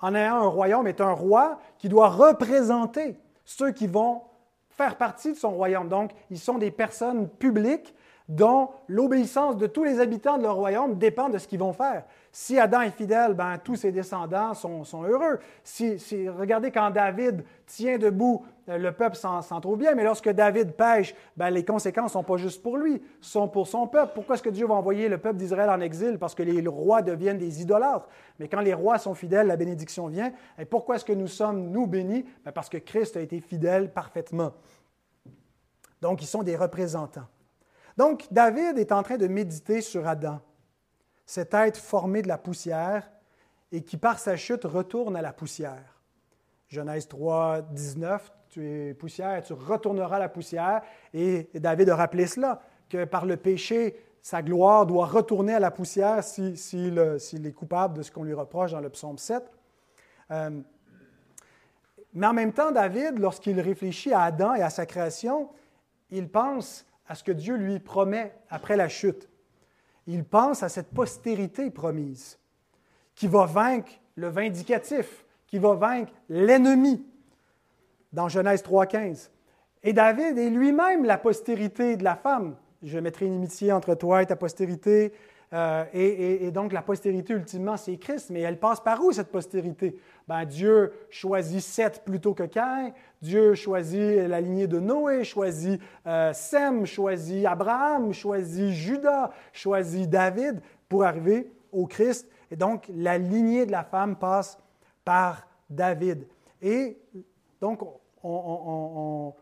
en 0.00 0.14
ayant 0.14 0.36
un 0.36 0.48
royaume, 0.48 0.86
est 0.86 1.00
un 1.00 1.12
roi 1.12 1.58
qui 1.78 1.88
doit 1.88 2.08
représenter 2.08 3.16
ceux 3.44 3.72
qui 3.72 3.86
vont 3.86 4.22
faire 4.68 4.96
partie 4.96 5.32
de 5.32 5.36
son 5.36 5.50
royaume. 5.50 5.88
Donc, 5.88 6.12
ils 6.30 6.38
sont 6.38 6.58
des 6.58 6.70
personnes 6.70 7.28
publiques 7.28 7.94
dont 8.32 8.70
l'obéissance 8.88 9.58
de 9.58 9.66
tous 9.66 9.84
les 9.84 10.00
habitants 10.00 10.38
de 10.38 10.42
leur 10.42 10.54
royaume 10.54 10.96
dépend 10.96 11.28
de 11.28 11.36
ce 11.36 11.46
qu'ils 11.46 11.58
vont 11.58 11.74
faire. 11.74 12.04
Si 12.30 12.58
Adam 12.58 12.80
est 12.80 12.90
fidèle, 12.90 13.34
ben, 13.34 13.58
tous 13.62 13.76
ses 13.76 13.92
descendants 13.92 14.54
sont, 14.54 15.02
heureux. 15.02 15.38
Si, 15.62 15.98
regardez 16.30 16.70
quand 16.70 16.90
David 16.90 17.44
tient 17.66 17.98
debout, 17.98 18.42
euh, 18.70 18.78
le 18.78 18.92
peuple 18.92 19.16
s'en 19.16 19.60
trouve 19.60 19.76
bien, 19.76 19.94
mais 19.94 20.02
lorsque 20.02 20.30
David 20.30 20.72
pêche, 20.72 21.14
ben, 21.36 21.50
les 21.50 21.62
conséquences 21.62 22.06
ne 22.06 22.20
sont 22.20 22.22
pas 22.22 22.38
juste 22.38 22.62
pour 22.62 22.78
lui, 22.78 23.02
sont 23.20 23.48
pour 23.48 23.66
son 23.66 23.86
peuple. 23.86 24.12
Pourquoi 24.14 24.36
est-ce 24.36 24.42
que 24.42 24.48
Dieu 24.48 24.66
va 24.66 24.74
envoyer 24.74 25.10
le 25.10 25.18
peuple 25.18 25.36
d'Israël 25.36 25.68
en 25.68 25.80
exil? 25.82 26.18
Parce 26.18 26.34
que 26.34 26.42
les 26.42 26.66
rois 26.66 27.02
deviennent 27.02 27.38
des 27.38 27.60
idolâtres. 27.60 28.08
Mais 28.38 28.48
quand 28.48 28.60
les 28.60 28.72
rois 28.72 28.96
sont 28.96 29.14
fidèles, 29.14 29.46
la 29.46 29.56
bénédiction 29.56 30.06
vient. 30.06 30.32
Et 30.58 30.64
pourquoi 30.64 30.96
est-ce 30.96 31.04
que 31.04 31.12
nous 31.12 31.28
sommes, 31.28 31.68
nous, 31.68 31.86
bénis? 31.86 32.24
Ben, 32.46 32.52
parce 32.52 32.70
que 32.70 32.78
Christ 32.78 33.14
a 33.18 33.20
été 33.20 33.40
fidèle 33.40 33.92
parfaitement. 33.92 34.52
Donc, 36.00 36.22
ils 36.22 36.26
sont 36.26 36.42
des 36.42 36.56
représentants. 36.56 37.28
Donc, 37.96 38.26
David 38.30 38.78
est 38.78 38.92
en 38.92 39.02
train 39.02 39.16
de 39.16 39.26
méditer 39.26 39.80
sur 39.80 40.06
Adam. 40.06 40.40
cet 41.26 41.54
être 41.54 41.78
formé 41.78 42.20
de 42.20 42.28
la 42.28 42.38
poussière 42.38 43.10
et 43.70 43.82
qui 43.82 43.96
par 43.96 44.18
sa 44.18 44.36
chute 44.36 44.64
retourne 44.64 45.16
à 45.16 45.22
la 45.22 45.32
poussière. 45.32 46.00
Genèse 46.68 47.08
3, 47.08 47.62
19, 47.62 48.32
tu 48.48 48.66
es 48.66 48.94
poussière, 48.94 49.42
tu 49.42 49.52
retourneras 49.52 50.16
à 50.16 50.18
la 50.18 50.28
poussière. 50.28 50.82
Et 51.14 51.48
David 51.54 51.90
a 51.90 51.96
rappelé 51.96 52.26
cela, 52.26 52.60
que 52.88 53.04
par 53.04 53.24
le 53.24 53.36
péché, 53.36 53.96
sa 54.20 54.42
gloire 54.42 54.86
doit 54.86 55.06
retourner 55.06 55.54
à 55.54 55.60
la 55.60 55.70
poussière 55.70 56.22
s'il 56.22 56.98
est 56.98 57.52
coupable 57.52 57.98
de 57.98 58.02
ce 58.02 58.12
qu'on 58.12 58.24
lui 58.24 58.34
reproche 58.34 58.72
dans 58.72 58.80
le 58.80 58.90
psaume 58.90 59.18
7. 59.18 59.42
Euh, 60.30 60.60
mais 62.14 62.26
en 62.26 62.32
même 62.32 62.52
temps, 62.52 62.70
David, 62.70 63.18
lorsqu'il 63.18 63.58
réfléchit 63.60 64.12
à 64.12 64.22
Adam 64.22 64.54
et 64.54 64.62
à 64.62 64.70
sa 64.70 64.86
création, 64.86 65.48
il 66.10 66.28
pense 66.28 66.84
à 67.06 67.14
ce 67.14 67.24
que 67.24 67.32
Dieu 67.32 67.56
lui 67.56 67.78
promet 67.78 68.34
après 68.48 68.76
la 68.76 68.88
chute. 68.88 69.28
Il 70.06 70.24
pense 70.24 70.62
à 70.62 70.68
cette 70.68 70.90
postérité 70.90 71.70
promise 71.70 72.38
qui 73.14 73.28
va 73.28 73.46
vaincre 73.46 73.92
le 74.16 74.28
vindicatif, 74.28 75.24
qui 75.46 75.58
va 75.58 75.74
vaincre 75.74 76.12
l'ennemi 76.28 77.04
dans 78.12 78.28
Genèse 78.28 78.62
3.15. 78.62 79.30
Et 79.82 79.92
David 79.92 80.38
est 80.38 80.50
lui-même 80.50 81.04
la 81.04 81.18
postérité 81.18 81.96
de 81.96 82.04
la 82.04 82.16
femme. 82.16 82.56
Je 82.82 82.98
mettrai 82.98 83.26
une 83.26 83.34
amitié 83.34 83.72
entre 83.72 83.94
toi 83.94 84.22
et 84.22 84.26
ta 84.26 84.36
postérité. 84.36 85.12
Euh, 85.52 85.84
et, 85.92 86.50
donc 86.50 86.72
la 86.72 86.82
postérité, 86.82 87.34
ultimement, 87.34 87.76
c'est 87.76 87.96
Christ. 87.96 88.30
Mais 88.30 88.40
elle 88.40 88.58
passe 88.58 88.80
par 88.80 89.02
où, 89.04 89.12
cette 89.12 89.30
postérité? 89.30 89.98
Ben, 90.26 90.44
Dieu 90.44 90.92
choisit 91.10 91.60
Seth 91.60 92.02
plutôt 92.04 92.34
que 92.34 92.44
Cain. 92.44 92.92
Dieu 93.20 93.54
choisit 93.54 94.28
la 94.28 94.40
lignée 94.40 94.66
de 94.66 94.80
Noé, 94.80 95.24
choisit 95.24 95.80
euh, 96.06 96.32
Sem, 96.32 96.86
choisit 96.86 97.44
Abraham, 97.46 98.12
choisit 98.12 98.70
Judas, 98.70 99.30
choisit 99.52 100.08
David 100.08 100.60
pour 100.88 101.04
arriver 101.04 101.50
au 101.70 101.86
Christ. 101.86 102.28
Et 102.50 102.56
donc, 102.56 102.90
la 102.94 103.18
lignée 103.18 103.66
de 103.66 103.72
la 103.72 103.84
femme 103.84 104.16
passe 104.16 104.58
par 105.04 105.46
David. 105.68 106.26
Et 106.60 106.98
donc, 107.60 107.80
on, 108.22 109.34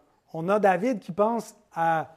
a 0.48 0.58
David 0.58 1.00
qui 1.00 1.12
pense 1.12 1.56
à 1.74 2.08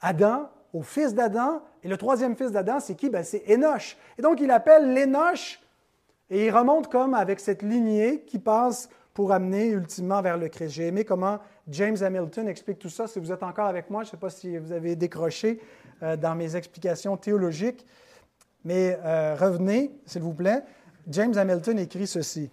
Adam, 0.00 0.48
au 0.76 0.82
fils 0.82 1.14
d'Adam, 1.14 1.62
et 1.82 1.88
le 1.88 1.96
troisième 1.96 2.36
fils 2.36 2.52
d'Adam, 2.52 2.80
c'est 2.80 2.94
qui? 2.94 3.08
Ben, 3.08 3.24
c'est 3.24 3.42
Enoch. 3.50 3.96
Et 4.18 4.22
donc, 4.22 4.40
il 4.40 4.50
appelle 4.50 4.92
l'Enoch, 4.92 5.60
et 6.28 6.46
il 6.46 6.50
remonte 6.50 6.90
comme 6.90 7.14
avec 7.14 7.40
cette 7.40 7.62
lignée 7.62 8.22
qui 8.26 8.38
passe 8.38 8.88
pour 9.14 9.32
amener 9.32 9.68
ultimement 9.68 10.20
vers 10.20 10.36
le 10.36 10.48
Christ. 10.48 10.74
J'ai 10.74 10.88
aimé 10.88 11.04
comment 11.04 11.38
James 11.68 11.96
Hamilton 12.00 12.48
explique 12.48 12.78
tout 12.78 12.90
ça. 12.90 13.06
Si 13.06 13.18
vous 13.18 13.32
êtes 13.32 13.42
encore 13.42 13.66
avec 13.66 13.88
moi, 13.88 14.02
je 14.02 14.08
ne 14.08 14.10
sais 14.10 14.16
pas 14.18 14.28
si 14.28 14.58
vous 14.58 14.72
avez 14.72 14.94
décroché 14.96 15.60
euh, 16.02 16.16
dans 16.16 16.34
mes 16.34 16.54
explications 16.54 17.16
théologiques, 17.16 17.86
mais 18.64 18.98
euh, 19.04 19.34
revenez, 19.38 19.92
s'il 20.04 20.22
vous 20.22 20.34
plaît. 20.34 20.62
James 21.08 21.36
Hamilton 21.36 21.78
écrit 21.78 22.06
ceci. 22.06 22.50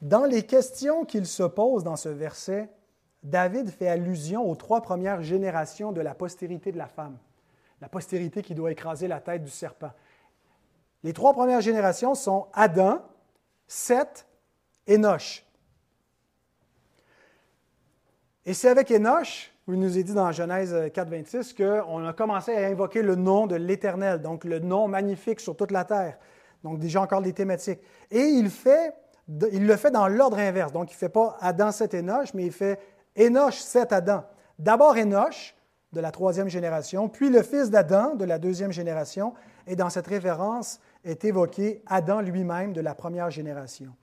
Dans 0.00 0.24
les 0.24 0.44
questions 0.44 1.04
qu'il 1.04 1.26
se 1.26 1.42
pose 1.42 1.84
dans 1.84 1.96
ce 1.96 2.08
verset, 2.08 2.70
David 3.22 3.70
fait 3.70 3.88
allusion 3.88 4.48
aux 4.48 4.54
trois 4.54 4.80
premières 4.80 5.22
générations 5.22 5.92
de 5.92 6.00
la 6.00 6.14
postérité 6.14 6.72
de 6.72 6.78
la 6.78 6.86
femme, 6.86 7.18
la 7.80 7.88
postérité 7.88 8.42
qui 8.42 8.54
doit 8.54 8.72
écraser 8.72 9.08
la 9.08 9.20
tête 9.20 9.42
du 9.42 9.50
serpent. 9.50 9.92
Les 11.02 11.12
trois 11.12 11.32
premières 11.32 11.60
générations 11.60 12.14
sont 12.14 12.46
Adam, 12.52 13.02
Seth 13.66 14.26
et 14.86 14.98
Noch. 14.98 15.44
Et 18.46 18.54
c'est 18.54 18.68
avec 18.68 18.90
Enoch, 18.90 19.52
où 19.66 19.74
il 19.74 19.80
nous 19.80 19.98
est 19.98 20.02
dit 20.02 20.14
dans 20.14 20.32
Genèse 20.32 20.74
4, 20.92 21.08
26, 21.08 21.54
qu'on 21.54 22.06
a 22.06 22.12
commencé 22.12 22.54
à 22.54 22.68
invoquer 22.68 23.02
le 23.02 23.14
nom 23.14 23.46
de 23.46 23.54
l'Éternel, 23.54 24.22
donc 24.22 24.44
le 24.44 24.58
nom 24.58 24.88
magnifique 24.88 25.40
sur 25.40 25.56
toute 25.56 25.70
la 25.70 25.84
terre. 25.84 26.18
Donc 26.64 26.78
déjà 26.78 27.02
encore 27.02 27.22
des 27.22 27.32
thématiques. 27.32 27.80
Et 28.10 28.22
il 28.22 28.50
il 29.52 29.66
le 29.66 29.76
fait 29.76 29.90
dans 29.90 30.08
l'ordre 30.08 30.38
inverse. 30.38 30.72
Donc, 30.72 30.90
il 30.90 30.94
ne 30.94 30.98
fait 30.98 31.08
pas 31.08 31.36
Adam, 31.40 31.70
7 31.70 31.94
Enoch, 31.94 32.34
mais 32.34 32.46
il 32.46 32.52
fait 32.52 32.80
Enoch, 33.18 33.54
7 33.54 33.92
Adam. 33.92 34.24
D'abord 34.58 34.96
Enoch, 34.96 35.54
de 35.92 36.00
la 36.00 36.12
troisième 36.12 36.48
génération, 36.48 37.08
puis 37.08 37.30
le 37.30 37.42
fils 37.42 37.70
d'Adam, 37.70 38.14
de 38.14 38.24
la 38.24 38.38
deuxième 38.38 38.72
génération, 38.72 39.34
et 39.66 39.76
dans 39.76 39.90
cette 39.90 40.06
référence 40.06 40.80
est 41.04 41.24
évoqué 41.24 41.82
Adam 41.86 42.20
lui-même, 42.20 42.72
de 42.72 42.80
la 42.80 42.94
première 42.94 43.30
génération. 43.30 43.94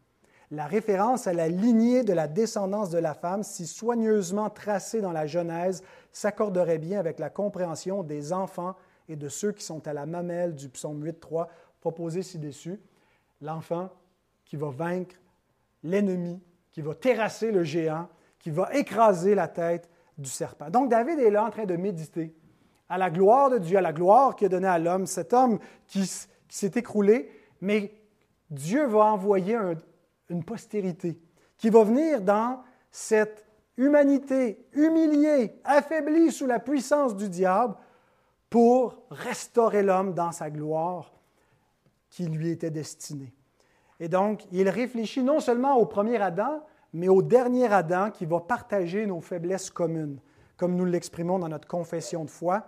La 0.51 0.65
référence 0.65 1.27
à 1.27 1.33
la 1.33 1.49
lignée 1.49 2.03
de 2.03 2.13
la 2.13 2.27
descendance 2.27 2.89
de 2.89 2.97
la 2.97 3.13
femme, 3.13 3.43
si 3.43 3.67
soigneusement 3.67 4.49
tracée 4.49 5.01
dans 5.01 5.11
la 5.11 5.27
Genèse, 5.27 5.83
s'accorderait 6.11 6.77
bien 6.77 6.99
avec 6.99 7.19
la 7.19 7.29
compréhension 7.29 8.01
des 8.03 8.31
enfants 8.31 8.75
et 9.09 9.15
de 9.15 9.27
ceux 9.27 9.51
qui 9.51 9.63
sont 9.63 9.85
à 9.87 9.93
la 9.93 10.05
mamelle 10.05 10.55
du 10.55 10.69
psaume 10.69 11.03
8.3 11.03 11.47
proposé 11.81 12.23
ci-dessus. 12.23 12.79
L'enfant 13.41 13.89
qui 14.45 14.55
va 14.55 14.69
vaincre 14.69 15.15
l'ennemi, 15.83 16.41
qui 16.71 16.81
va 16.81 16.95
terrasser 16.95 17.51
le 17.51 17.63
géant, 17.63 18.07
qui 18.39 18.51
va 18.51 18.69
écraser 18.73 19.35
la 19.35 19.47
tête 19.47 19.89
du 20.17 20.29
serpent. 20.29 20.69
Donc 20.69 20.89
David 20.89 21.19
est 21.19 21.29
là 21.29 21.45
en 21.45 21.49
train 21.49 21.65
de 21.65 21.75
méditer 21.75 22.35
à 22.89 22.97
la 22.97 23.09
gloire 23.09 23.49
de 23.49 23.57
Dieu, 23.57 23.77
à 23.77 23.81
la 23.81 23.93
gloire 23.93 24.35
qu'il 24.35 24.45
a 24.47 24.49
donnée 24.49 24.67
à 24.67 24.79
l'homme, 24.79 25.05
cet 25.05 25.33
homme 25.33 25.59
qui, 25.87 26.09
s'est 26.49 26.71
écroulé, 26.75 27.29
mais 27.59 27.91
Dieu 28.49 28.85
va 28.87 29.05
envoyer 29.05 29.57
une 30.29 30.43
postérité 30.43 31.19
qui 31.57 31.69
va 31.69 31.83
venir 31.83 32.21
dans 32.21 32.63
cette 32.89 33.45
humanité 33.75 34.65
humiliée, 34.73 35.59
affaiblie 35.63 36.31
sous 36.31 36.47
la 36.47 36.59
puissance 36.59 37.15
du 37.15 37.29
diable, 37.29 37.75
pour 38.49 39.03
restaurer 39.11 39.83
l'homme 39.83 40.13
dans 40.13 40.31
sa 40.31 40.49
gloire 40.49 41.11
qui 42.09 42.27
lui 42.27 42.51
était 42.51 42.71
destinée. 42.71 43.33
Et 43.99 44.07
donc, 44.07 44.45
il 44.51 44.69
réfléchit 44.69 45.23
non 45.23 45.39
seulement 45.39 45.75
au 45.75 45.85
premier 45.85 46.21
Adam, 46.21 46.63
mais 46.97 47.09
au 47.09 47.21
dernier 47.21 47.71
Adam 47.71 48.09
qui 48.09 48.25
va 48.25 48.39
partager 48.39 49.05
nos 49.05 49.21
faiblesses 49.21 49.69
communes, 49.69 50.19
comme 50.57 50.75
nous 50.75 50.85
l'exprimons 50.85 51.37
dans 51.37 51.47
notre 51.47 51.67
confession 51.67 52.25
de 52.25 52.29
foi. 52.31 52.65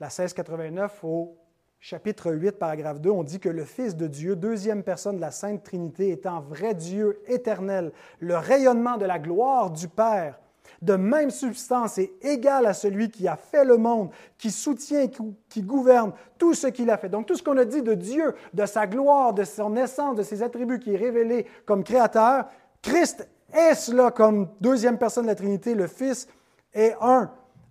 La 0.00 0.06
1689 0.06 1.04
au 1.04 1.36
chapitre 1.78 2.32
8, 2.32 2.52
paragraphe 2.52 2.98
2, 3.02 3.10
on 3.10 3.22
dit 3.22 3.40
que 3.40 3.50
le 3.50 3.66
Fils 3.66 3.94
de 3.94 4.06
Dieu, 4.06 4.36
deuxième 4.36 4.82
personne 4.82 5.16
de 5.16 5.20
la 5.20 5.30
Sainte 5.30 5.64
Trinité, 5.64 6.12
étant 6.12 6.40
vrai 6.40 6.72
Dieu 6.72 7.20
éternel, 7.26 7.92
le 8.20 8.38
rayonnement 8.38 8.96
de 8.96 9.04
la 9.04 9.18
gloire 9.18 9.70
du 9.70 9.86
Père, 9.86 10.40
de 10.80 10.94
même 10.94 11.28
substance 11.28 11.98
et 11.98 12.14
égal 12.22 12.64
à 12.64 12.72
celui 12.72 13.10
qui 13.10 13.28
a 13.28 13.36
fait 13.36 13.66
le 13.66 13.76
monde, 13.76 14.08
qui 14.38 14.50
soutient, 14.50 15.08
qui, 15.50 15.62
gouverne 15.62 16.14
tout 16.38 16.54
ce 16.54 16.68
qu'il 16.68 16.88
a 16.88 16.96
fait. 16.96 17.10
Donc 17.10 17.26
tout 17.26 17.34
ce 17.34 17.42
qu'on 17.42 17.58
a 17.58 17.66
dit 17.66 17.82
de 17.82 17.92
Dieu, 17.92 18.34
de 18.54 18.64
sa 18.64 18.86
gloire, 18.86 19.34
de 19.34 19.44
son 19.44 19.76
essence, 19.76 20.16
de 20.16 20.22
ses 20.22 20.42
attributs 20.42 20.78
qui 20.78 20.94
est 20.94 20.96
révélé 20.96 21.44
comme 21.66 21.84
créateur, 21.84 22.46
Christ 22.80 23.28
est 23.52 23.74
cela 23.74 24.10
comme 24.10 24.48
deuxième 24.60 24.98
personne 24.98 25.24
de 25.24 25.28
la 25.28 25.34
Trinité, 25.34 25.74
le 25.74 25.86
Fils 25.86 26.28
est 26.72 26.94
un 27.00 27.30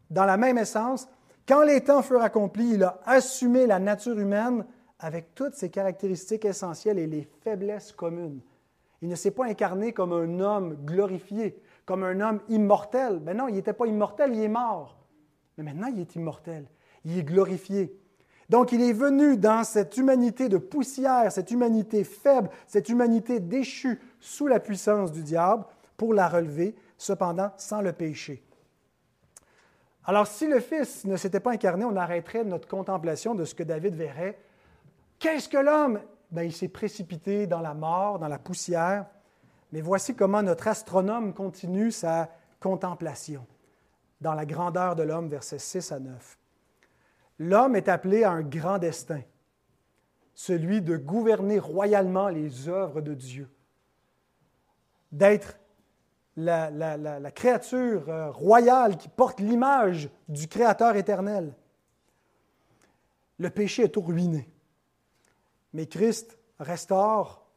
dans 0.10 0.26
la 0.26 0.38
même 0.38 0.58
essence. 0.58 1.08
Quand 1.48 1.64
les 1.64 1.82
temps 1.82 2.02
furent 2.02 2.22
accomplis, 2.22 2.72
il 2.74 2.84
a 2.84 3.00
assumé 3.06 3.66
la 3.68 3.80
nature 3.80 4.18
humaine 4.20 4.66
avec 5.00 5.36
toutes 5.36 5.54
ses 5.54 5.70
caractéristiques 5.70 6.46
essentielles 6.46 7.00
et 7.00 7.08
les 7.08 7.30
faiblesses 7.44 7.92
communes. 7.92 8.42
Il 9.02 9.10
ne 9.10 9.16
s'est 9.16 9.32
pas 9.32 9.46
incarné 9.46 9.94
comme 9.94 10.12
un 10.12 10.40
homme 10.40 10.76
glorifié, 10.84 11.62
comme 11.86 12.04
un 12.04 12.20
homme 12.20 12.42
immortel. 12.50 13.22
Mais 13.24 13.34
non, 13.34 13.48
il 13.48 13.56
n'était 13.56 13.74
pas 13.74 13.86
immortel, 13.86 14.34
il 14.34 14.42
est 14.42 14.48
mort. 14.48 14.98
Mais 15.58 15.64
maintenant, 15.64 15.88
il 15.88 16.00
est 16.00 16.16
immortel. 16.16 16.66
Il 17.06 17.18
est 17.18 17.24
glorifié. 17.24 17.96
Donc, 18.50 18.72
il 18.72 18.82
est 18.82 18.94
venu 18.94 19.38
dans 19.38 19.64
cette 19.64 19.98
humanité 19.98 20.48
de 20.48 20.58
poussière, 20.58 21.32
cette 21.32 21.52
humanité 21.52 22.04
faible, 22.04 22.50
cette 22.66 22.88
humanité 22.88 23.40
déchue 23.40 24.00
sous 24.20 24.48
la 24.48 24.60
puissance 24.60 25.12
du 25.12 25.22
diable 25.22 25.66
pour 25.98 26.14
la 26.14 26.30
relever, 26.30 26.76
cependant 26.98 27.52
sans 27.58 27.82
le 27.82 27.92
péché. 27.92 28.42
Alors, 30.06 30.28
si 30.28 30.48
le 30.48 30.62
Fils 30.62 31.04
ne 31.04 31.18
s'était 31.18 31.42
pas 31.42 31.52
incarné, 31.52 31.84
on 31.84 31.98
arrêterait 31.98 32.46
notre 32.46 32.70
contemplation 32.70 33.36
de 33.36 33.44
ce 33.44 33.54
que 33.54 33.64
David 33.64 33.96
verrait. 33.96 34.40
Qu'est-ce 35.20 35.50
que 35.50 35.58
l'homme? 35.58 36.00
Ben, 36.32 36.44
il 36.44 36.54
s'est 36.54 36.70
précipité 36.70 37.48
dans 37.48 37.60
la 37.60 37.74
mort, 37.74 38.18
dans 38.18 38.30
la 38.30 38.40
poussière. 38.40 39.06
Mais 39.74 39.82
voici 39.82 40.16
comment 40.16 40.42
notre 40.42 40.70
astronome 40.70 41.34
continue 41.34 41.92
sa 41.92 42.30
contemplation 42.62 43.46
dans 44.22 44.34
la 44.34 44.46
grandeur 44.46 44.96
de 44.96 45.04
l'homme, 45.04 45.28
versets 45.28 45.60
6 45.60 45.92
à 45.92 46.00
9. 46.00 46.38
L'homme 47.40 47.76
est 47.76 47.88
appelé 47.88 48.24
à 48.24 48.32
un 48.32 48.42
grand 48.42 48.80
destin, 48.80 49.22
celui 50.34 50.82
de 50.82 50.98
gouverner 50.98 51.60
royalement 51.60 52.30
les 52.30 52.68
œuvres 52.68 53.02
de 53.02 53.14
Dieu, 53.14 53.50
d'être 55.12 55.58
la, 56.36 57.32
créature 57.32 58.10
euh, 58.10 58.32
royale 58.32 58.98
qui 58.98 59.10
porte 59.10 59.40
l'image 59.40 60.10
du 60.28 60.48
Créateur 60.48 60.96
éternel. 60.96 61.54
Le 63.40 63.50
péché 63.50 63.84
est 63.84 63.90
tout 63.90 64.02
ruiné, 64.02 64.50
mais 65.74 65.88
Christ 65.88 66.38
restaure 66.60 67.48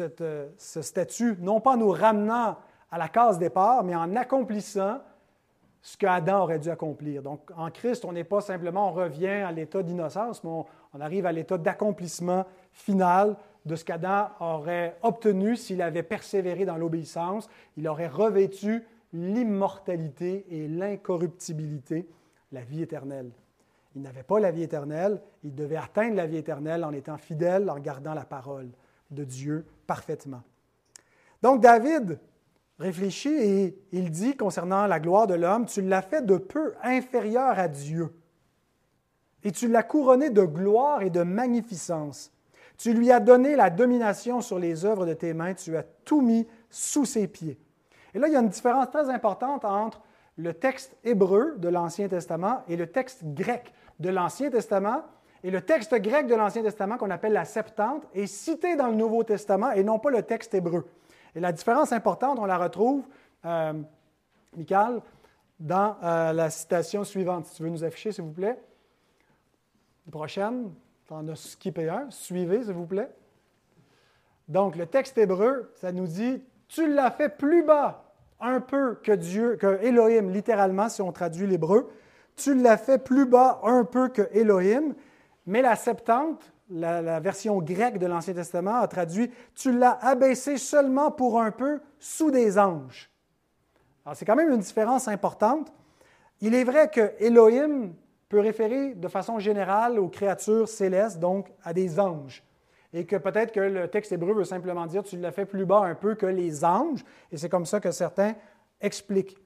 euh, 0.00 0.48
ce 0.58 0.82
statut, 0.82 1.36
non 1.40 1.60
pas 1.60 1.72
en 1.72 1.76
nous 1.78 1.90
ramenant 1.90 2.58
à 2.90 2.98
la 2.98 3.08
case 3.08 3.38
départ, 3.38 3.84
mais 3.84 3.94
en 3.94 4.16
accomplissant 4.16 5.00
ce 5.88 5.96
qu'Adam 5.96 6.42
aurait 6.42 6.58
dû 6.58 6.68
accomplir. 6.68 7.22
Donc, 7.22 7.50
en 7.56 7.70
Christ, 7.70 8.04
on 8.04 8.12
n'est 8.12 8.22
pas 8.22 8.42
simplement, 8.42 8.90
on 8.90 8.92
revient 8.92 9.26
à 9.28 9.50
l'état 9.52 9.82
d'innocence, 9.82 10.44
mais 10.44 10.50
On 10.50 11.00
arrive 11.00 11.24
à 11.24 11.32
l'état 11.32 11.56
d'accomplissement 11.56 12.44
final 12.72 13.36
de 13.64 13.74
ce 13.74 13.86
qu'Adam 13.86 14.28
aurait 14.38 14.98
obtenu 15.02 15.56
s'il 15.56 15.80
avait 15.80 16.02
persévéré 16.02 16.66
dans 16.66 16.76
l'obéissance. 16.76 17.48
Il 17.78 17.88
aurait 17.88 18.08
revêtu 18.08 18.84
l'immortalité 19.14 20.44
et 20.50 20.68
l'incorruptibilité, 20.68 22.06
la 22.52 22.60
vie 22.60 22.82
éternelle. 22.82 23.30
Il 23.96 24.02
n'avait 24.02 24.22
pas 24.24 24.40
la 24.40 24.50
vie 24.50 24.64
éternelle, 24.64 25.22
il 25.42 25.54
devait 25.54 25.76
atteindre 25.76 26.16
la 26.16 26.26
vie 26.26 26.36
éternelle 26.36 26.84
en 26.84 26.92
étant 26.92 27.16
fidèle, 27.16 27.70
en 27.70 27.78
gardant 27.78 28.12
la 28.12 28.26
parole 28.26 28.68
de 29.10 29.24
Dieu 29.24 29.64
parfaitement. 29.86 30.42
Donc 31.40 31.62
David 31.62 32.18
réfléchit 32.78 33.34
et 33.34 33.78
il 33.92 34.10
dit 34.10 34.36
concernant 34.36 34.86
la 34.86 35.00
gloire 35.00 35.26
de 35.26 35.34
l'homme, 35.34 35.66
tu 35.66 35.82
l'as 35.82 36.02
fait 36.02 36.24
de 36.24 36.36
peu 36.36 36.74
inférieur 36.82 37.58
à 37.58 37.68
Dieu, 37.68 38.14
et 39.44 39.52
tu 39.52 39.68
l'as 39.68 39.82
couronné 39.82 40.30
de 40.30 40.42
gloire 40.42 41.02
et 41.02 41.10
de 41.10 41.22
magnificence. 41.22 42.32
Tu 42.76 42.92
lui 42.92 43.10
as 43.10 43.20
donné 43.20 43.56
la 43.56 43.70
domination 43.70 44.40
sur 44.40 44.58
les 44.58 44.84
œuvres 44.84 45.06
de 45.06 45.14
tes 45.14 45.34
mains, 45.34 45.54
tu 45.54 45.76
as 45.76 45.82
tout 46.04 46.20
mis 46.20 46.46
sous 46.70 47.04
ses 47.04 47.26
pieds. 47.26 47.58
Et 48.14 48.18
là, 48.18 48.28
il 48.28 48.32
y 48.32 48.36
a 48.36 48.40
une 48.40 48.48
différence 48.48 48.90
très 48.90 49.10
importante 49.10 49.64
entre 49.64 50.00
le 50.36 50.54
texte 50.54 50.96
hébreu 51.04 51.56
de 51.58 51.68
l'Ancien 51.68 52.08
Testament 52.08 52.62
et 52.68 52.76
le 52.76 52.86
texte 52.86 53.22
grec 53.24 53.74
de 53.98 54.08
l'Ancien 54.08 54.50
Testament. 54.50 55.02
Et 55.44 55.50
le 55.50 55.60
texte 55.60 55.94
grec 55.94 56.26
de 56.26 56.34
l'Ancien 56.34 56.62
Testament, 56.62 56.96
qu'on 56.96 57.10
appelle 57.10 57.32
la 57.32 57.44
Septante, 57.44 58.04
est 58.14 58.26
cité 58.26 58.76
dans 58.76 58.88
le 58.88 58.94
Nouveau 58.94 59.24
Testament 59.24 59.72
et 59.72 59.84
non 59.84 59.98
pas 59.98 60.10
le 60.10 60.22
texte 60.22 60.54
hébreu. 60.54 60.84
Et 61.34 61.40
la 61.40 61.52
différence 61.52 61.92
importante, 61.92 62.38
on 62.38 62.46
la 62.46 62.58
retrouve, 62.58 63.04
euh, 63.44 63.72
Michael, 64.56 65.00
dans 65.60 65.96
euh, 66.02 66.32
la 66.32 66.50
citation 66.50 67.04
suivante. 67.04 67.46
Si 67.46 67.56
tu 67.56 67.62
veux 67.62 67.70
nous 67.70 67.84
afficher, 67.84 68.12
s'il 68.12 68.24
vous 68.24 68.32
plaît. 68.32 68.58
Prochaine, 70.10 70.72
tu 71.06 71.12
en 71.12 71.28
as 71.28 71.36
skippé 71.36 71.88
un. 71.88 72.10
Suivez, 72.10 72.64
s'il 72.64 72.72
vous 72.72 72.86
plaît. 72.86 73.10
Donc, 74.48 74.76
le 74.76 74.86
texte 74.86 75.18
hébreu, 75.18 75.72
ça 75.76 75.92
nous 75.92 76.06
dit 76.06 76.42
Tu 76.68 76.92
l'as 76.92 77.10
fait 77.10 77.28
plus 77.28 77.62
bas 77.62 78.04
un 78.40 78.60
peu 78.60 78.94
que 79.02 79.12
Dieu, 79.12 79.56
que 79.56 79.82
Elohim, 79.82 80.30
littéralement, 80.30 80.88
si 80.88 81.02
on 81.02 81.12
traduit 81.12 81.46
l'hébreu. 81.46 81.90
Tu 82.36 82.54
l'as 82.54 82.78
fait 82.78 82.98
plus 82.98 83.26
bas 83.26 83.60
un 83.64 83.84
peu 83.84 84.08
que 84.08 84.22
Elohim. 84.32 84.94
Mais 85.46 85.60
la 85.60 85.76
Septante, 85.76 86.52
la, 86.70 87.20
version 87.20 87.58
grecque 87.58 87.98
de 87.98 88.06
l'Ancien 88.06 88.34
Testament, 88.34 88.76
a 88.76 88.88
traduit 88.88 89.30
Tu 89.54 89.72
l'as 89.72 89.98
abaissé 90.00 90.56
seulement 90.56 91.10
pour 91.10 91.40
un 91.40 91.50
peu 91.50 91.80
sous 91.98 92.30
des 92.30 92.58
anges. 92.58 93.10
Alors, 94.04 94.16
c'est 94.16 94.24
quand 94.24 94.36
même 94.36 94.50
une 94.50 94.60
différence 94.60 95.08
importante. 95.08 95.72
Il 96.40 96.54
est 96.54 96.64
vrai 96.64 96.88
que 96.90 97.12
Elohim 97.18 97.92
peut 98.28 98.40
référer 98.40 98.94
de 98.94 99.08
façon 99.08 99.38
générale 99.38 99.98
aux 99.98 100.08
créatures 100.08 100.68
célestes, 100.68 101.18
donc 101.18 101.50
à 101.62 101.72
des 101.72 101.98
anges. 101.98 102.44
Et 102.92 103.04
que 103.04 103.16
peut-être 103.16 103.52
que 103.52 103.60
le 103.60 103.88
texte 103.88 104.12
hébreu 104.12 104.32
veut 104.32 104.44
simplement 104.44 104.86
dire 104.86 105.02
tu 105.02 105.18
l'as 105.18 105.32
fait 105.32 105.46
plus 105.46 105.66
bas 105.66 105.80
un 105.80 105.94
peu 105.94 106.14
que 106.14 106.26
les 106.26 106.64
anges, 106.64 107.04
et 107.32 107.36
c'est 107.36 107.48
comme 107.48 107.66
ça 107.66 107.80
que 107.80 107.90
certains 107.90 108.34
expliquent. 108.80 109.36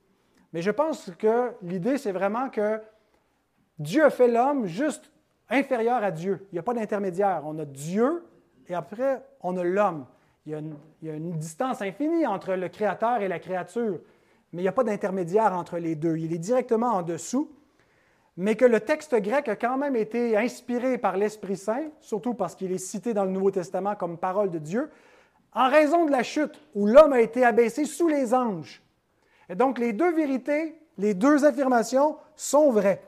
Mais 0.53 0.63
je 0.63 0.71
pense 0.71 1.11
que 1.19 1.53
l'idée, 1.63 1.99
c'est 1.99 2.13
vraiment 2.13 2.51
que 2.51 2.81
Dieu 3.79 4.05
a 4.05 4.11
fait 4.11 4.29
l'homme 4.29 4.67
juste 4.67 5.11
inférieur 5.49 6.03
à 6.03 6.11
Dieu. 6.11 6.47
Il 6.51 6.55
n'y 6.55 6.59
a 6.59 6.63
pas 6.63 6.75
d'intermédiaire. 6.75 7.43
On 7.45 7.59
a 7.59 7.65
Dieu 7.65 8.25
et 8.69 8.75
après, 8.75 9.23
on 9.41 9.57
a 9.57 9.65
l'homme. 9.65 10.07
Il, 10.47 10.75
il, 11.03 11.09
y 11.09 11.11
a 11.11 11.15
une 11.15 11.33
distance 11.39 11.83
infinie 11.83 12.27
entre 12.27 12.55
le 12.55 12.69
Créateur 12.69 13.23
et 13.23 13.29
la 13.29 13.39
créature, 13.39 14.01
mais 14.53 14.61
il 14.61 14.65
n'y 14.65 14.69
a 14.69 14.73
pas 14.73 14.85
d'intermédiaire 14.85 15.53
entre 15.53 15.79
les 15.79 15.95
deux. 15.95 16.17
Il 16.17 16.33
est 16.33 16.39
directement 16.39 16.95
en 16.95 17.03
dessous 17.03 17.51
mais 18.37 18.57
que 18.57 18.65
le 18.65 18.81
texte 18.81 19.15
grec 19.15 19.49
a 19.49 19.57
quand 19.57 19.77
même 19.77 19.97
été 19.97 20.37
inspiré 20.37 20.97
par 20.97 21.17
l'Esprit 21.17 21.57
Saint, 21.57 21.91
surtout 22.01 22.35
parce 22.35 22.55
qu'il 22.55 22.73
est 22.73 22.79
cité 22.79 23.13
dans 23.13 23.25
le 23.25 23.31
Nouveau 23.31 23.51
Testament 23.51 23.95
comme 23.95 24.17
parole 24.17 24.51
de 24.51 24.59
Dieu, 24.59 24.91
en 25.55 25.69
raison 25.69 26.07
de 26.07 26.11
la 26.11 26.23
chute 26.23 26.59
où 26.75 26.87
l'homme 26.87 27.13
a 27.13 27.21
été 27.21 27.45
abaissé 27.45 27.85
sous 27.85 28.09
les 28.09 28.33
anges. 28.33 28.83
Et 29.51 29.55
donc 29.55 29.79
les 29.79 29.93
deux 29.93 30.15
vérités, 30.15 30.79
les 30.97 31.13
deux 31.13 31.45
affirmations 31.45 32.17
sont 32.37 32.71
vraies. 32.71 33.03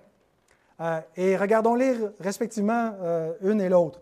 Euh, 0.81 1.01
et 1.17 1.37
regardons-les 1.37 1.95
respectivement 2.21 2.93
euh, 3.01 3.33
une 3.43 3.61
et 3.61 3.69
l'autre. 3.69 4.01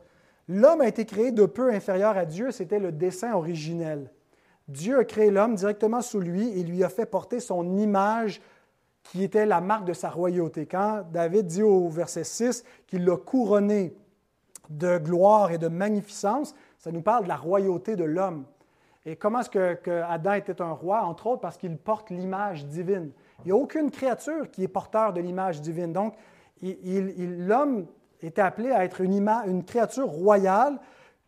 L'homme 0.48 0.80
a 0.80 0.88
été 0.88 1.04
créé 1.04 1.30
de 1.30 1.46
peu 1.46 1.72
inférieur 1.72 2.16
à 2.16 2.24
Dieu, 2.24 2.50
c'était 2.50 2.78
le 2.78 2.92
dessein 2.92 3.34
originel. 3.34 4.10
Dieu 4.68 4.98
a 4.98 5.04
créé 5.04 5.30
l'homme 5.30 5.54
directement 5.54 6.02
sous 6.02 6.20
lui 6.20 6.58
et 6.58 6.62
lui 6.62 6.82
a 6.82 6.88
fait 6.88 7.06
porter 7.06 7.40
son 7.40 7.76
image 7.78 8.40
qui 9.02 9.22
était 9.22 9.46
la 9.46 9.60
marque 9.60 9.84
de 9.84 9.92
sa 9.92 10.08
royauté. 10.08 10.66
Quand 10.66 11.04
David 11.12 11.46
dit 11.46 11.62
au 11.62 11.88
verset 11.88 12.24
6 12.24 12.64
qu'il 12.86 13.04
l'a 13.04 13.16
couronné 13.16 13.94
de 14.70 14.98
gloire 14.98 15.50
et 15.50 15.58
de 15.58 15.68
magnificence, 15.68 16.54
ça 16.78 16.90
nous 16.90 17.02
parle 17.02 17.24
de 17.24 17.28
la 17.28 17.36
royauté 17.36 17.96
de 17.96 18.04
l'homme. 18.04 18.44
Et 19.04 19.16
comment 19.16 19.40
est-ce 19.40 19.50
que, 19.50 20.02
Adam 20.02 20.34
était 20.34 20.62
un 20.62 20.70
roi? 20.70 21.02
Entre 21.04 21.26
autres 21.26 21.40
parce 21.40 21.56
qu'il 21.56 21.76
porte 21.76 22.10
l'image 22.10 22.66
divine. 22.66 23.10
Il 23.40 23.46
n'y 23.46 23.52
a 23.52 23.56
aucune 23.56 23.90
créature 23.90 24.50
qui 24.50 24.62
est 24.62 24.68
porteur 24.68 25.12
de 25.12 25.20
l'image 25.20 25.60
divine. 25.60 25.92
Donc, 25.92 26.14
l'homme 26.62 27.86
était 28.20 28.42
appelé 28.42 28.70
à 28.70 28.84
être 28.84 29.00
une, 29.00 29.64
créature 29.64 30.08
royale 30.08 30.78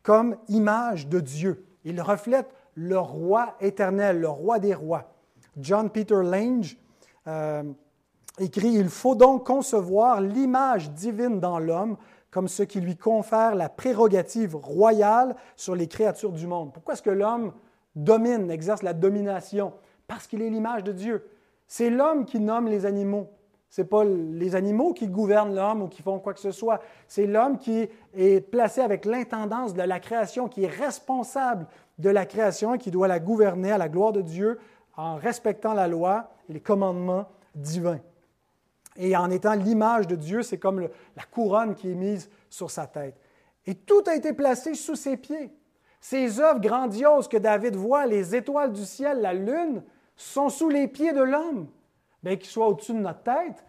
comme 0.03 0.37
image 0.49 1.09
de 1.09 1.21
Dieu. 1.21 1.67
Il 1.85 2.01
reflète 2.01 2.49
le 2.75 2.99
roi 2.99 3.55
éternel, 3.61 4.21
le 4.21 4.29
roi 4.29 4.59
des 4.59 4.75
rois. 4.75 5.13
John 5.59 5.91
Peter 5.91 6.23
Lange, 6.23 6.77
euh, 7.27 7.63
écrit 8.39 8.73
Il 8.73 8.89
faut 8.89 9.15
donc 9.15 9.47
concevoir 9.47 10.21
l'image 10.21 10.91
divine 10.91 11.41
dans 11.41 11.59
l'homme 11.59 11.97
comme 12.31 12.49
ce 12.49 12.65
qui 12.65 12.81
lui 12.81 12.97
confère 12.97 13.55
la 13.55 13.69
prérogative 13.69 14.57
royale 14.57 15.37
sur 15.55 15.77
les 15.77 15.87
créatures 15.87 16.33
du 16.33 16.49
monde. 16.49 16.73
Pourquoi 16.73 16.95
est-ce 16.95 17.03
que 17.03 17.11
l'homme 17.11 17.53
domine, 17.95 18.51
exerce 18.51 18.83
la 18.83 18.93
domination? 18.93 19.73
Parce 20.09 20.27
qu'il 20.27 20.43
est 20.43 20.51
l'image 20.51 20.83
de 20.83 20.91
Dieu. 20.91 21.31
C'est 21.69 21.91
l'homme 21.91 22.25
qui 22.25 22.41
nomme 22.41 22.67
les 22.67 22.87
animaux. 22.87 23.31
Ce 23.75 23.81
n'est 23.81 23.89
pas 23.89 24.05
les 24.05 24.55
animaux 24.55 24.93
qui 24.93 25.09
gouvernent 25.09 25.53
l'homme 25.53 25.83
ou 25.83 25.89
qui 25.89 26.01
font 26.01 26.21
quoi 26.21 26.33
que 26.33 26.39
ce 26.39 26.53
soit. 26.53 26.81
C'est 27.09 27.27
l'homme 27.27 27.59
qui 27.59 27.89
est 28.17 28.41
placé 28.41 28.81
avec 28.81 29.05
l'intendance 29.05 29.75
de 29.75 29.83
la 29.83 29.99
création, 29.99 30.47
qui 30.47 30.63
est 30.63 30.69
responsable 30.69 31.67
de 31.99 32.09
la 32.09 32.25
création 32.25 32.75
et 32.75 32.79
qui 32.79 32.93
doit 32.93 33.09
la 33.09 33.19
gouverner 33.19 33.73
à 33.73 33.79
la 33.79 33.89
gloire 33.89 34.13
de 34.13 34.23
Dieu 34.23 34.61
en 34.97 35.17
respectant 35.17 35.75
la 35.75 35.89
loi 35.89 36.31
et 36.49 36.53
les 36.53 36.61
commandements 36.61 37.27
divins. 37.57 37.99
Et 38.95 39.17
en 39.17 39.29
étant 39.29 39.55
l'image 39.55 40.07
de 40.07 40.15
Dieu, 40.15 40.43
c'est 40.43 40.59
comme 40.59 40.83
la 41.17 41.25
couronne 41.25 41.75
qui 41.75 41.91
est 41.91 41.97
mise 41.97 42.31
sur 42.51 42.71
sa 42.71 42.87
tête. 42.87 43.17
Et 43.67 43.75
tout 43.75 44.05
a 44.07 44.15
été 44.15 44.33
placé 44.35 44.75
sous 44.75 44.95
ses 44.95 45.17
pieds. 45.17 45.53
Ces 46.01 46.39
œuvres 46.39 46.61
grandioses 46.61 47.27
que 47.27 47.39
David 47.39 47.75
voit, 47.75 48.07
les 48.07 48.37
étoiles 48.37 48.73
du 48.73 48.85
ciel, 48.85 49.21
la 49.21 49.35
lune, 49.35 49.83
sont 50.15 50.49
sous 50.49 50.69
les 50.69 50.87
pieds 50.87 51.13
de 51.13 51.23
l'homme. 51.23 51.67
Bien 52.25 52.37
qu'ils 52.37 52.49
soient 52.49 52.69
au-dessus 52.69 52.95
de 52.95 53.01
notre 53.01 53.23
tête, 53.23 53.63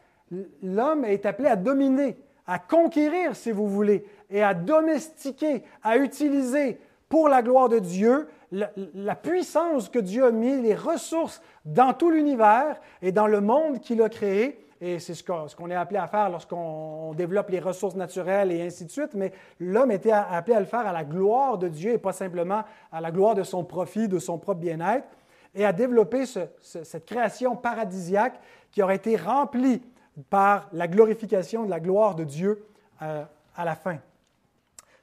l'homme 0.63 1.03
est 1.03 1.25
appelé 1.25 1.49
à 1.49 1.57
dominer, 1.57 2.17
à 2.47 2.57
conquérir, 2.57 3.35
si 3.35 3.51
vous 3.51 3.67
voulez, 3.67 4.05
et 4.29 4.41
à 4.41 4.53
domestiquer, 4.53 5.63
à 5.83 5.97
utiliser 5.97 6.79
pour 7.09 7.27
la 7.27 7.41
gloire 7.41 7.67
de 7.67 7.79
Dieu 7.79 8.29
la, 8.53 9.15
puissance 9.15 9.89
que 9.89 9.99
Dieu 9.99 10.23
a 10.23 10.31
mis, 10.31 10.61
les 10.61 10.73
ressources 10.73 11.41
dans 11.65 11.91
tout 11.91 12.09
l'univers 12.09 12.79
et 13.01 13.11
dans 13.11 13.27
le 13.27 13.41
monde 13.41 13.81
qu'il 13.81 14.01
a 14.01 14.07
créé. 14.07 14.57
Et 14.79 14.99
c'est 14.99 15.15
ce 15.15 15.23
qu'on 15.23 15.69
est 15.69 15.75
appelé 15.75 15.99
à 15.99 16.07
faire 16.07 16.29
lorsqu'on 16.29 17.13
développe 17.13 17.49
les 17.49 17.59
ressources 17.59 17.95
naturelles 17.95 18.53
et 18.53 18.61
ainsi 18.61 18.85
de 18.85 18.91
suite. 18.91 19.15
Mais 19.15 19.33
l'homme 19.59 19.91
était 19.91 20.11
appelé 20.11 20.55
à 20.55 20.61
le 20.61 20.65
faire 20.65 20.87
à 20.87 20.93
la 20.93 21.03
gloire 21.03 21.57
de 21.57 21.67
Dieu 21.67 21.91
et 21.91 21.97
pas 21.97 22.13
simplement 22.13 22.63
à 22.89 23.01
la 23.01 23.11
gloire 23.11 23.35
de 23.35 23.43
son 23.43 23.65
profit, 23.65 24.07
de 24.07 24.19
son 24.19 24.37
propre 24.37 24.61
bien-être, 24.61 25.07
et 25.55 25.65
à 25.65 25.73
développer 25.73 26.25
cette 26.25 27.05
création 27.05 27.55
paradisiaque 27.55 28.39
qui 28.71 28.83
aurait 28.83 28.97
été 28.97 29.15
remplie 29.15 29.81
par 30.29 30.69
la 30.73 30.87
glorification 30.87 31.65
de 31.65 31.69
la 31.69 31.79
gloire 31.79 32.15
de 32.15 32.23
Dieu 32.23 32.65
euh, 33.01 33.23
à 33.55 33.65
la 33.65 33.75
fin. 33.75 33.97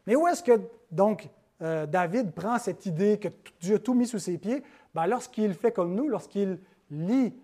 Mais 0.07 0.14
où 0.14 0.26
est-ce 0.28 0.42
que 0.42 0.61
donc 0.90 1.28
euh, 1.62 1.86
David 1.86 2.32
prend 2.32 2.59
cette 2.59 2.86
idée 2.86 3.18
que 3.18 3.28
Dieu 3.61 3.76
a 3.76 3.78
tout 3.78 3.94
mis 3.94 4.07
sous 4.07 4.18
ses 4.18 4.36
pieds, 4.36 4.62
ben, 4.94 5.07
lorsqu'il 5.07 5.55
fait 5.55 5.72
comme 5.72 5.94
nous, 5.94 6.09
lorsqu'il 6.09 6.59
lit 6.90 7.34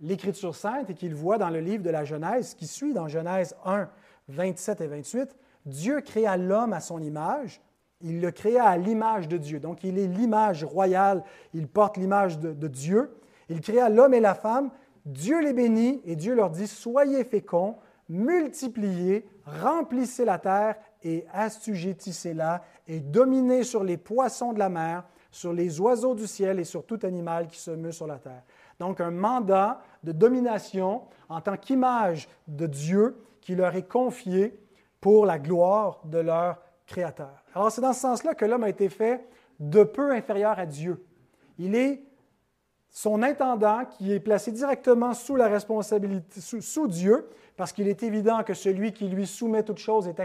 l'Écriture 0.00 0.54
sainte 0.54 0.90
et 0.90 0.94
qu'il 0.94 1.14
voit 1.14 1.38
dans 1.38 1.50
le 1.50 1.60
livre 1.60 1.82
de 1.82 1.90
la 1.90 2.04
Genèse, 2.04 2.54
qui 2.54 2.66
suit 2.66 2.92
dans 2.92 3.08
Genèse 3.08 3.56
1, 3.64 3.88
27 4.28 4.80
et 4.80 4.86
28, 4.86 5.36
Dieu 5.66 6.00
créa 6.00 6.36
l'homme 6.36 6.72
à 6.72 6.80
son 6.80 7.02
image, 7.02 7.60
il 8.00 8.20
le 8.20 8.30
créa 8.30 8.64
à 8.64 8.76
l'image 8.76 9.28
de 9.28 9.36
Dieu. 9.36 9.60
Donc 9.60 9.84
il 9.84 9.98
est 9.98 10.06
l'image 10.06 10.64
royale, 10.64 11.24
il 11.54 11.68
porte 11.68 11.96
l'image 11.96 12.38
de, 12.38 12.68
Dieu. 12.68 13.16
Il 13.48 13.60
créa 13.60 13.88
l'homme 13.88 14.14
et 14.14 14.20
la 14.20 14.34
femme, 14.34 14.70
Dieu 15.04 15.40
les 15.40 15.52
bénit 15.52 16.00
et 16.04 16.16
Dieu 16.16 16.34
leur 16.34 16.50
dit, 16.50 16.66
soyez 16.66 17.24
féconds, 17.24 17.76
multipliez, 18.08 19.26
remplissez 19.44 20.24
la 20.24 20.38
terre 20.38 20.76
et 21.02 21.26
assujettissez-la 21.32 22.62
et 22.88 23.00
dominez 23.00 23.62
sur 23.62 23.84
les 23.84 23.96
poissons 23.96 24.52
de 24.52 24.58
la 24.58 24.68
mer, 24.68 25.04
sur 25.30 25.52
les 25.52 25.80
oiseaux 25.80 26.14
du 26.14 26.26
ciel 26.26 26.58
et 26.58 26.64
sur 26.64 26.84
tout 26.84 26.98
animal 27.04 27.46
qui 27.46 27.58
se 27.58 27.70
meut 27.70 27.92
sur 27.92 28.06
la 28.06 28.18
terre. 28.18 28.42
Donc 28.80 29.00
un 29.00 29.10
mandat 29.10 29.80
de 30.02 30.12
domination 30.12 31.02
en 31.28 31.40
tant 31.40 31.56
qu'image 31.56 32.28
de 32.48 32.66
Dieu 32.66 33.16
qui 33.40 33.54
leur 33.54 33.74
est 33.76 33.88
confié, 33.88 34.60
pour 35.06 35.24
la 35.24 35.38
gloire 35.38 36.00
de 36.04 36.18
leur 36.18 36.58
Alors 37.54 37.70
c'est 37.70 37.80
dans 37.80 37.92
ce 37.92 38.00
sens-là 38.00 38.34
que 38.34 38.44
l'homme 38.44 38.64
a 38.64 38.68
été 38.68 38.88
fait 38.88 39.26
de 39.60 39.82
peu 39.84 40.12
inférieur 40.12 40.58
à 40.58 40.66
Dieu. 40.66 41.04
Il 41.58 41.74
est 41.74 42.02
son 42.90 43.22
intendant 43.22 43.84
qui 43.84 44.12
est 44.12 44.20
placé 44.20 44.52
directement 44.52 45.12
sous 45.12 45.36
la 45.36 45.48
responsabilité, 45.48 46.40
sous, 46.40 46.88
Dieu, 46.88 47.28
parce 47.56 47.72
qu'il 47.72 47.88
est 47.88 48.02
évident 48.02 48.42
que 48.42 48.54
celui 48.54 48.92
qui 48.92 49.08
lui 49.08 49.26
soumet 49.26 49.62
toute 49.62 49.78
chose 49.78 50.08
est, 50.08 50.20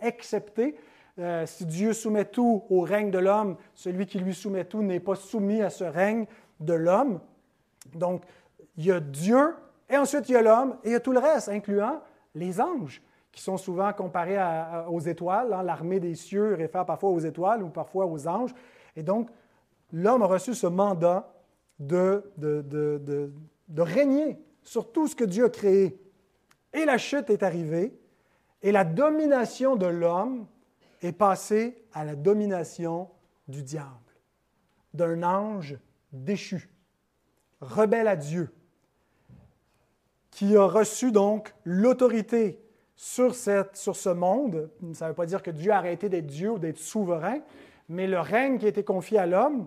accepté. 0.00 0.76
Euh, 1.18 1.44
si 1.46 1.66
Dieu 1.66 1.92
soumet 1.92 2.24
tout 2.24 2.64
au 2.70 2.80
règne 2.80 3.10
de 3.10 3.18
l'homme, 3.18 3.56
celui 3.74 4.06
qui 4.06 4.18
lui 4.18 4.34
soumet 4.34 4.64
tout 4.64 4.82
n'est 4.82 5.00
pas 5.00 5.14
soumis 5.14 5.62
à 5.62 5.70
ce 5.70 5.84
règne 5.84 6.26
de 6.60 6.72
l'homme. 6.72 7.20
Donc, 7.94 8.22
il 8.76 8.86
y 8.86 8.92
a 8.92 9.00
Dieu, 9.00 9.54
et 9.88 9.96
ensuite 9.96 10.28
il 10.28 10.32
y 10.32 10.36
a 10.36 10.42
l'homme, 10.42 10.76
et 10.82 10.88
il 10.88 10.92
y 10.92 10.96
a 10.96 11.00
tout 11.00 11.12
le 11.12 11.20
reste, 11.20 11.48
incluant 11.48 12.00
les 12.34 12.60
anges, 12.60 13.02
qui 13.34 13.42
sont 13.42 13.56
souvent 13.56 13.92
comparés 13.92 14.38
aux 14.88 15.00
étoiles. 15.00 15.52
Hein. 15.52 15.64
L'armée 15.64 15.98
des 15.98 16.14
cieux 16.14 16.54
réfère 16.54 16.86
parfois 16.86 17.10
aux 17.10 17.18
étoiles 17.18 17.64
ou 17.64 17.68
parfois 17.68 18.06
aux 18.06 18.28
anges. 18.28 18.54
Et 18.94 19.02
donc, 19.02 19.28
l'homme 19.92 20.22
a 20.22 20.26
reçu 20.26 20.54
ce 20.54 20.68
mandat 20.68 21.34
de, 21.80 22.30
de, 22.36 23.32
régner 23.82 24.38
sur 24.62 24.92
tout 24.92 25.08
ce 25.08 25.16
que 25.16 25.24
Dieu 25.24 25.46
a 25.46 25.50
créé. 25.50 26.00
Et 26.72 26.84
la 26.84 26.96
chute 26.96 27.28
est 27.28 27.42
arrivée, 27.42 27.98
et 28.62 28.70
la 28.70 28.84
domination 28.84 29.74
de 29.74 29.86
l'homme 29.86 30.46
est 31.02 31.12
passée 31.12 31.84
à 31.92 32.04
la 32.04 32.14
domination 32.14 33.10
du 33.48 33.64
diable, 33.64 33.90
d'un 34.94 35.24
ange 35.24 35.76
déchu, 36.12 36.70
rebelle 37.60 38.06
à 38.06 38.16
Dieu, 38.16 38.54
qui 40.30 40.56
a 40.56 40.66
reçu 40.66 41.10
donc 41.10 41.52
l'autorité 41.64 42.63
sur, 42.96 43.34
ce 43.34 44.12
monde. 44.12 44.70
Ça 44.92 45.06
ne 45.06 45.10
veut 45.10 45.14
pas 45.14 45.26
dire 45.26 45.42
que 45.42 45.50
Dieu 45.50 45.72
a 45.72 45.76
arrêté 45.76 46.08
d'être 46.08 46.26
Dieu 46.26 46.52
ou 46.52 46.58
d'être 46.58 46.78
souverain, 46.78 47.38
mais 47.88 48.06
le 48.06 48.20
règne 48.20 48.58
qui 48.58 48.66
a 48.66 48.68
été 48.68 48.84
confié 48.84 49.18
à 49.18 49.26
l'homme 49.26 49.66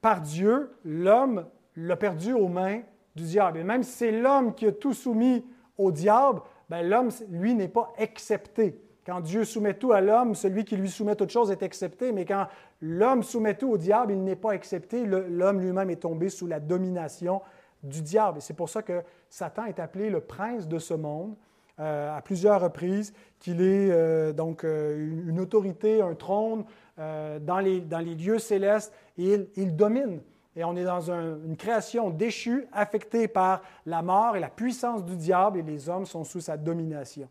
par 0.00 0.20
Dieu, 0.20 0.70
l'homme 0.84 1.46
l'a 1.76 1.96
perdu 1.96 2.32
aux 2.32 2.48
mains 2.48 2.80
du 3.16 3.24
diable. 3.24 3.58
Et 3.58 3.64
même 3.64 3.82
si 3.82 3.92
c'est 3.92 4.12
l'homme 4.12 4.54
qui 4.54 4.66
a 4.66 4.72
tout 4.72 4.94
soumis 4.94 5.44
au 5.76 5.90
diable, 5.90 6.40
ben 6.68 6.88
l'homme, 6.88 7.10
lui, 7.30 7.54
n'est 7.54 7.68
pas 7.68 7.92
accepté. 7.98 8.80
Quand 9.04 9.20
Dieu 9.20 9.44
soumet 9.44 9.74
tout 9.74 9.92
à 9.92 10.00
l'homme, 10.00 10.34
celui 10.34 10.64
qui 10.64 10.76
lui 10.76 10.90
soumet 10.90 11.16
toute 11.16 11.30
chose 11.30 11.50
est 11.50 11.62
accepté, 11.62 12.12
mais 12.12 12.26
quand 12.26 12.46
l'homme 12.80 13.22
soumet 13.22 13.54
tout 13.54 13.70
au 13.70 13.78
diable, 13.78 14.12
il 14.12 14.22
n'est 14.22 14.36
pas 14.36 14.52
accepté. 14.52 15.04
L'homme 15.06 15.60
lui-même 15.60 15.90
est 15.90 16.02
tombé 16.02 16.28
sous 16.28 16.46
la 16.46 16.60
domination 16.60 17.40
du 17.82 18.02
diable. 18.02 18.38
Et 18.38 18.40
c'est 18.40 18.54
pour 18.54 18.68
ça 18.68 18.82
que 18.82 19.02
Satan 19.30 19.64
est 19.64 19.80
appelé 19.80 20.10
le 20.10 20.20
prince 20.20 20.68
de 20.68 20.78
ce 20.78 20.94
monde 20.94 21.34
euh, 21.80 22.16
à 22.16 22.20
plusieurs 22.22 22.60
reprises, 22.60 23.12
qu'il 23.38 23.60
est 23.60 23.90
euh, 23.92 24.32
donc 24.32 24.64
euh, 24.64 24.96
une 25.28 25.38
autorité, 25.38 26.02
un 26.02 26.14
trône 26.14 26.64
dans 26.96 27.60
les, 27.60 27.80
lieux 28.16 28.40
célestes, 28.40 28.92
et 29.16 29.48
il, 29.54 29.76
domine. 29.76 30.20
Et 30.56 30.64
on 30.64 30.74
est 30.74 30.82
dans 30.82 31.12
une 31.12 31.56
création 31.56 32.10
déchue, 32.10 32.66
affectée 32.72 33.28
par 33.28 33.62
la 33.86 34.02
mort 34.02 34.34
et 34.34 34.40
la 34.40 34.48
puissance 34.48 35.04
du 35.04 35.14
diable, 35.14 35.60
et 35.60 35.62
les 35.62 35.88
hommes 35.88 36.06
sont 36.06 36.24
sous 36.24 36.40
sa 36.40 36.56
domination. 36.56 37.28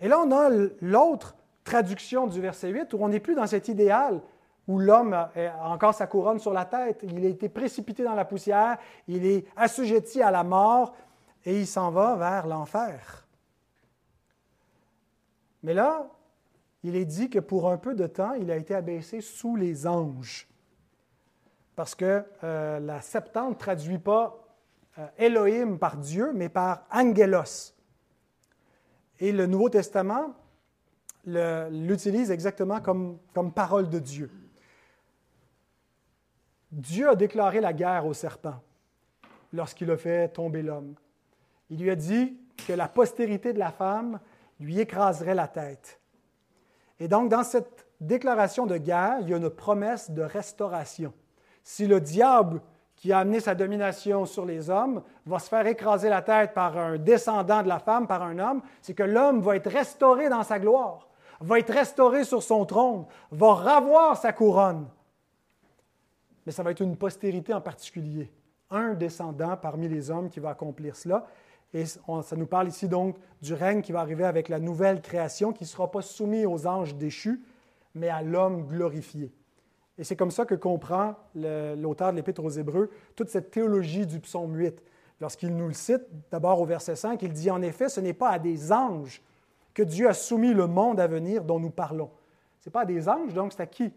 Et 0.00 0.08
là, 0.08 0.18
on 0.20 0.32
a 0.32 0.48
l'autre 0.80 1.36
traduction 1.64 2.26
du 2.26 2.40
verset 2.40 2.70
8, 2.70 2.94
où 2.94 2.98
on 3.00 3.08
n'est 3.08 3.20
plus 3.20 3.34
dans 3.34 3.46
cet 3.46 3.68
idéal 3.68 4.22
où 4.66 4.78
l'homme 4.78 5.12
a 5.12 5.30
encore 5.64 5.92
sa 5.92 6.06
couronne 6.06 6.38
sur 6.38 6.54
la 6.54 6.64
tête. 6.64 7.00
Il 7.02 7.26
a 7.26 7.28
été 7.28 7.50
précipité 7.50 8.04
dans 8.04 8.14
la 8.14 8.24
poussière, 8.24 8.78
il 9.06 9.26
est 9.26 9.44
assujetti 9.54 10.22
à 10.22 10.30
la 10.30 10.44
mort, 10.44 10.94
et 11.44 11.60
il 11.60 11.66
s'en 11.66 11.90
va 11.90 12.16
vers 12.16 12.46
l'enfer. 12.46 13.21
Mais 15.62 15.74
là, 15.74 16.10
il 16.82 16.96
est 16.96 17.04
dit 17.04 17.30
que 17.30 17.38
pour 17.38 17.70
un 17.70 17.78
peu 17.78 17.94
de 17.94 18.06
temps, 18.06 18.32
il 18.32 18.50
a 18.50 18.56
été 18.56 18.74
abaissé 18.74 19.20
sous 19.20 19.56
les 19.56 19.86
anges. 19.86 20.48
Parce 21.76 21.94
que 21.94 22.24
euh, 22.44 22.80
la 22.80 23.00
Septante 23.00 23.50
ne 23.50 23.58
traduit 23.58 23.98
pas 23.98 24.42
euh, 24.98 25.06
Elohim 25.16 25.78
par 25.78 25.96
Dieu, 25.96 26.32
mais 26.34 26.48
par 26.48 26.86
Angelos. 26.92 27.74
Et 29.20 29.32
le 29.32 29.46
Nouveau 29.46 29.68
Testament 29.68 30.34
l'utilise 31.24 32.32
exactement 32.32 32.80
comme, 32.80 33.18
comme 33.32 33.52
parole 33.52 33.88
de 33.88 34.00
Dieu. 34.00 34.28
Dieu 36.72 37.10
a 37.10 37.14
déclaré 37.14 37.60
la 37.60 37.72
guerre 37.72 38.06
au 38.06 38.14
serpent 38.14 38.60
lorsqu'il 39.52 39.90
a 39.90 39.96
fait 39.96 40.28
tomber 40.30 40.62
l'homme. 40.62 40.94
Il 41.70 41.80
lui 41.80 41.90
a 41.90 41.94
dit 41.94 42.36
que 42.66 42.72
la 42.72 42.88
postérité 42.88 43.52
de 43.52 43.58
la 43.60 43.70
femme 43.70 44.18
lui 44.62 44.80
écraserait 44.80 45.34
la 45.34 45.48
tête. 45.48 46.00
Et 46.98 47.08
donc, 47.08 47.28
dans 47.28 47.42
cette 47.42 47.86
déclaration 48.00 48.66
de 48.66 48.76
guerre, 48.76 49.18
il 49.20 49.30
y 49.30 49.34
a 49.34 49.36
une 49.36 49.50
promesse 49.50 50.10
de 50.10 50.22
restauration. 50.22 51.12
Si 51.62 51.86
le 51.86 52.00
diable 52.00 52.60
qui 52.96 53.12
a 53.12 53.18
amené 53.18 53.40
sa 53.40 53.54
domination 53.54 54.26
sur 54.26 54.44
les 54.44 54.70
hommes 54.70 55.02
va 55.26 55.38
se 55.38 55.48
faire 55.48 55.66
écraser 55.66 56.08
la 56.08 56.22
tête 56.22 56.54
par 56.54 56.76
un 56.78 56.98
descendant 56.98 57.62
de 57.62 57.68
la 57.68 57.80
femme, 57.80 58.06
par 58.06 58.22
un 58.22 58.38
homme, 58.38 58.62
c'est 58.80 58.94
que 58.94 59.02
l'homme 59.02 59.40
va 59.40 59.56
être 59.56 59.70
restauré 59.70 60.28
dans 60.28 60.44
sa 60.44 60.58
gloire, 60.58 61.08
va 61.40 61.58
être 61.58 61.72
restauré 61.72 62.24
sur 62.24 62.42
son 62.42 62.64
trône, 62.64 63.04
va 63.32 63.54
ravoir 63.54 64.16
sa 64.16 64.32
couronne. 64.32 64.86
Mais 66.46 66.52
ça 66.52 66.62
va 66.62 66.70
être 66.70 66.80
une 66.80 66.96
postérité 66.96 67.52
en 67.54 67.60
particulier, 67.60 68.32
un 68.70 68.94
descendant 68.94 69.56
parmi 69.56 69.88
les 69.88 70.10
hommes 70.10 70.30
qui 70.30 70.40
va 70.40 70.50
accomplir 70.50 70.94
cela. 70.94 71.26
Et 71.74 71.86
ça 71.86 72.36
nous 72.36 72.46
parle 72.46 72.68
ici 72.68 72.88
donc 72.88 73.16
du 73.40 73.54
règne 73.54 73.80
qui 73.80 73.92
va 73.92 74.00
arriver 74.00 74.24
avec 74.24 74.48
la 74.48 74.60
nouvelle 74.60 75.00
création 75.00 75.52
qui 75.52 75.64
ne 75.64 75.68
sera 75.68 75.90
pas 75.90 76.02
soumis 76.02 76.44
aux 76.44 76.66
anges 76.66 76.94
déchus, 76.94 77.42
mais 77.94 78.08
à 78.08 78.22
l'homme 78.22 78.66
glorifié. 78.66 79.32
Et 79.98 80.04
c'est 80.04 80.16
comme 80.16 80.30
ça 80.30 80.44
que 80.44 80.54
comprend 80.54 81.14
l'auteur 81.34 82.12
de 82.12 82.16
l'Épître 82.16 82.44
aux 82.44 82.50
Hébreux 82.50 82.90
toute 83.14 83.28
cette 83.28 83.50
théologie 83.50 84.06
du 84.06 84.20
psaume 84.20 84.56
8. 84.56 84.82
Lorsqu'il 85.20 85.54
nous 85.54 85.68
le 85.68 85.74
cite, 85.74 86.02
d'abord 86.30 86.60
au 86.60 86.64
verset 86.64 86.96
5, 86.96 87.22
il 87.22 87.32
dit 87.32 87.50
En 87.50 87.62
effet, 87.62 87.88
ce 87.88 88.00
n'est 88.00 88.12
pas 88.12 88.30
à 88.30 88.38
des 88.38 88.72
anges 88.72 89.22
que 89.72 89.82
Dieu 89.82 90.08
a 90.08 90.14
soumis 90.14 90.52
le 90.52 90.66
monde 90.66 91.00
à 91.00 91.06
venir 91.06 91.44
dont 91.44 91.60
nous 91.60 91.70
parlons. 91.70 92.10
Ce 92.60 92.68
n'est 92.68 92.72
pas 92.72 92.82
à 92.82 92.84
des 92.86 93.08
anges, 93.08 93.32
donc 93.32 93.52
c'est 93.52 93.62
à 93.62 93.66
qui? 93.66 93.92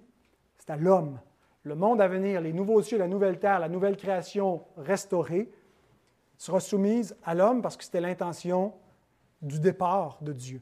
C'est 0.57 0.69
à 0.69 0.77
l'homme. 0.77 1.19
Le 1.63 1.75
monde 1.75 1.99
à 1.99 2.07
venir, 2.07 2.41
les 2.41 2.53
nouveaux 2.53 2.81
cieux, 2.81 2.97
la 2.97 3.07
nouvelle 3.07 3.39
terre, 3.39 3.59
la 3.59 3.69
nouvelle 3.69 3.97
création 3.97 4.61
restaurée, 4.77 5.49
sera 6.37 6.59
soumise 6.59 7.15
à 7.23 7.33
l'homme 7.33 7.61
parce 7.61 7.77
que 7.77 7.83
c'était 7.83 8.01
l'intention 8.01 8.73
du 9.41 9.59
départ 9.59 10.17
de 10.21 10.33
Dieu. 10.33 10.61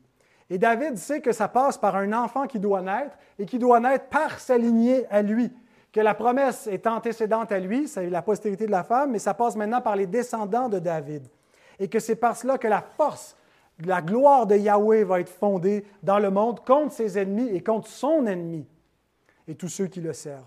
Et 0.49 0.57
David 0.57 0.97
sait 0.97 1.21
que 1.21 1.31
ça 1.31 1.47
passe 1.47 1.77
par 1.77 1.95
un 1.95 2.13
enfant 2.13 2.47
qui 2.47 2.59
doit 2.59 2.81
naître 2.81 3.17
et 3.39 3.45
qui 3.45 3.57
doit 3.57 3.79
naître 3.79 4.05
par 4.05 4.39
sa 4.39 4.57
lignée 4.57 5.05
à 5.09 5.21
lui. 5.21 5.51
Que 5.91 6.01
la 6.01 6.13
promesse 6.13 6.67
est 6.67 6.85
antécédente 6.87 7.51
à 7.51 7.59
lui, 7.59 7.87
c'est 7.87 8.09
la 8.09 8.21
postérité 8.21 8.65
de 8.65 8.71
la 8.71 8.83
femme, 8.83 9.11
mais 9.11 9.19
ça 9.19 9.33
passe 9.33 9.55
maintenant 9.55 9.81
par 9.81 9.95
les 9.95 10.07
descendants 10.07 10.69
de 10.69 10.79
David. 10.79 11.27
Et 11.79 11.87
que 11.87 11.99
c'est 11.99 12.15
par 12.15 12.35
cela 12.35 12.57
que 12.57 12.67
la 12.67 12.81
force, 12.81 13.35
la 13.85 14.01
gloire 14.01 14.45
de 14.45 14.55
Yahweh 14.55 15.03
va 15.03 15.19
être 15.19 15.29
fondée 15.29 15.85
dans 16.01 16.19
le 16.19 16.29
monde 16.29 16.63
contre 16.65 16.93
ses 16.93 17.17
ennemis 17.17 17.49
et 17.49 17.63
contre 17.63 17.87
son 17.87 18.25
ennemi 18.25 18.67
et 19.47 19.55
tous 19.55 19.69
ceux 19.69 19.87
qui 19.87 20.01
le 20.01 20.13
servent. 20.13 20.43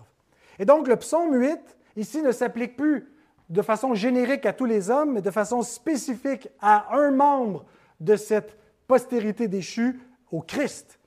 Et 0.59 0.65
donc 0.65 0.87
le 0.87 0.95
psaume 0.95 1.33
8, 1.33 1.59
ici, 1.97 2.21
ne 2.21 2.31
s'applique 2.31 2.77
plus 2.77 3.07
de 3.49 3.61
façon 3.61 3.93
générique 3.93 4.45
à 4.45 4.53
tous 4.53 4.65
les 4.65 4.89
hommes, 4.89 5.13
mais 5.13 5.21
de 5.21 5.31
façon 5.31 5.61
spécifique 5.61 6.49
à 6.59 6.95
un 6.97 7.11
membre 7.11 7.65
de 7.99 8.15
cette 8.15 8.57
postérité 8.87 9.47
déchue, 9.47 9.99
au 10.31 10.41
Christ. 10.41 10.99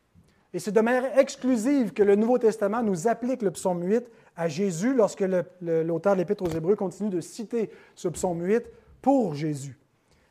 Et 0.53 0.59
c'est 0.59 0.73
de 0.73 0.81
manière 0.81 1.19
exclusive 1.19 1.93
que 1.93 2.03
le 2.03 2.17
Nouveau 2.17 2.39
Testament 2.39 2.83
nous 2.83 3.07
applique 3.07 3.43
le 3.43 3.51
psaume 3.51 3.83
8 3.83 4.11
à 4.37 4.49
Jésus 4.49 4.95
lorsque 4.95 5.25
l'auteur 5.61 6.15
de 6.15 6.19
l'Épître 6.19 6.43
aux 6.43 6.51
Hébreux 6.51 6.75
continue 6.75 7.11
de 7.11 7.21
citer 7.21 7.71
ce 7.95 8.09
psaume 8.09 8.43
8 8.43 8.65
pour 9.03 9.35
Jésus. 9.35 9.79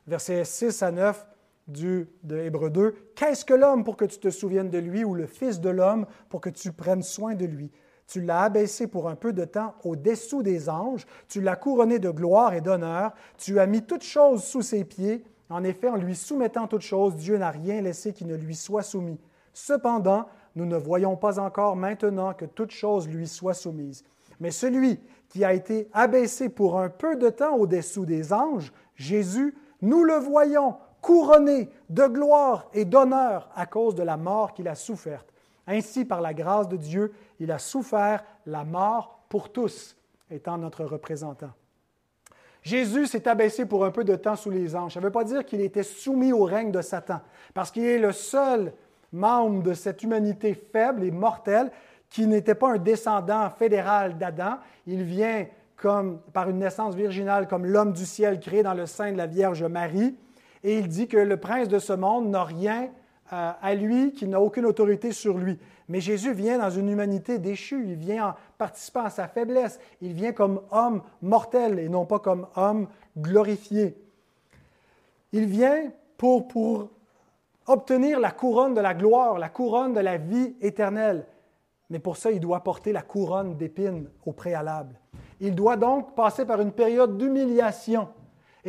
Versets 0.07 0.43
6 0.43 0.83
à 0.83 0.91
9 0.91 1.27
du, 1.67 2.07
de 2.23 2.37
Hébreux 2.37 2.69
2. 2.69 2.95
Qu'est-ce 3.15 3.45
que 3.45 3.53
l'homme 3.53 3.83
pour 3.83 3.95
que 3.95 4.05
tu 4.05 4.17
te 4.17 4.29
souviennes 4.29 4.69
de 4.69 4.79
lui 4.79 5.03
ou 5.03 5.13
le 5.13 5.27
Fils 5.27 5.61
de 5.61 5.69
l'homme 5.69 6.05
pour 6.29 6.41
que 6.41 6.49
tu 6.49 6.71
prennes 6.71 7.03
soin 7.03 7.35
de 7.35 7.45
lui? 7.45 7.71
Tu 8.09 8.21
l'as 8.21 8.41
abaissé 8.41 8.87
pour 8.87 9.07
un 9.07 9.15
peu 9.15 9.33
de 9.33 9.45
temps 9.45 9.75
au-dessous 9.83 10.41
des 10.41 10.67
anges, 10.67 11.05
tu 11.27 11.41
l'as 11.41 11.55
couronné 11.55 11.99
de 11.99 12.09
gloire 12.09 12.55
et 12.55 12.61
d'honneur, 12.61 13.13
tu 13.37 13.59
as 13.59 13.67
mis 13.67 13.83
toutes 13.83 14.03
choses 14.03 14.43
sous 14.43 14.63
ses 14.63 14.83
pieds. 14.83 15.23
En 15.49 15.63
effet, 15.63 15.89
en 15.89 15.95
lui 15.95 16.15
soumettant 16.15 16.67
toutes 16.67 16.81
choses, 16.81 17.15
Dieu 17.15 17.37
n'a 17.37 17.51
rien 17.51 17.81
laissé 17.81 18.11
qui 18.11 18.25
ne 18.25 18.35
lui 18.35 18.55
soit 18.55 18.81
soumis. 18.81 19.19
Cependant, 19.53 20.25
nous 20.55 20.65
ne 20.65 20.75
voyons 20.75 21.15
pas 21.15 21.39
encore 21.39 21.75
maintenant 21.75 22.33
que 22.33 22.45
toutes 22.45 22.71
choses 22.71 23.07
lui 23.07 23.27
soient 23.27 23.53
soumises. 23.53 24.03
Mais 24.39 24.51
celui 24.51 24.99
qui 25.27 25.45
a 25.45 25.53
été 25.53 25.87
abaissé 25.93 26.49
pour 26.49 26.79
un 26.79 26.89
peu 26.89 27.15
de 27.15 27.29
temps 27.29 27.55
au-dessous 27.57 28.05
des 28.05 28.33
anges, 28.33 28.73
Jésus, 28.95 29.55
nous 29.81 30.03
le 30.03 30.15
voyons 30.15 30.75
couronné 31.01 31.69
de 31.89 32.07
gloire 32.07 32.69
et 32.73 32.85
d'honneur 32.85 33.49
à 33.55 33.67
cause 33.67 33.93
de 33.93 34.03
la 34.03 34.17
mort 34.17 34.53
qu'il 34.53 34.67
a 34.67 34.75
soufferte. 34.75 35.31
Ainsi, 35.69 36.03
par 36.03 36.19
la 36.19 36.33
grâce 36.33 36.67
de 36.67 36.77
Dieu, 36.77 37.13
il 37.39 37.51
a 37.51 37.59
souffert 37.59 38.23
la 38.47 38.63
mort 38.63 39.21
pour 39.29 39.51
tous, 39.51 39.95
étant 40.31 40.57
notre 40.57 40.83
représentant. 40.83 41.51
Jésus 42.63 43.05
s'est 43.05 43.27
abaissé 43.27 43.67
pour 43.67 43.85
un 43.85 43.91
peu 43.91 44.03
de 44.03 44.15
temps 44.15 44.35
sous 44.35 44.49
les 44.49 44.75
anges. 44.75 44.95
Ça 44.95 44.99
ne 44.99 45.05
veut 45.05 45.11
pas 45.11 45.23
dire 45.23 45.45
qu'il 45.45 45.61
était 45.61 45.83
soumis 45.83 46.33
au 46.33 46.43
règne 46.43 46.71
de 46.71 46.81
Satan, 46.81 47.21
parce 47.53 47.69
qu'il 47.69 47.85
est 47.85 47.99
le 47.99 48.11
seul 48.11 48.73
membre 49.13 49.61
de 49.61 49.73
cette 49.75 50.01
humanité 50.01 50.55
faible 50.55 51.03
et 51.03 51.11
mortelle 51.11 51.71
qui 52.09 52.25
n'était 52.25 52.55
pas 52.55 52.73
un 52.73 52.77
descendant 52.79 53.47
fédéral 53.51 54.17
d'Adam. 54.17 54.57
Il 54.87 55.03
vient 55.03 55.45
comme, 55.75 56.19
par 56.33 56.49
une 56.49 56.57
naissance 56.57 56.95
virginale 56.95 57.47
comme 57.47 57.67
l'homme 57.67 57.93
du 57.93 58.07
ciel 58.07 58.39
créé 58.39 58.63
dans 58.63 58.73
le 58.73 58.87
sein 58.87 59.11
de 59.11 59.17
la 59.17 59.27
Vierge 59.27 59.63
Marie. 59.63 60.17
Et 60.63 60.79
il 60.79 60.87
dit 60.87 61.07
que 61.07 61.17
le 61.17 61.37
prince 61.37 61.67
de 61.67 61.77
ce 61.77 61.93
monde 61.93 62.29
n'a 62.29 62.43
rien 62.43 62.89
euh, 63.31 63.51
à 63.61 63.75
lui, 63.75 64.13
qu'il 64.13 64.29
n'a 64.29 64.41
aucune 64.41 64.65
autorité 64.65 65.11
sur 65.11 65.37
lui. 65.37 65.59
Mais 65.87 66.01
Jésus 66.01 66.33
vient 66.33 66.57
dans 66.57 66.69
une 66.69 66.89
humanité 66.89 67.39
déchue, 67.39 67.83
il 67.83 67.95
vient 67.95 68.29
en 68.29 68.33
participant 68.57 69.05
à 69.05 69.09
sa 69.09 69.27
faiblesse, 69.27 69.79
il 70.01 70.13
vient 70.13 70.33
comme 70.33 70.61
homme 70.71 71.01
mortel 71.21 71.79
et 71.79 71.89
non 71.89 72.05
pas 72.05 72.19
comme 72.19 72.47
homme 72.55 72.87
glorifié. 73.17 73.97
Il 75.31 75.45
vient 75.45 75.91
pour, 76.17 76.47
pour 76.47 76.89
obtenir 77.67 78.19
la 78.19 78.31
couronne 78.31 78.73
de 78.73 78.81
la 78.81 78.93
gloire, 78.93 79.37
la 79.39 79.49
couronne 79.49 79.93
de 79.93 79.99
la 79.99 80.17
vie 80.17 80.55
éternelle. 80.61 81.25
Mais 81.89 81.99
pour 81.99 82.17
ça, 82.17 82.31
il 82.31 82.39
doit 82.39 82.63
porter 82.63 82.91
la 82.91 83.01
couronne 83.01 83.57
d'épines 83.57 84.09
au 84.25 84.31
préalable. 84.31 84.95
Il 85.39 85.55
doit 85.55 85.77
donc 85.77 86.15
passer 86.15 86.45
par 86.45 86.61
une 86.61 86.71
période 86.71 87.17
d'humiliation. 87.17 88.09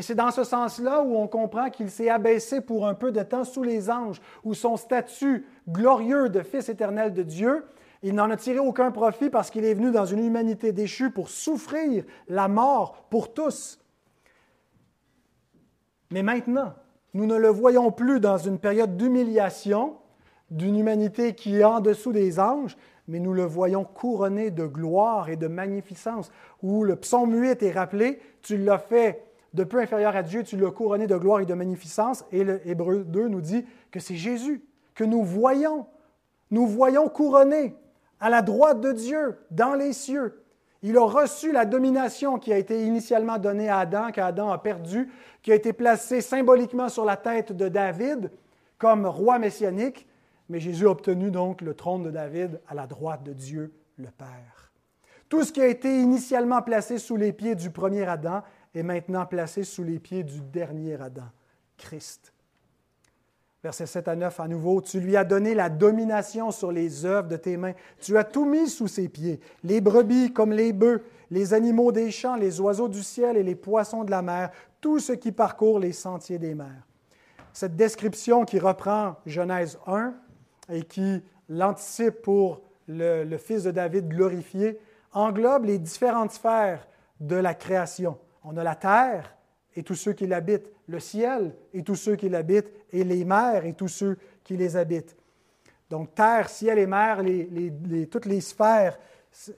Et 0.00 0.02
c'est 0.02 0.14
dans 0.14 0.30
ce 0.30 0.44
sens-là 0.44 1.02
où 1.02 1.14
on 1.14 1.28
comprend 1.28 1.68
qu'il 1.68 1.90
s'est 1.90 2.08
abaissé 2.08 2.62
pour 2.62 2.86
un 2.86 2.94
peu 2.94 3.12
de 3.12 3.22
temps 3.22 3.44
sous 3.44 3.62
les 3.62 3.90
anges, 3.90 4.18
où 4.44 4.54
son 4.54 4.78
statut 4.78 5.44
glorieux 5.68 6.30
de 6.30 6.40
Fils 6.40 6.70
éternel 6.70 7.12
de 7.12 7.22
Dieu, 7.22 7.66
il 8.02 8.14
n'en 8.14 8.30
a 8.30 8.38
tiré 8.38 8.58
aucun 8.60 8.92
profit 8.92 9.28
parce 9.28 9.50
qu'il 9.50 9.66
est 9.66 9.74
venu 9.74 9.90
dans 9.90 10.06
une 10.06 10.24
humanité 10.24 10.72
déchue 10.72 11.10
pour 11.10 11.28
souffrir 11.28 12.04
la 12.28 12.48
mort 12.48 13.08
pour 13.10 13.34
tous. 13.34 13.78
Mais 16.10 16.22
maintenant, 16.22 16.72
nous 17.12 17.26
ne 17.26 17.36
le 17.36 17.48
voyons 17.48 17.92
plus 17.92 18.20
dans 18.20 18.38
une 18.38 18.58
période 18.58 18.96
d'humiliation 18.96 19.98
d'une 20.50 20.78
humanité 20.78 21.34
qui 21.34 21.58
est 21.58 21.64
en 21.64 21.80
dessous 21.80 22.12
des 22.12 22.40
anges, 22.40 22.78
mais 23.06 23.18
nous 23.18 23.34
le 23.34 23.44
voyons 23.44 23.84
couronné 23.84 24.50
de 24.50 24.64
gloire 24.64 25.28
et 25.28 25.36
de 25.36 25.46
magnificence, 25.46 26.32
où 26.62 26.84
le 26.84 26.96
psaume 26.96 27.38
8 27.38 27.62
est 27.62 27.72
rappelé, 27.72 28.18
tu 28.40 28.56
l'as 28.56 28.78
fait 28.78 29.26
de 29.54 29.64
peu 29.64 29.80
inférieur 29.80 30.14
à 30.14 30.22
Dieu, 30.22 30.42
tu 30.44 30.56
l'as 30.56 30.70
couronné 30.70 31.06
de 31.06 31.16
gloire 31.16 31.40
et 31.40 31.46
de 31.46 31.54
magnificence, 31.54 32.24
et 32.30 32.44
le 32.44 32.66
Hébreu 32.68 33.04
2 33.04 33.28
nous 33.28 33.40
dit 33.40 33.64
que 33.90 34.00
c'est 34.00 34.16
Jésus 34.16 34.64
que 34.94 35.04
nous 35.04 35.24
voyons, 35.24 35.86
nous 36.50 36.66
voyons 36.66 37.08
couronné 37.08 37.74
à 38.20 38.28
la 38.30 38.42
droite 38.42 38.80
de 38.80 38.92
Dieu, 38.92 39.38
dans 39.50 39.74
les 39.74 39.92
cieux. 39.92 40.44
Il 40.82 40.96
a 40.96 41.04
reçu 41.04 41.52
la 41.52 41.64
domination 41.64 42.38
qui 42.38 42.52
a 42.52 42.58
été 42.58 42.84
initialement 42.84 43.38
donnée 43.38 43.68
à 43.68 43.78
Adam, 43.78 44.10
qu'Adam 44.12 44.50
a 44.50 44.58
perdu, 44.58 45.10
qui 45.42 45.52
a 45.52 45.54
été 45.54 45.72
placée 45.72 46.20
symboliquement 46.20 46.88
sur 46.88 47.04
la 47.04 47.16
tête 47.16 47.52
de 47.52 47.68
David 47.68 48.30
comme 48.78 49.06
roi 49.06 49.38
messianique, 49.38 50.06
mais 50.48 50.58
Jésus 50.58 50.86
a 50.86 50.90
obtenu 50.90 51.30
donc 51.30 51.60
le 51.60 51.74
trône 51.74 52.02
de 52.02 52.10
David 52.10 52.60
à 52.66 52.74
la 52.74 52.86
droite 52.86 53.22
de 53.22 53.32
Dieu 53.32 53.74
le 53.96 54.08
Père. 54.08 54.72
Tout 55.28 55.44
ce 55.44 55.52
qui 55.52 55.60
a 55.60 55.66
été 55.66 56.00
initialement 56.00 56.60
placé 56.62 56.98
sous 56.98 57.16
les 57.16 57.32
pieds 57.32 57.54
du 57.54 57.70
premier 57.70 58.04
Adam 58.04 58.42
est 58.74 58.82
maintenant 58.82 59.26
placé 59.26 59.64
sous 59.64 59.82
les 59.82 59.98
pieds 59.98 60.22
du 60.22 60.40
dernier 60.40 61.00
Adam, 61.00 61.28
Christ. 61.76 62.32
Versets 63.62 63.86
7 63.86 64.08
à 64.08 64.16
9 64.16 64.40
à 64.40 64.48
nouveau, 64.48 64.80
tu 64.80 65.00
lui 65.00 65.16
as 65.16 65.24
donné 65.24 65.54
la 65.54 65.68
domination 65.68 66.50
sur 66.50 66.72
les 66.72 67.04
œuvres 67.04 67.28
de 67.28 67.36
tes 67.36 67.58
mains. 67.58 67.74
Tu 68.00 68.16
as 68.16 68.24
tout 68.24 68.46
mis 68.46 68.70
sous 68.70 68.88
ses 68.88 69.08
pieds, 69.08 69.38
les 69.64 69.82
brebis 69.82 70.32
comme 70.32 70.52
les 70.52 70.72
bœufs, 70.72 71.02
les 71.30 71.52
animaux 71.52 71.92
des 71.92 72.10
champs, 72.10 72.36
les 72.36 72.58
oiseaux 72.60 72.88
du 72.88 73.02
ciel 73.02 73.36
et 73.36 73.42
les 73.42 73.54
poissons 73.54 74.04
de 74.04 74.10
la 74.10 74.22
mer, 74.22 74.50
tout 74.80 74.98
ce 74.98 75.12
qui 75.12 75.30
parcourt 75.30 75.78
les 75.78 75.92
sentiers 75.92 76.38
des 76.38 76.54
mers. 76.54 76.86
Cette 77.52 77.76
description 77.76 78.46
qui 78.46 78.58
reprend 78.58 79.16
Genèse 79.26 79.78
1 79.86 80.14
et 80.70 80.82
qui 80.82 81.22
l'anticipe 81.50 82.22
pour 82.22 82.62
le, 82.88 83.24
le 83.24 83.36
Fils 83.36 83.64
de 83.64 83.72
David 83.72 84.08
glorifié 84.08 84.78
englobe 85.12 85.66
les 85.66 85.78
différentes 85.78 86.32
sphères 86.32 86.86
de 87.20 87.36
la 87.36 87.52
création. 87.52 88.16
On 88.44 88.56
a 88.56 88.64
la 88.64 88.74
terre, 88.74 89.36
et 89.76 89.82
tous 89.82 89.94
ceux 89.94 90.12
qui 90.12 90.26
l'habitent, 90.26 90.70
le 90.88 91.00
ciel 91.00 91.54
et 91.72 91.82
tous 91.82 91.94
ceux 91.94 92.16
qui 92.16 92.28
l'habitent, 92.28 92.70
et 92.92 93.04
les 93.04 93.24
mers 93.24 93.64
et 93.64 93.74
tous 93.74 93.88
ceux 93.88 94.18
qui 94.42 94.56
les 94.56 94.76
habitent. 94.76 95.16
Donc 95.88 96.14
terre, 96.14 96.48
ciel 96.48 96.78
et 96.78 96.86
mer, 96.86 97.22
toutes 98.10 98.26
les 98.26 98.40
sphères 98.40 98.98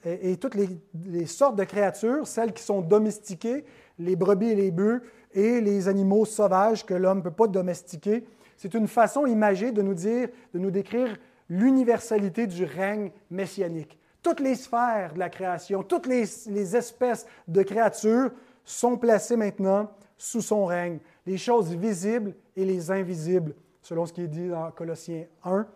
et, 0.03 0.37
toutes 0.37 0.55
les, 0.55 1.25
sortes 1.25 1.55
de 1.55 1.63
créatures, 1.63 2.27
celles 2.27 2.53
qui 2.53 2.63
sont 2.63 2.81
domestiquées, 2.81 3.65
les 3.99 4.15
brebis 4.15 4.49
et 4.49 4.55
les 4.55 4.71
bœufs, 4.71 5.01
et 5.33 5.61
les 5.61 5.87
animaux 5.87 6.25
sauvages 6.25 6.85
que 6.85 6.93
l'homme 6.93 7.19
ne 7.19 7.23
peut 7.23 7.31
pas 7.31 7.47
domestiquer. 7.47 8.23
C'est 8.57 8.75
une 8.75 8.87
façon 8.87 9.25
imagée 9.25 9.71
de 9.71 9.81
nous 9.81 9.95
dire, 9.95 10.29
de 10.53 10.59
nous 10.59 10.69
décrire 10.69 11.17
l'universalité 11.49 12.45
du 12.45 12.65
règne 12.65 13.11
messianique. 13.31 13.97
Toutes 14.21 14.39
les 14.39 14.55
sphères 14.55 15.13
de 15.15 15.19
la 15.19 15.29
création, 15.29 15.83
toutes 15.83 16.05
les 16.05 16.75
espèces 16.75 17.25
de 17.47 17.63
créatures 17.63 18.31
sont 18.63 18.97
placées 18.97 19.35
maintenant 19.35 19.91
sous 20.17 20.41
son 20.41 20.65
règne, 20.65 20.99
les 21.25 21.37
choses 21.37 21.73
visibles 21.73 22.35
et 22.55 22.65
les 22.65 22.91
invisibles, 22.91 23.55
selon 23.81 24.05
ce 24.05 24.13
qui 24.13 24.21
est 24.21 24.27
dit 24.27 24.47
dans 24.47 24.71
Colossiens 24.71 25.25
1. 25.43 25.67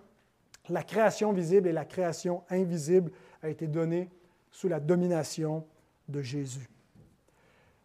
La 0.70 0.84
création 0.84 1.34
visible 1.34 1.68
et 1.68 1.74
la 1.74 1.86
création 1.86 2.44
invisible 2.50 3.12
a 3.42 3.50
été 3.50 3.68
donnée 3.68 4.10
sous 4.52 4.68
la 4.68 4.80
domination 4.80 5.66
de 6.08 6.22
Jésus. 6.22 6.70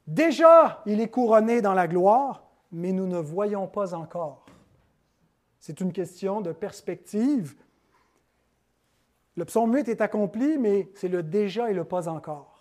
Déjà, 0.07 0.83
il 0.87 1.01
est 1.01 1.09
couronné 1.09 1.61
dans 1.63 1.75
la 1.75 1.87
gloire, 1.87 2.45
mais 2.73 2.93
nous 2.93 3.07
ne 3.07 3.19
voyons 3.19 3.67
pas 3.67 3.95
encore. 3.95 4.47
C'est 5.61 5.81
une 5.81 5.93
question 5.93 6.41
de 6.41 6.51
perspective. 6.51 7.55
Le 9.37 9.45
psaume 9.45 9.75
8 9.75 9.89
est 9.89 10.01
accompli, 10.01 10.59
mais 10.59 10.91
c'est 10.95 11.09
le 11.09 11.23
déjà 11.23 11.71
et 11.71 11.75
le 11.75 11.85
pas 11.85 12.09
encore. 12.09 12.52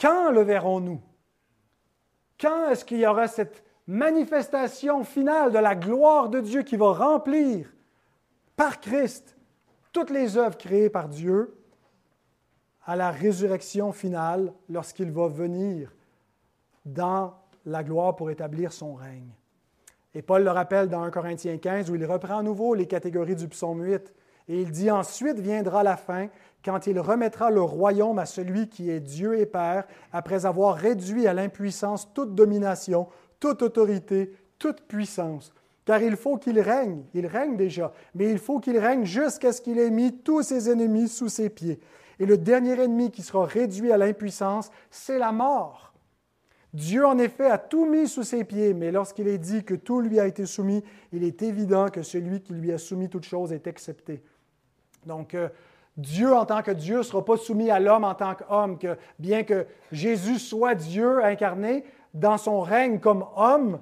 Quand 0.00 0.30
le 0.30 0.42
verrons-nous? 0.42 1.00
Quand 2.38 2.68
est-ce 2.68 2.84
qu'il 2.84 2.98
y 2.98 3.06
aura 3.06 3.28
cette 3.28 3.64
manifestation 3.86 5.04
finale 5.04 5.52
de 5.52 5.58
la 5.58 5.74
gloire 5.74 6.28
de 6.28 6.40
Dieu 6.40 6.62
qui 6.62 6.76
va 6.76 6.92
remplir 6.92 7.72
par 8.56 8.80
Christ 8.80 9.36
toutes 9.92 10.10
les 10.10 10.36
œuvres 10.36 10.58
créées 10.58 10.90
par 10.90 11.08
Dieu 11.08 11.56
à 12.84 12.96
la 12.96 13.10
résurrection 13.10 13.92
finale 13.92 14.52
lorsqu'il 14.68 15.10
va 15.10 15.28
venir 15.28 15.92
dans 16.84 17.34
la 17.64 17.82
gloire 17.82 18.16
pour 18.16 18.30
établir 18.30 18.72
son 18.72 18.94
règne? 18.94 19.32
Et 20.14 20.22
Paul 20.22 20.44
le 20.44 20.50
rappelle 20.50 20.88
dans 20.88 21.02
1 21.02 21.10
Corinthiens 21.10 21.58
15 21.58 21.90
où 21.90 21.94
il 21.94 22.04
reprend 22.04 22.38
à 22.38 22.42
nouveau 22.42 22.74
les 22.74 22.86
catégories 22.86 23.36
du 23.36 23.48
psaume 23.48 23.82
8 23.82 24.12
et 24.48 24.60
il 24.60 24.70
dit 24.70 24.90
ensuite 24.90 25.38
viendra 25.38 25.82
la 25.82 25.96
fin 25.96 26.28
quand 26.64 26.86
il 26.86 26.98
remettra 26.98 27.50
le 27.50 27.62
royaume 27.62 28.18
à 28.18 28.26
celui 28.26 28.68
qui 28.68 28.90
est 28.90 29.00
Dieu 29.00 29.38
et 29.38 29.46
Père, 29.46 29.86
après 30.12 30.46
avoir 30.46 30.74
réduit 30.74 31.26
à 31.26 31.34
l'impuissance 31.34 32.12
toute 32.12 32.34
domination, 32.34 33.06
toute 33.38 33.62
autorité, 33.62 34.32
toute 34.58 34.82
puissance. 34.82 35.52
Car 35.84 36.02
il 36.02 36.16
faut 36.16 36.36
qu'il 36.36 36.58
règne, 36.58 37.04
il 37.14 37.26
règne 37.28 37.56
déjà, 37.56 37.92
mais 38.14 38.30
il 38.30 38.38
faut 38.38 38.58
qu'il 38.58 38.78
règne 38.78 39.04
jusqu'à 39.04 39.52
ce 39.52 39.60
qu'il 39.60 39.78
ait 39.78 39.90
mis 39.90 40.12
tous 40.18 40.42
ses 40.42 40.68
ennemis 40.68 41.08
sous 41.08 41.28
ses 41.28 41.50
pieds. 41.50 41.78
Et 42.18 42.26
le 42.26 42.36
dernier 42.36 42.80
ennemi 42.80 43.12
qui 43.12 43.22
sera 43.22 43.44
réduit 43.44 43.92
à 43.92 43.96
l'impuissance, 43.96 44.70
c'est 44.90 45.18
la 45.18 45.30
mort. 45.30 45.92
Dieu, 46.72 47.06
en 47.06 47.18
effet, 47.18 47.46
a 47.46 47.58
tout 47.58 47.86
mis 47.86 48.08
sous 48.08 48.24
ses 48.24 48.42
pieds, 48.42 48.74
mais 48.74 48.90
lorsqu'il 48.90 49.28
est 49.28 49.38
dit 49.38 49.62
que 49.64 49.74
tout 49.74 50.00
lui 50.00 50.18
a 50.18 50.26
été 50.26 50.44
soumis, 50.44 50.82
il 51.12 51.22
est 51.22 51.42
évident 51.42 51.88
que 51.88 52.02
celui 52.02 52.40
qui 52.40 52.54
lui 52.54 52.72
a 52.72 52.78
soumis 52.78 53.08
toute 53.08 53.24
chose 53.24 53.52
est 53.52 53.68
accepté. 53.68 54.22
Donc, 55.06 55.34
euh, 55.34 55.48
Dieu 55.96 56.34
en 56.34 56.44
tant 56.44 56.62
que 56.62 56.70
Dieu 56.70 56.98
ne 56.98 57.02
sera 57.02 57.24
pas 57.24 57.36
soumis 57.36 57.70
à 57.70 57.80
l'homme 57.80 58.04
en 58.04 58.14
tant 58.14 58.34
qu'homme, 58.34 58.78
que 58.78 58.98
bien 59.18 59.44
que 59.44 59.66
Jésus 59.92 60.38
soit 60.38 60.74
Dieu 60.74 61.24
incarné, 61.24 61.84
dans 62.12 62.38
son 62.38 62.60
règne 62.60 62.98
comme 62.98 63.24
homme, 63.36 63.78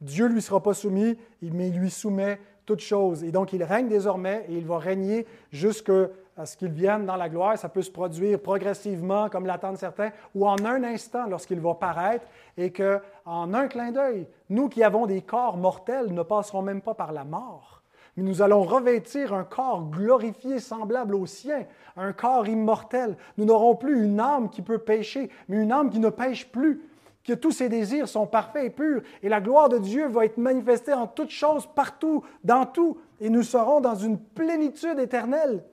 Dieu 0.00 0.28
ne 0.28 0.34
lui 0.34 0.42
sera 0.42 0.62
pas 0.62 0.74
soumis, 0.74 1.16
mais 1.42 1.68
il 1.68 1.78
lui 1.78 1.90
soumet 1.90 2.40
toutes 2.66 2.80
choses. 2.80 3.24
Et 3.24 3.32
donc 3.32 3.52
il 3.52 3.62
règne 3.62 3.88
désormais 3.88 4.46
et 4.48 4.54
il 4.54 4.66
va 4.66 4.78
régner 4.78 5.26
jusqu'à 5.50 6.08
ce 6.44 6.56
qu'il 6.56 6.72
vienne 6.72 7.06
dans 7.06 7.16
la 7.16 7.28
gloire. 7.28 7.58
Ça 7.58 7.68
peut 7.68 7.82
se 7.82 7.90
produire 7.90 8.40
progressivement, 8.40 9.28
comme 9.28 9.46
l'attendent 9.46 9.78
certains, 9.78 10.10
ou 10.34 10.46
en 10.46 10.64
un 10.64 10.82
instant 10.84 11.26
lorsqu'il 11.26 11.60
va 11.60 11.74
paraître, 11.74 12.26
et 12.56 12.72
qu'en 12.72 13.54
un 13.54 13.68
clin 13.68 13.92
d'œil, 13.92 14.26
nous 14.48 14.68
qui 14.68 14.82
avons 14.82 15.06
des 15.06 15.22
corps 15.22 15.56
mortels 15.56 16.12
ne 16.12 16.22
passerons 16.22 16.62
même 16.62 16.80
pas 16.80 16.94
par 16.94 17.12
la 17.12 17.24
mort 17.24 17.71
mais 18.16 18.22
nous 18.22 18.42
allons 18.42 18.62
revêtir 18.62 19.32
un 19.32 19.44
corps 19.44 19.88
glorifié 19.90 20.58
semblable 20.58 21.14
au 21.14 21.26
sien, 21.26 21.66
un 21.96 22.12
corps 22.12 22.46
immortel. 22.46 23.16
Nous 23.38 23.44
n'aurons 23.44 23.74
plus 23.74 24.04
une 24.04 24.20
âme 24.20 24.50
qui 24.50 24.60
peut 24.60 24.78
pécher, 24.78 25.30
mais 25.48 25.62
une 25.62 25.72
âme 25.72 25.90
qui 25.90 25.98
ne 25.98 26.10
pêche 26.10 26.50
plus, 26.50 26.82
que 27.24 27.32
tous 27.32 27.52
ses 27.52 27.68
désirs 27.68 28.08
sont 28.08 28.26
parfaits 28.26 28.64
et 28.64 28.70
purs, 28.70 29.02
et 29.22 29.28
la 29.28 29.40
gloire 29.40 29.68
de 29.68 29.78
Dieu 29.78 30.08
va 30.08 30.24
être 30.24 30.38
manifestée 30.38 30.92
en 30.92 31.06
toutes 31.06 31.30
choses, 31.30 31.66
partout, 31.66 32.24
dans 32.42 32.66
tout, 32.66 32.98
et 33.20 33.30
nous 33.30 33.44
serons 33.44 33.80
dans 33.80 33.94
une 33.94 34.18
plénitude 34.18 34.98
éternelle. 34.98 35.64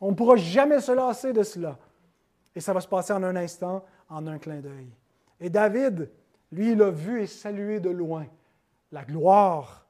On 0.00 0.10
ne 0.10 0.14
pourra 0.14 0.36
jamais 0.36 0.80
se 0.80 0.92
lasser 0.92 1.32
de 1.32 1.42
cela. 1.42 1.78
Et 2.54 2.60
ça 2.60 2.72
va 2.72 2.80
se 2.80 2.88
passer 2.88 3.14
en 3.14 3.22
un 3.22 3.34
instant, 3.34 3.82
en 4.10 4.26
un 4.26 4.38
clin 4.38 4.60
d'œil. 4.60 4.92
Et 5.40 5.48
David, 5.48 6.10
lui, 6.50 6.72
il 6.72 6.82
a 6.82 6.90
vu 6.90 7.22
et 7.22 7.26
salué 7.26 7.80
de 7.80 7.88
loin 7.88 8.26
la 8.92 9.04
gloire 9.04 9.81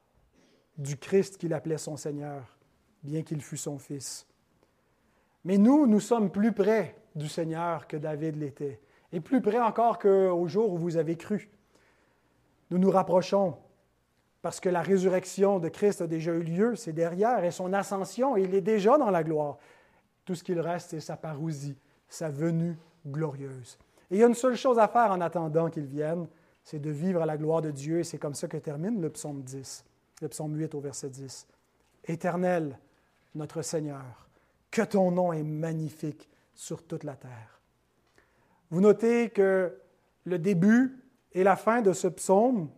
du 0.78 0.96
Christ 0.96 1.38
qu'il 1.38 1.54
appelait 1.54 1.78
son 1.78 1.96
Seigneur, 1.96 2.58
bien 3.02 3.22
qu'il 3.22 3.40
fût 3.40 3.56
son 3.56 3.78
Fils. 3.78 4.26
Mais 5.44 5.58
nous, 5.58 5.86
nous 5.86 6.00
sommes 6.00 6.30
plus 6.30 6.52
près 6.52 6.96
du 7.14 7.28
Seigneur 7.28 7.86
que 7.86 7.96
David 7.96 8.36
l'était, 8.36 8.80
et 9.12 9.20
plus 9.20 9.40
près 9.40 9.60
encore 9.60 9.98
qu'au 9.98 10.46
jour 10.48 10.72
où 10.72 10.78
vous 10.78 10.96
avez 10.96 11.16
cru. 11.16 11.50
Nous 12.70 12.78
nous 12.78 12.90
rapprochons 12.90 13.56
parce 14.40 14.58
que 14.58 14.68
la 14.68 14.82
résurrection 14.82 15.60
de 15.60 15.68
Christ 15.68 16.02
a 16.02 16.06
déjà 16.06 16.32
eu 16.32 16.42
lieu, 16.42 16.74
c'est 16.74 16.92
derrière, 16.92 17.44
et 17.44 17.52
son 17.52 17.72
ascension, 17.72 18.36
il 18.36 18.54
est 18.54 18.60
déjà 18.60 18.98
dans 18.98 19.10
la 19.10 19.22
gloire. 19.22 19.58
Tout 20.24 20.34
ce 20.34 20.42
qu'il 20.42 20.58
reste, 20.58 20.90
c'est 20.90 21.00
sa 21.00 21.16
parousie, 21.16 21.76
sa 22.08 22.28
venue 22.28 22.76
glorieuse. 23.06 23.78
Et 24.10 24.16
il 24.16 24.18
y 24.20 24.24
a 24.24 24.26
une 24.26 24.34
seule 24.34 24.56
chose 24.56 24.78
à 24.78 24.88
faire 24.88 25.12
en 25.12 25.20
attendant 25.20 25.70
qu'il 25.70 25.86
vienne, 25.86 26.26
c'est 26.64 26.80
de 26.80 26.90
vivre 26.90 27.22
à 27.22 27.26
la 27.26 27.36
gloire 27.36 27.62
de 27.62 27.70
Dieu, 27.70 28.00
et 28.00 28.04
c'est 28.04 28.18
comme 28.18 28.34
ça 28.34 28.48
que 28.48 28.56
termine 28.56 29.00
le 29.00 29.10
psaume 29.10 29.42
10, 29.42 29.84
le 30.22 30.28
psaume 30.28 30.56
8 30.56 30.74
au 30.74 30.80
verset 30.80 31.10
10. 31.10 31.48
Éternel, 32.04 32.78
notre 33.34 33.60
Seigneur, 33.60 34.28
que 34.70 34.82
ton 34.82 35.10
nom 35.10 35.32
est 35.32 35.42
magnifique 35.42 36.30
sur 36.54 36.84
toute 36.84 37.04
la 37.04 37.16
terre. 37.16 37.60
Vous 38.70 38.80
notez 38.80 39.30
que 39.30 39.76
le 40.24 40.38
début 40.38 40.96
et 41.32 41.42
la 41.42 41.56
fin 41.56 41.82
de 41.82 41.92
ce 41.92 42.06
psaume 42.06 42.70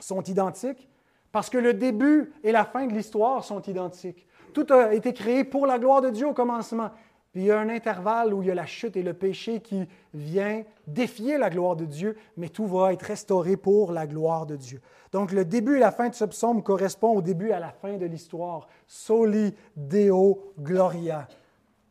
sont 0.00 0.22
identiques 0.24 0.88
parce 1.30 1.48
que 1.48 1.58
le 1.58 1.72
début 1.72 2.32
et 2.42 2.50
la 2.50 2.64
fin 2.64 2.86
de 2.86 2.92
l'histoire 2.92 3.44
sont 3.44 3.62
identiques. 3.62 4.26
Tout 4.52 4.66
a 4.72 4.92
été 4.92 5.12
créé 5.12 5.44
pour 5.44 5.66
la 5.66 5.78
gloire 5.78 6.00
de 6.00 6.10
Dieu 6.10 6.26
au 6.26 6.34
commencement. 6.34 6.90
Puis 7.36 7.42
il 7.42 7.48
y 7.48 7.50
a 7.50 7.60
un 7.60 7.68
intervalle 7.68 8.32
où 8.32 8.40
il 8.40 8.48
y 8.48 8.50
a 8.50 8.54
la 8.54 8.64
chute 8.64 8.96
et 8.96 9.02
le 9.02 9.12
péché 9.12 9.60
qui 9.60 9.86
vient 10.14 10.62
défier 10.86 11.36
la 11.36 11.50
gloire 11.50 11.76
de 11.76 11.84
Dieu, 11.84 12.16
mais 12.38 12.48
tout 12.48 12.66
va 12.66 12.94
être 12.94 13.02
restauré 13.02 13.58
pour 13.58 13.92
la 13.92 14.06
gloire 14.06 14.46
de 14.46 14.56
Dieu. 14.56 14.80
Donc 15.12 15.32
le 15.32 15.44
début 15.44 15.76
et 15.76 15.80
la 15.80 15.90
fin 15.90 16.08
de 16.08 16.14
ce 16.14 16.24
psaume 16.24 16.62
correspondent 16.62 17.18
au 17.18 17.20
début 17.20 17.48
et 17.48 17.52
à 17.52 17.60
la 17.60 17.72
fin 17.72 17.98
de 17.98 18.06
l'histoire. 18.06 18.68
Soli 18.86 19.54
Deo 19.76 20.54
Gloria, 20.58 21.28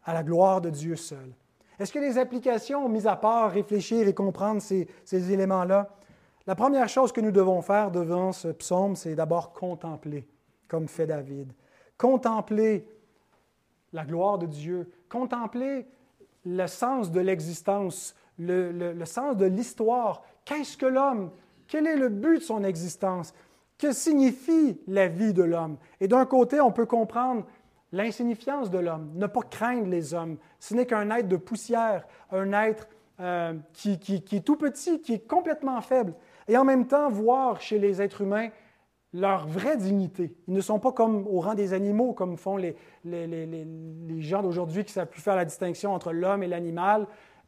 à 0.03 0.15
la 0.15 0.23
gloire 0.23 0.61
de 0.61 0.71
Dieu 0.71 0.95
seul. 0.95 1.31
Est-ce 1.77 1.93
que 1.93 1.99
les 1.99 2.17
applications, 2.17 2.89
mis 2.89 3.05
à 3.05 3.15
part 3.15 3.51
réfléchir 3.51 4.07
et 4.07 4.15
comprendre 4.15 4.63
ces 4.63 5.31
éléments-là, 5.31 5.95
la 6.47 6.55
première 6.55 6.89
chose 6.89 7.11
que 7.11 7.21
nous 7.21 7.29
devons 7.29 7.61
faire 7.61 7.91
devant 7.91 8.31
ce 8.31 8.47
psaume, 8.47 8.95
c'est 8.95 9.13
d'abord 9.13 9.53
contempler, 9.53 10.27
comme 10.67 10.87
fait 10.87 11.05
David. 11.05 11.53
Contempler 11.99 12.87
la 13.93 14.05
gloire 14.05 14.37
de 14.37 14.45
Dieu, 14.45 14.91
contempler 15.15 15.87
le 16.45 16.67
sens 16.67 17.09
de 17.09 17.21
l'existence, 17.21 18.15
le, 18.37 19.05
sens 19.05 19.37
de 19.37 19.45
l'histoire. 19.45 20.23
Qu'est-ce 20.43 20.75
que 20.75 20.85
l'homme? 20.85 21.31
Quel 21.67 21.87
est 21.87 21.95
le 21.95 22.09
but 22.09 22.39
de 22.39 22.43
son 22.43 22.65
existence? 22.65 23.33
Que 23.77 23.93
signifie 23.93 24.77
la 24.87 25.07
vie 25.07 25.33
de 25.33 25.43
l'homme? 25.43 25.77
Et 26.01 26.09
d'un 26.09 26.25
côté, 26.25 26.59
on 26.59 26.73
peut 26.73 26.85
comprendre 26.85 27.45
l'insignifiance 27.93 28.69
de 28.69 28.77
l'homme, 28.77 29.11
ne 29.15 29.25
pas 29.25 29.43
craindre 29.43 29.87
les 29.87 30.13
hommes. 30.13 30.37
Ce 30.59 30.73
n'est 30.73 30.85
qu'un 30.85 31.09
être 31.11 31.29
de 31.29 31.37
poussière, 31.37 32.05
un 32.31 32.51
être 32.51 32.85
euh, 33.21 33.53
qui, 33.71 33.93
est 33.93 34.45
tout 34.45 34.57
petit, 34.57 34.99
qui 34.99 35.13
est 35.13 35.27
complètement 35.27 35.79
faible. 35.79 36.13
Et 36.49 36.57
en 36.57 36.65
même 36.65 36.87
temps, 36.87 37.09
voir 37.09 37.61
chez 37.61 37.79
les 37.79 38.01
êtres 38.01 38.21
humains 38.21 38.49
leur 39.15 39.47
vraie 39.47 39.77
dignité. 39.77 40.35
Ils 40.47 40.53
ne 40.53 40.61
sont 40.61 40.79
pas 40.79 40.91
comme 40.91 41.25
au 41.27 41.39
rang 41.39 41.55
des 41.55 41.73
animaux, 41.73 42.11
comme 42.11 42.35
font 42.35 42.57
les, 42.57 42.75
les, 43.05 44.21
gens 44.21 44.41
d'aujourd'hui 44.41 44.83
qui 44.83 44.91
ne 44.91 44.93
savent 44.95 45.07
plus 45.07 45.21
faire 45.21 45.37
la 45.37 45.45
distinction 45.45 45.93
entre 45.93 46.11
l'homme 46.11 46.43
et 46.43 46.47
l'animal. 46.47 47.07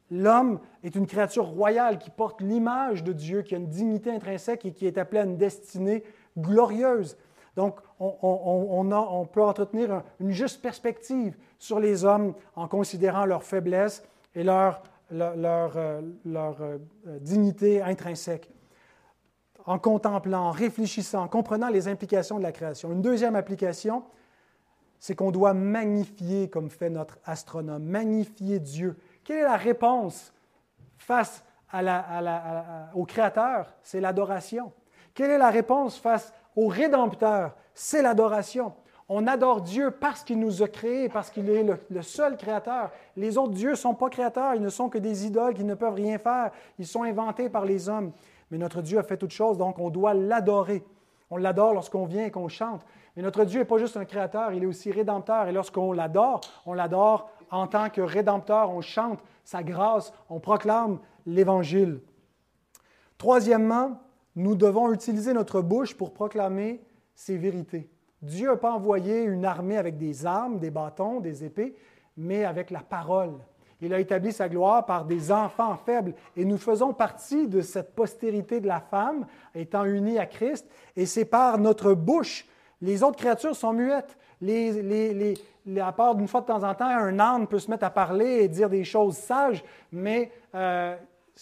L'homme 0.09 0.59
est 0.83 0.95
une 0.95 1.05
créature 1.05 1.45
royale 1.45 1.97
qui 1.97 2.09
porte 2.09 2.41
l'image 2.41 3.03
de 3.03 3.11
Dieu, 3.11 3.41
qui 3.41 3.53
a 3.53 3.57
une 3.57 3.67
dignité 3.67 4.11
intrinsèque 4.11 4.65
et 4.65 4.71
qui 4.71 4.87
est 4.87 4.97
appelée 4.97 5.19
à 5.19 5.23
une 5.25 5.35
destinée 5.35 6.03
glorieuse. 6.37 7.17
Donc, 7.57 7.79
on, 7.99 8.15
on, 8.21 9.25
peut 9.25 9.43
entretenir 9.43 10.03
une 10.21 10.29
juste 10.29 10.61
perspective 10.61 11.35
sur 11.57 11.79
les 11.79 12.05
hommes 12.05 12.33
en 12.55 12.67
considérant 12.67 13.25
leur 13.25 13.43
faiblesse 13.43 14.03
et 14.35 14.43
leur, 14.43 14.83
leur, 15.11 15.75
euh, 15.75 16.01
euh, 16.27 16.77
dignité 17.19 17.81
intrinsèque 17.81 18.51
en 19.67 19.77
contemplant, 19.79 20.47
en 20.47 20.51
réfléchissant, 20.51 21.23
en 21.23 21.27
comprenant 21.27 21.67
les 21.67 21.89
implications 21.89 22.37
de 22.37 22.43
la 22.43 22.53
création. 22.53 22.91
Une 22.93 23.01
deuxième 23.01 23.35
application, 23.35 24.03
c'est 24.97 25.13
qu'on 25.13 25.29
doit 25.29 25.53
magnifier, 25.53 26.49
comme 26.49 26.69
fait 26.69 26.89
notre 26.89 27.19
astronome, 27.25 27.83
magnifier 27.83 28.59
Dieu. 28.59 28.97
Quelle 29.25 29.39
est 29.39 29.43
la 29.43 29.57
réponse 29.57 30.33
face 30.97 31.43
au 32.95 33.05
Créateur? 33.05 33.73
C'est 33.83 33.99
l'adoration. 33.99 34.71
Quelle 35.13 35.31
est 35.31 35.37
la 35.37 35.49
réponse 35.49 35.97
face 35.97 36.33
au 36.55 36.67
Rédempteur? 36.67 37.53
C'est 37.73 38.01
l'adoration. 38.01 38.73
On 39.09 39.27
adore 39.27 39.61
Dieu 39.61 39.91
parce 39.91 40.23
qu'il 40.23 40.39
nous 40.39 40.63
a 40.63 40.67
créés, 40.67 41.09
parce 41.09 41.29
qu'il 41.29 41.49
est 41.49 41.63
le, 41.63 41.77
le, 41.89 42.01
seul 42.01 42.35
créateur. 42.37 42.91
Les 43.15 43.37
autres 43.37 43.53
dieux 43.53 43.71
ne 43.71 43.75
sont 43.75 43.93
pas 43.93 44.09
créateurs, 44.09 44.55
ils 44.55 44.61
ne 44.61 44.69
sont 44.69 44.89
que 44.89 44.97
des 44.97 45.25
idoles 45.25 45.53
qui 45.53 45.63
ne 45.63 45.75
peuvent 45.75 45.93
rien 45.93 46.17
faire. 46.17 46.51
Ils 46.77 46.87
sont 46.87 47.03
inventés 47.03 47.49
par 47.49 47.63
les 47.63 47.87
hommes. 47.87 48.11
Mais 48.51 48.57
notre 48.57 48.81
Dieu 48.81 48.97
a 48.97 49.03
fait 49.03 49.17
toutes 49.17 49.31
choses, 49.31 49.57
donc 49.57 49.79
on 49.79 49.89
doit 49.89 50.13
l'adorer. 50.13 50.83
On 51.29 51.37
l'adore 51.37 51.73
lorsqu'on 51.73 52.05
vient 52.05 52.25
et 52.25 52.31
qu'on 52.31 52.47
chante. 52.47 52.85
Mais 53.15 53.21
notre 53.21 53.43
Dieu 53.43 53.59
n'est 53.59 53.65
pas 53.65 53.77
juste 53.77 53.97
un 53.97 54.05
créateur, 54.05 54.53
il 54.53 54.63
est 54.63 54.67
aussi 54.67 54.91
rédempteur. 54.91 55.47
Et 55.47 55.51
lorsqu'on 55.51 55.91
l'adore, 55.91 56.41
on 56.65 56.73
l'adore 56.73 57.29
en 57.51 57.67
tant 57.67 57.89
que 57.89 58.01
rédempteur. 58.01 58.69
On 58.71 58.81
chante 58.81 59.19
sa 59.43 59.63
grâce, 59.63 60.13
on 60.29 60.39
proclame 60.39 60.99
l'Évangile. 61.25 62.01
Troisièmement, 63.17 63.99
nous 64.35 64.55
devons 64.55 64.93
utiliser 64.93 65.33
notre 65.33 65.61
bouche 65.61 65.95
pour 65.95 66.13
proclamer 66.13 66.81
ses 67.15 67.37
vérités. 67.37 67.89
Dieu 68.21 68.49
n'a 68.49 68.57
pas 68.57 68.71
envoyé 68.71 69.23
une 69.23 69.45
armée 69.45 69.77
avec 69.77 69.97
des 69.97 70.25
armes, 70.25 70.59
des 70.59 70.69
bâtons, 70.69 71.19
des 71.19 71.43
épées, 71.43 71.75
mais 72.15 72.45
avec 72.45 72.71
la 72.71 72.81
parole. 72.81 73.33
Il 73.81 73.93
a 73.93 73.99
établi 73.99 74.31
sa 74.31 74.49
gloire 74.49 74.85
par 74.85 75.05
des 75.05 75.31
enfants 75.31 75.75
faibles. 75.85 76.13
Et 76.35 76.45
nous 76.45 76.57
faisons 76.57 76.93
partie 76.93 77.47
de 77.47 77.61
cette 77.61 77.93
postérité 77.93 78.59
de 78.59 78.67
la 78.67 78.79
femme, 78.79 79.27
étant 79.53 79.85
unie 79.85 80.17
à 80.17 80.25
Christ. 80.25 80.67
Et 80.95 81.05
c'est 81.05 81.25
par 81.25 81.59
notre 81.59 81.93
bouche. 81.93 82.45
Les 82.81 83.03
autres 83.03 83.17
créatures 83.17 83.55
sont 83.55 83.73
muettes. 83.73 84.17
Les, 84.41 85.35
à 85.79 85.91
part 85.91 86.15
d'une 86.15 86.27
fois 86.27 86.41
de 86.41 86.45
temps 86.47 86.63
en 86.63 86.73
temps, 86.73 86.87
un 86.87 87.19
âne 87.19 87.47
peut 87.47 87.59
se 87.59 87.69
mettre 87.69 87.85
à 87.85 87.89
parler 87.89 88.43
et 88.43 88.47
dire 88.47 88.69
des 88.69 88.83
choses 88.83 89.17
sages, 89.17 89.63
mais 89.91 90.31
euh, 90.55 90.95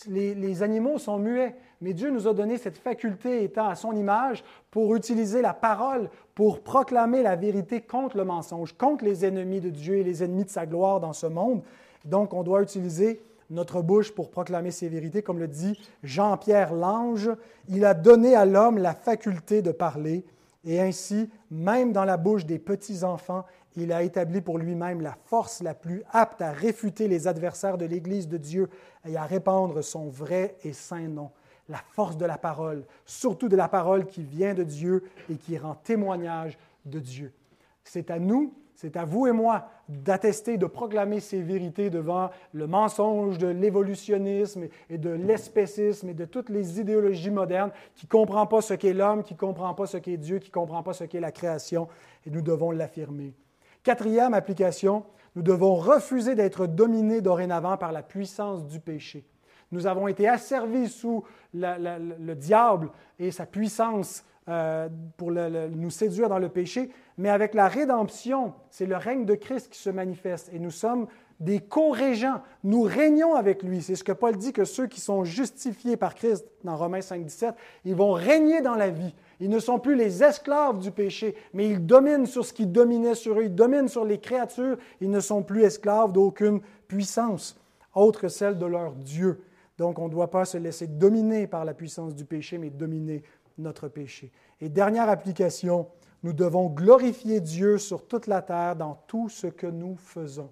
les, 0.07 0.63
animaux 0.63 0.97
sont 0.97 1.19
muets. 1.19 1.55
Mais 1.81 1.93
Dieu 1.93 2.09
nous 2.09 2.27
a 2.27 2.33
donné 2.33 2.57
cette 2.57 2.77
faculté, 2.77 3.43
étant 3.43 3.67
à 3.67 3.75
son 3.75 3.93
image, 3.93 4.43
pour 4.71 4.95
utiliser 4.95 5.41
la 5.41 5.53
parole, 5.53 6.09
pour 6.33 6.61
proclamer 6.61 7.21
la 7.21 7.36
vérité 7.36 7.81
contre 7.81 8.17
le 8.17 8.23
mensonge, 8.23 8.73
contre 8.77 9.03
les 9.03 9.25
ennemis 9.25 9.61
de 9.61 9.69
Dieu 9.69 9.97
et 9.97 10.03
les 10.03 10.23
ennemis 10.23 10.45
de 10.45 10.49
sa 10.49 10.65
gloire 10.65 10.99
dans 10.99 11.13
ce 11.13 11.27
monde. 11.27 11.61
Donc, 12.06 12.34
on 12.34 12.43
doit 12.43 12.62
utiliser 12.62 13.22
notre 13.49 13.82
bouche 13.82 14.12
pour 14.12 14.30
proclamer 14.30 14.72
ces 14.72 14.89
vérités. 14.89 15.22
Comme 15.22 15.39
le 15.39 15.47
dit 15.47 15.80
Jean-Pierre 16.03 16.74
Lange, 16.74 17.32
il 17.68 17.86
a 17.86 17.93
donné 17.93 18.36
à 18.36 18.45
l'homme 18.45 18.78
la 18.78 18.93
faculté 18.93 19.62
de 19.62 19.72
parler, 19.72 20.26
et 20.64 20.82
ainsi, 20.82 21.30
même 21.51 21.91
dans 21.91 22.06
la 22.06 22.18
bouche 22.18 22.45
des 22.45 22.58
petits-enfants, 22.58 23.45
il 23.78 23.91
a 23.91 24.03
établi 24.03 24.41
pour 24.41 24.58
lui-même 24.58 25.01
la 25.01 25.16
force 25.26 25.62
la 25.62 25.74
plus 25.74 26.03
apte 26.12 26.41
à 26.41 26.51
réfuter 26.51 27.08
les 27.08 27.28
adversaires 27.28 27.78
de 27.78 27.86
l'Église 27.86 28.28
de 28.28 28.38
Dieu 28.38 28.70
et 29.06 29.18
à 29.18 29.26
répandre 29.26 29.84
son 29.84 30.10
vrai 30.10 30.56
et 30.64 30.74
saint 30.74 31.08
nom. 31.08 31.30
La 31.68 31.78
force 31.78 32.18
de 32.18 32.26
la 32.26 32.38
parole, 32.38 32.86
surtout 33.06 33.49
de 33.49 33.56
la 33.56 33.68
parole 33.68 34.06
qui 34.06 34.24
vient 34.24 34.53
de 34.53 34.64
Dieu 34.64 35.03
et 35.30 35.36
qui 35.36 35.58
rend 35.58 35.76
témoignage 35.76 36.58
de 36.86 36.99
Dieu. 36.99 37.34
C'est 37.84 38.10
à 38.12 38.20
nous 38.20 38.53
c'est 38.76 38.97
à 38.97 39.05
vous 39.05 39.26
et 39.26 39.32
moi 39.32 39.69
d'attester, 39.88 40.57
de 40.57 40.65
proclamer 40.65 41.21
ces 41.21 41.41
vérités 41.41 41.89
devant 41.89 42.30
le 42.53 42.67
mensonge 42.67 43.38
de 43.38 43.47
l'évolutionnisme 43.47 44.65
et 44.89 44.97
de 44.97 45.09
l'espécisme 45.09 46.09
et 46.09 46.13
de 46.13 46.26
toutes 46.26 46.49
les 46.49 46.80
idéologies 46.80 47.32
modernes 47.32 47.71
qui 47.95 48.05
ne 48.05 48.09
comprennent 48.09 48.47
pas 48.47 48.61
ce 48.61 48.73
qu'est 48.73 48.93
l'homme, 48.93 49.23
qui 49.23 49.34
ne 49.34 49.39
comprennent 49.39 49.76
pas 49.76 49.86
ce 49.86 49.97
qu'est 49.97 50.17
Dieu, 50.17 50.39
qui 50.39 50.49
ne 50.49 50.53
comprennent 50.53 50.84
pas 50.84 50.93
ce 50.93 51.05
qu'est 51.05 51.19
la 51.19 51.32
création, 51.32 51.88
et 52.26 52.30
nous 52.30 52.41
devons 52.41 52.71
l'affirmer. 52.71 53.34
Quatrième 53.84 54.34
application, 54.34 55.05
nous 55.36 55.41
devons 55.41 55.76
refuser 55.76 56.36
d'être 56.36 56.67
dominés 56.67 57.21
dorénavant 57.21 57.78
par 57.78 57.91
la 57.91 58.03
puissance 58.03 58.65
du 58.65 58.80
péché. 58.80 59.26
Nous 59.71 59.88
avons 59.88 60.07
été 60.07 60.28
asservis 60.28 60.89
sous 60.89 61.23
le 61.53 62.34
diable 62.34 62.89
et 63.19 63.32
sa 63.32 63.45
puissance 63.45 64.23
euh, 64.48 64.89
pour 65.18 65.32
nous 65.32 65.89
séduire 65.89 66.30
dans 66.30 66.39
le 66.39 66.50
péché, 66.50 66.89
mais 67.18 67.30
avec 67.30 67.54
la 67.54 67.68
rédemption, 67.68 68.54
c'est 68.70 68.86
le 68.86 68.98
règne 68.98 69.26
de 69.26 69.36
Christ 69.36 69.72
qui 69.72 69.80
se 69.80 69.89
manifeste 69.89 70.50
et 70.54 70.60
nous 70.60 70.72
sommes 70.72 71.08
des 71.39 71.60
co-régents. 71.60 72.41
Nous 72.64 72.84
régnons 72.84 73.36
avec 73.36 73.64
lui. 73.64 73.82
C'est 73.82 73.96
ce 73.96 74.04
que 74.04 74.12
Paul 74.12 74.38
dit 74.38 74.54
que 74.54 74.64
ceux 74.64 74.88
qui 74.88 75.02
sont 75.02 75.24
justifiés 75.24 75.98
par 75.98 76.16
Christ 76.16 76.46
dans 76.64 76.78
Romains 76.78 77.02
5, 77.02 77.26
17, 77.26 77.56
ils 77.86 77.96
vont 77.96 78.14
régner 78.14 78.62
dans 78.62 78.76
la 78.76 78.89
vie. 78.89 79.14
Ils 79.39 79.50
ne 79.50 79.60
sont 79.60 79.80
plus 79.80 79.96
les 79.96 80.24
esclaves 80.24 80.80
du 80.80 80.91
péché, 80.91 81.36
mais 81.54 81.68
ils 81.68 81.86
dominent 81.86 82.26
sur 82.26 82.46
ce 82.46 82.54
qui 82.54 82.68
dominait 82.68 83.16
sur 83.16 83.39
eux. 83.39 83.43
Ils 83.43 83.56
dominent 83.56 83.89
sur 83.89 84.06
les 84.06 84.20
créatures. 84.20 84.78
Ils 85.02 85.10
ne 85.10 85.20
sont 85.20 85.43
plus 85.43 85.64
esclaves 85.64 86.14
d'aucune 86.14 86.62
puissance 86.88 87.60
autre 87.96 88.22
que 88.22 88.28
celle 88.28 88.58
de 88.58 88.66
leur 88.66 88.91
Dieu. 88.91 89.41
Donc, 89.78 90.00
on 90.00 90.06
ne 90.06 90.12
doit 90.12 90.30
pas 90.30 90.46
se 90.46 90.58
laisser 90.58 90.88
dominer 90.88 91.48
par 91.48 91.66
la 91.66 91.74
puissance 91.74 92.16
du 92.16 92.26
péché, 92.26 92.58
mais 92.58 92.70
dominer 92.70 93.24
notre 93.58 93.88
péché. 93.88 94.32
Et 94.62 94.70
dernière 94.70 95.10
application, 95.10 95.88
Nous 96.24 96.34
devons 96.34 96.70
glorifier 96.70 97.39
Dieu 97.39 97.78
sur 97.78 98.08
toute 98.08 98.26
la 98.26 98.41
terre 98.41 98.76
dans 98.76 98.95
tout 99.06 99.30
ce 99.30 99.45
que 99.45 99.68
nous 99.68 99.95
faisons. 99.95 100.49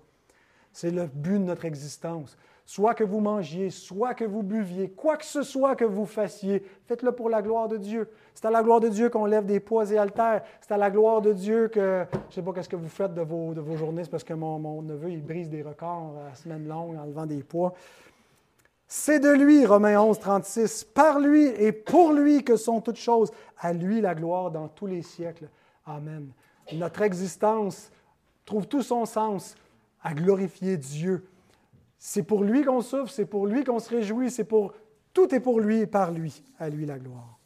C'est 0.71 0.91
le 0.91 1.07
but 1.07 1.39
de 1.39 1.45
notre 1.45 1.65
existence. 1.65 2.37
Soit 2.65 2.93
que 2.93 3.03
vous 3.03 3.19
mangiez, 3.19 3.69
soit 3.71 4.13
que 4.13 4.23
vous 4.23 4.43
buviez, 4.43 4.89
quoi 4.89 5.17
que 5.17 5.25
ce 5.25 5.41
soit 5.43 5.75
que 5.75 5.83
vous 5.83 6.05
fassiez, 6.05 6.63
faites-le 6.85 7.11
pour 7.11 7.29
la 7.29 7.41
gloire 7.41 7.67
de 7.67 7.77
Dieu. 7.77 8.09
C'est 8.33 8.45
à 8.45 8.51
la 8.51 8.63
gloire 8.63 8.79
de 8.79 8.87
Dieu 8.87 9.09
qu'on 9.09 9.25
lève 9.25 9.45
des 9.45 9.59
poids 9.59 9.91
et 9.91 9.97
altères. 9.97 10.43
C'est 10.61 10.73
à 10.73 10.77
la 10.77 10.89
gloire 10.89 11.21
de 11.21 11.33
Dieu 11.33 11.67
que, 11.67 12.05
je 12.11 12.17
ne 12.17 12.31
sais 12.31 12.41
pas 12.41 12.53
qu'est-ce 12.53 12.69
que 12.69 12.75
vous 12.75 12.87
faites 12.87 13.13
de 13.13 13.21
vos, 13.21 13.53
de 13.53 13.59
vos 13.59 13.75
journées, 13.75 14.03
c'est 14.03 14.11
parce 14.11 14.23
que 14.23 14.33
mon, 14.33 14.59
mon, 14.59 14.81
neveu, 14.81 15.11
il 15.11 15.23
brise 15.23 15.49
des 15.49 15.61
records 15.61 16.15
à 16.23 16.29
la 16.29 16.35
semaine 16.35 16.67
longue 16.67 16.95
en 16.95 17.05
levant 17.05 17.25
des 17.25 17.43
poids. 17.43 17.73
C'est 18.95 19.19
de 19.19 19.31
lui, 19.31 19.65
Romains 19.65 19.99
11, 19.99 20.19
36, 20.19 20.83
par 20.83 21.19
lui 21.19 21.45
et 21.45 21.71
pour 21.71 22.13
lui 22.13 22.43
que 22.43 22.55
sont 22.55 22.79
toutes 22.79 22.99
choses. 22.99 23.31
À 23.57 23.73
lui 23.73 24.01
la 24.01 24.13
gloire 24.13 24.51
dans 24.51 24.67
tous 24.67 24.85
les 24.85 25.01
siècles. 25.01 25.49
Amen. 25.83 26.31
Notre 26.71 27.01
existence 27.01 27.89
trouve 28.45 28.67
tout 28.67 28.83
son 28.83 29.05
sens 29.05 29.55
à 30.03 30.13
glorifier 30.13 30.77
Dieu. 30.77 31.25
C'est 31.97 32.21
pour 32.21 32.43
lui 32.43 32.63
qu'on 32.63 32.81
souffre, 32.81 33.09
c'est 33.09 33.25
pour 33.25 33.47
lui 33.47 33.63
qu'on 33.63 33.79
se 33.79 33.89
réjouit, 33.89 34.29
c'est 34.29 34.43
pour 34.43 34.75
tout 35.11 35.33
est 35.33 35.39
pour 35.39 35.59
lui 35.59 35.79
et 35.79 35.87
par 35.87 36.11
lui. 36.11 36.43
À 36.59 36.69
lui 36.69 36.85
la 36.85 36.99
gloire. 36.99 37.39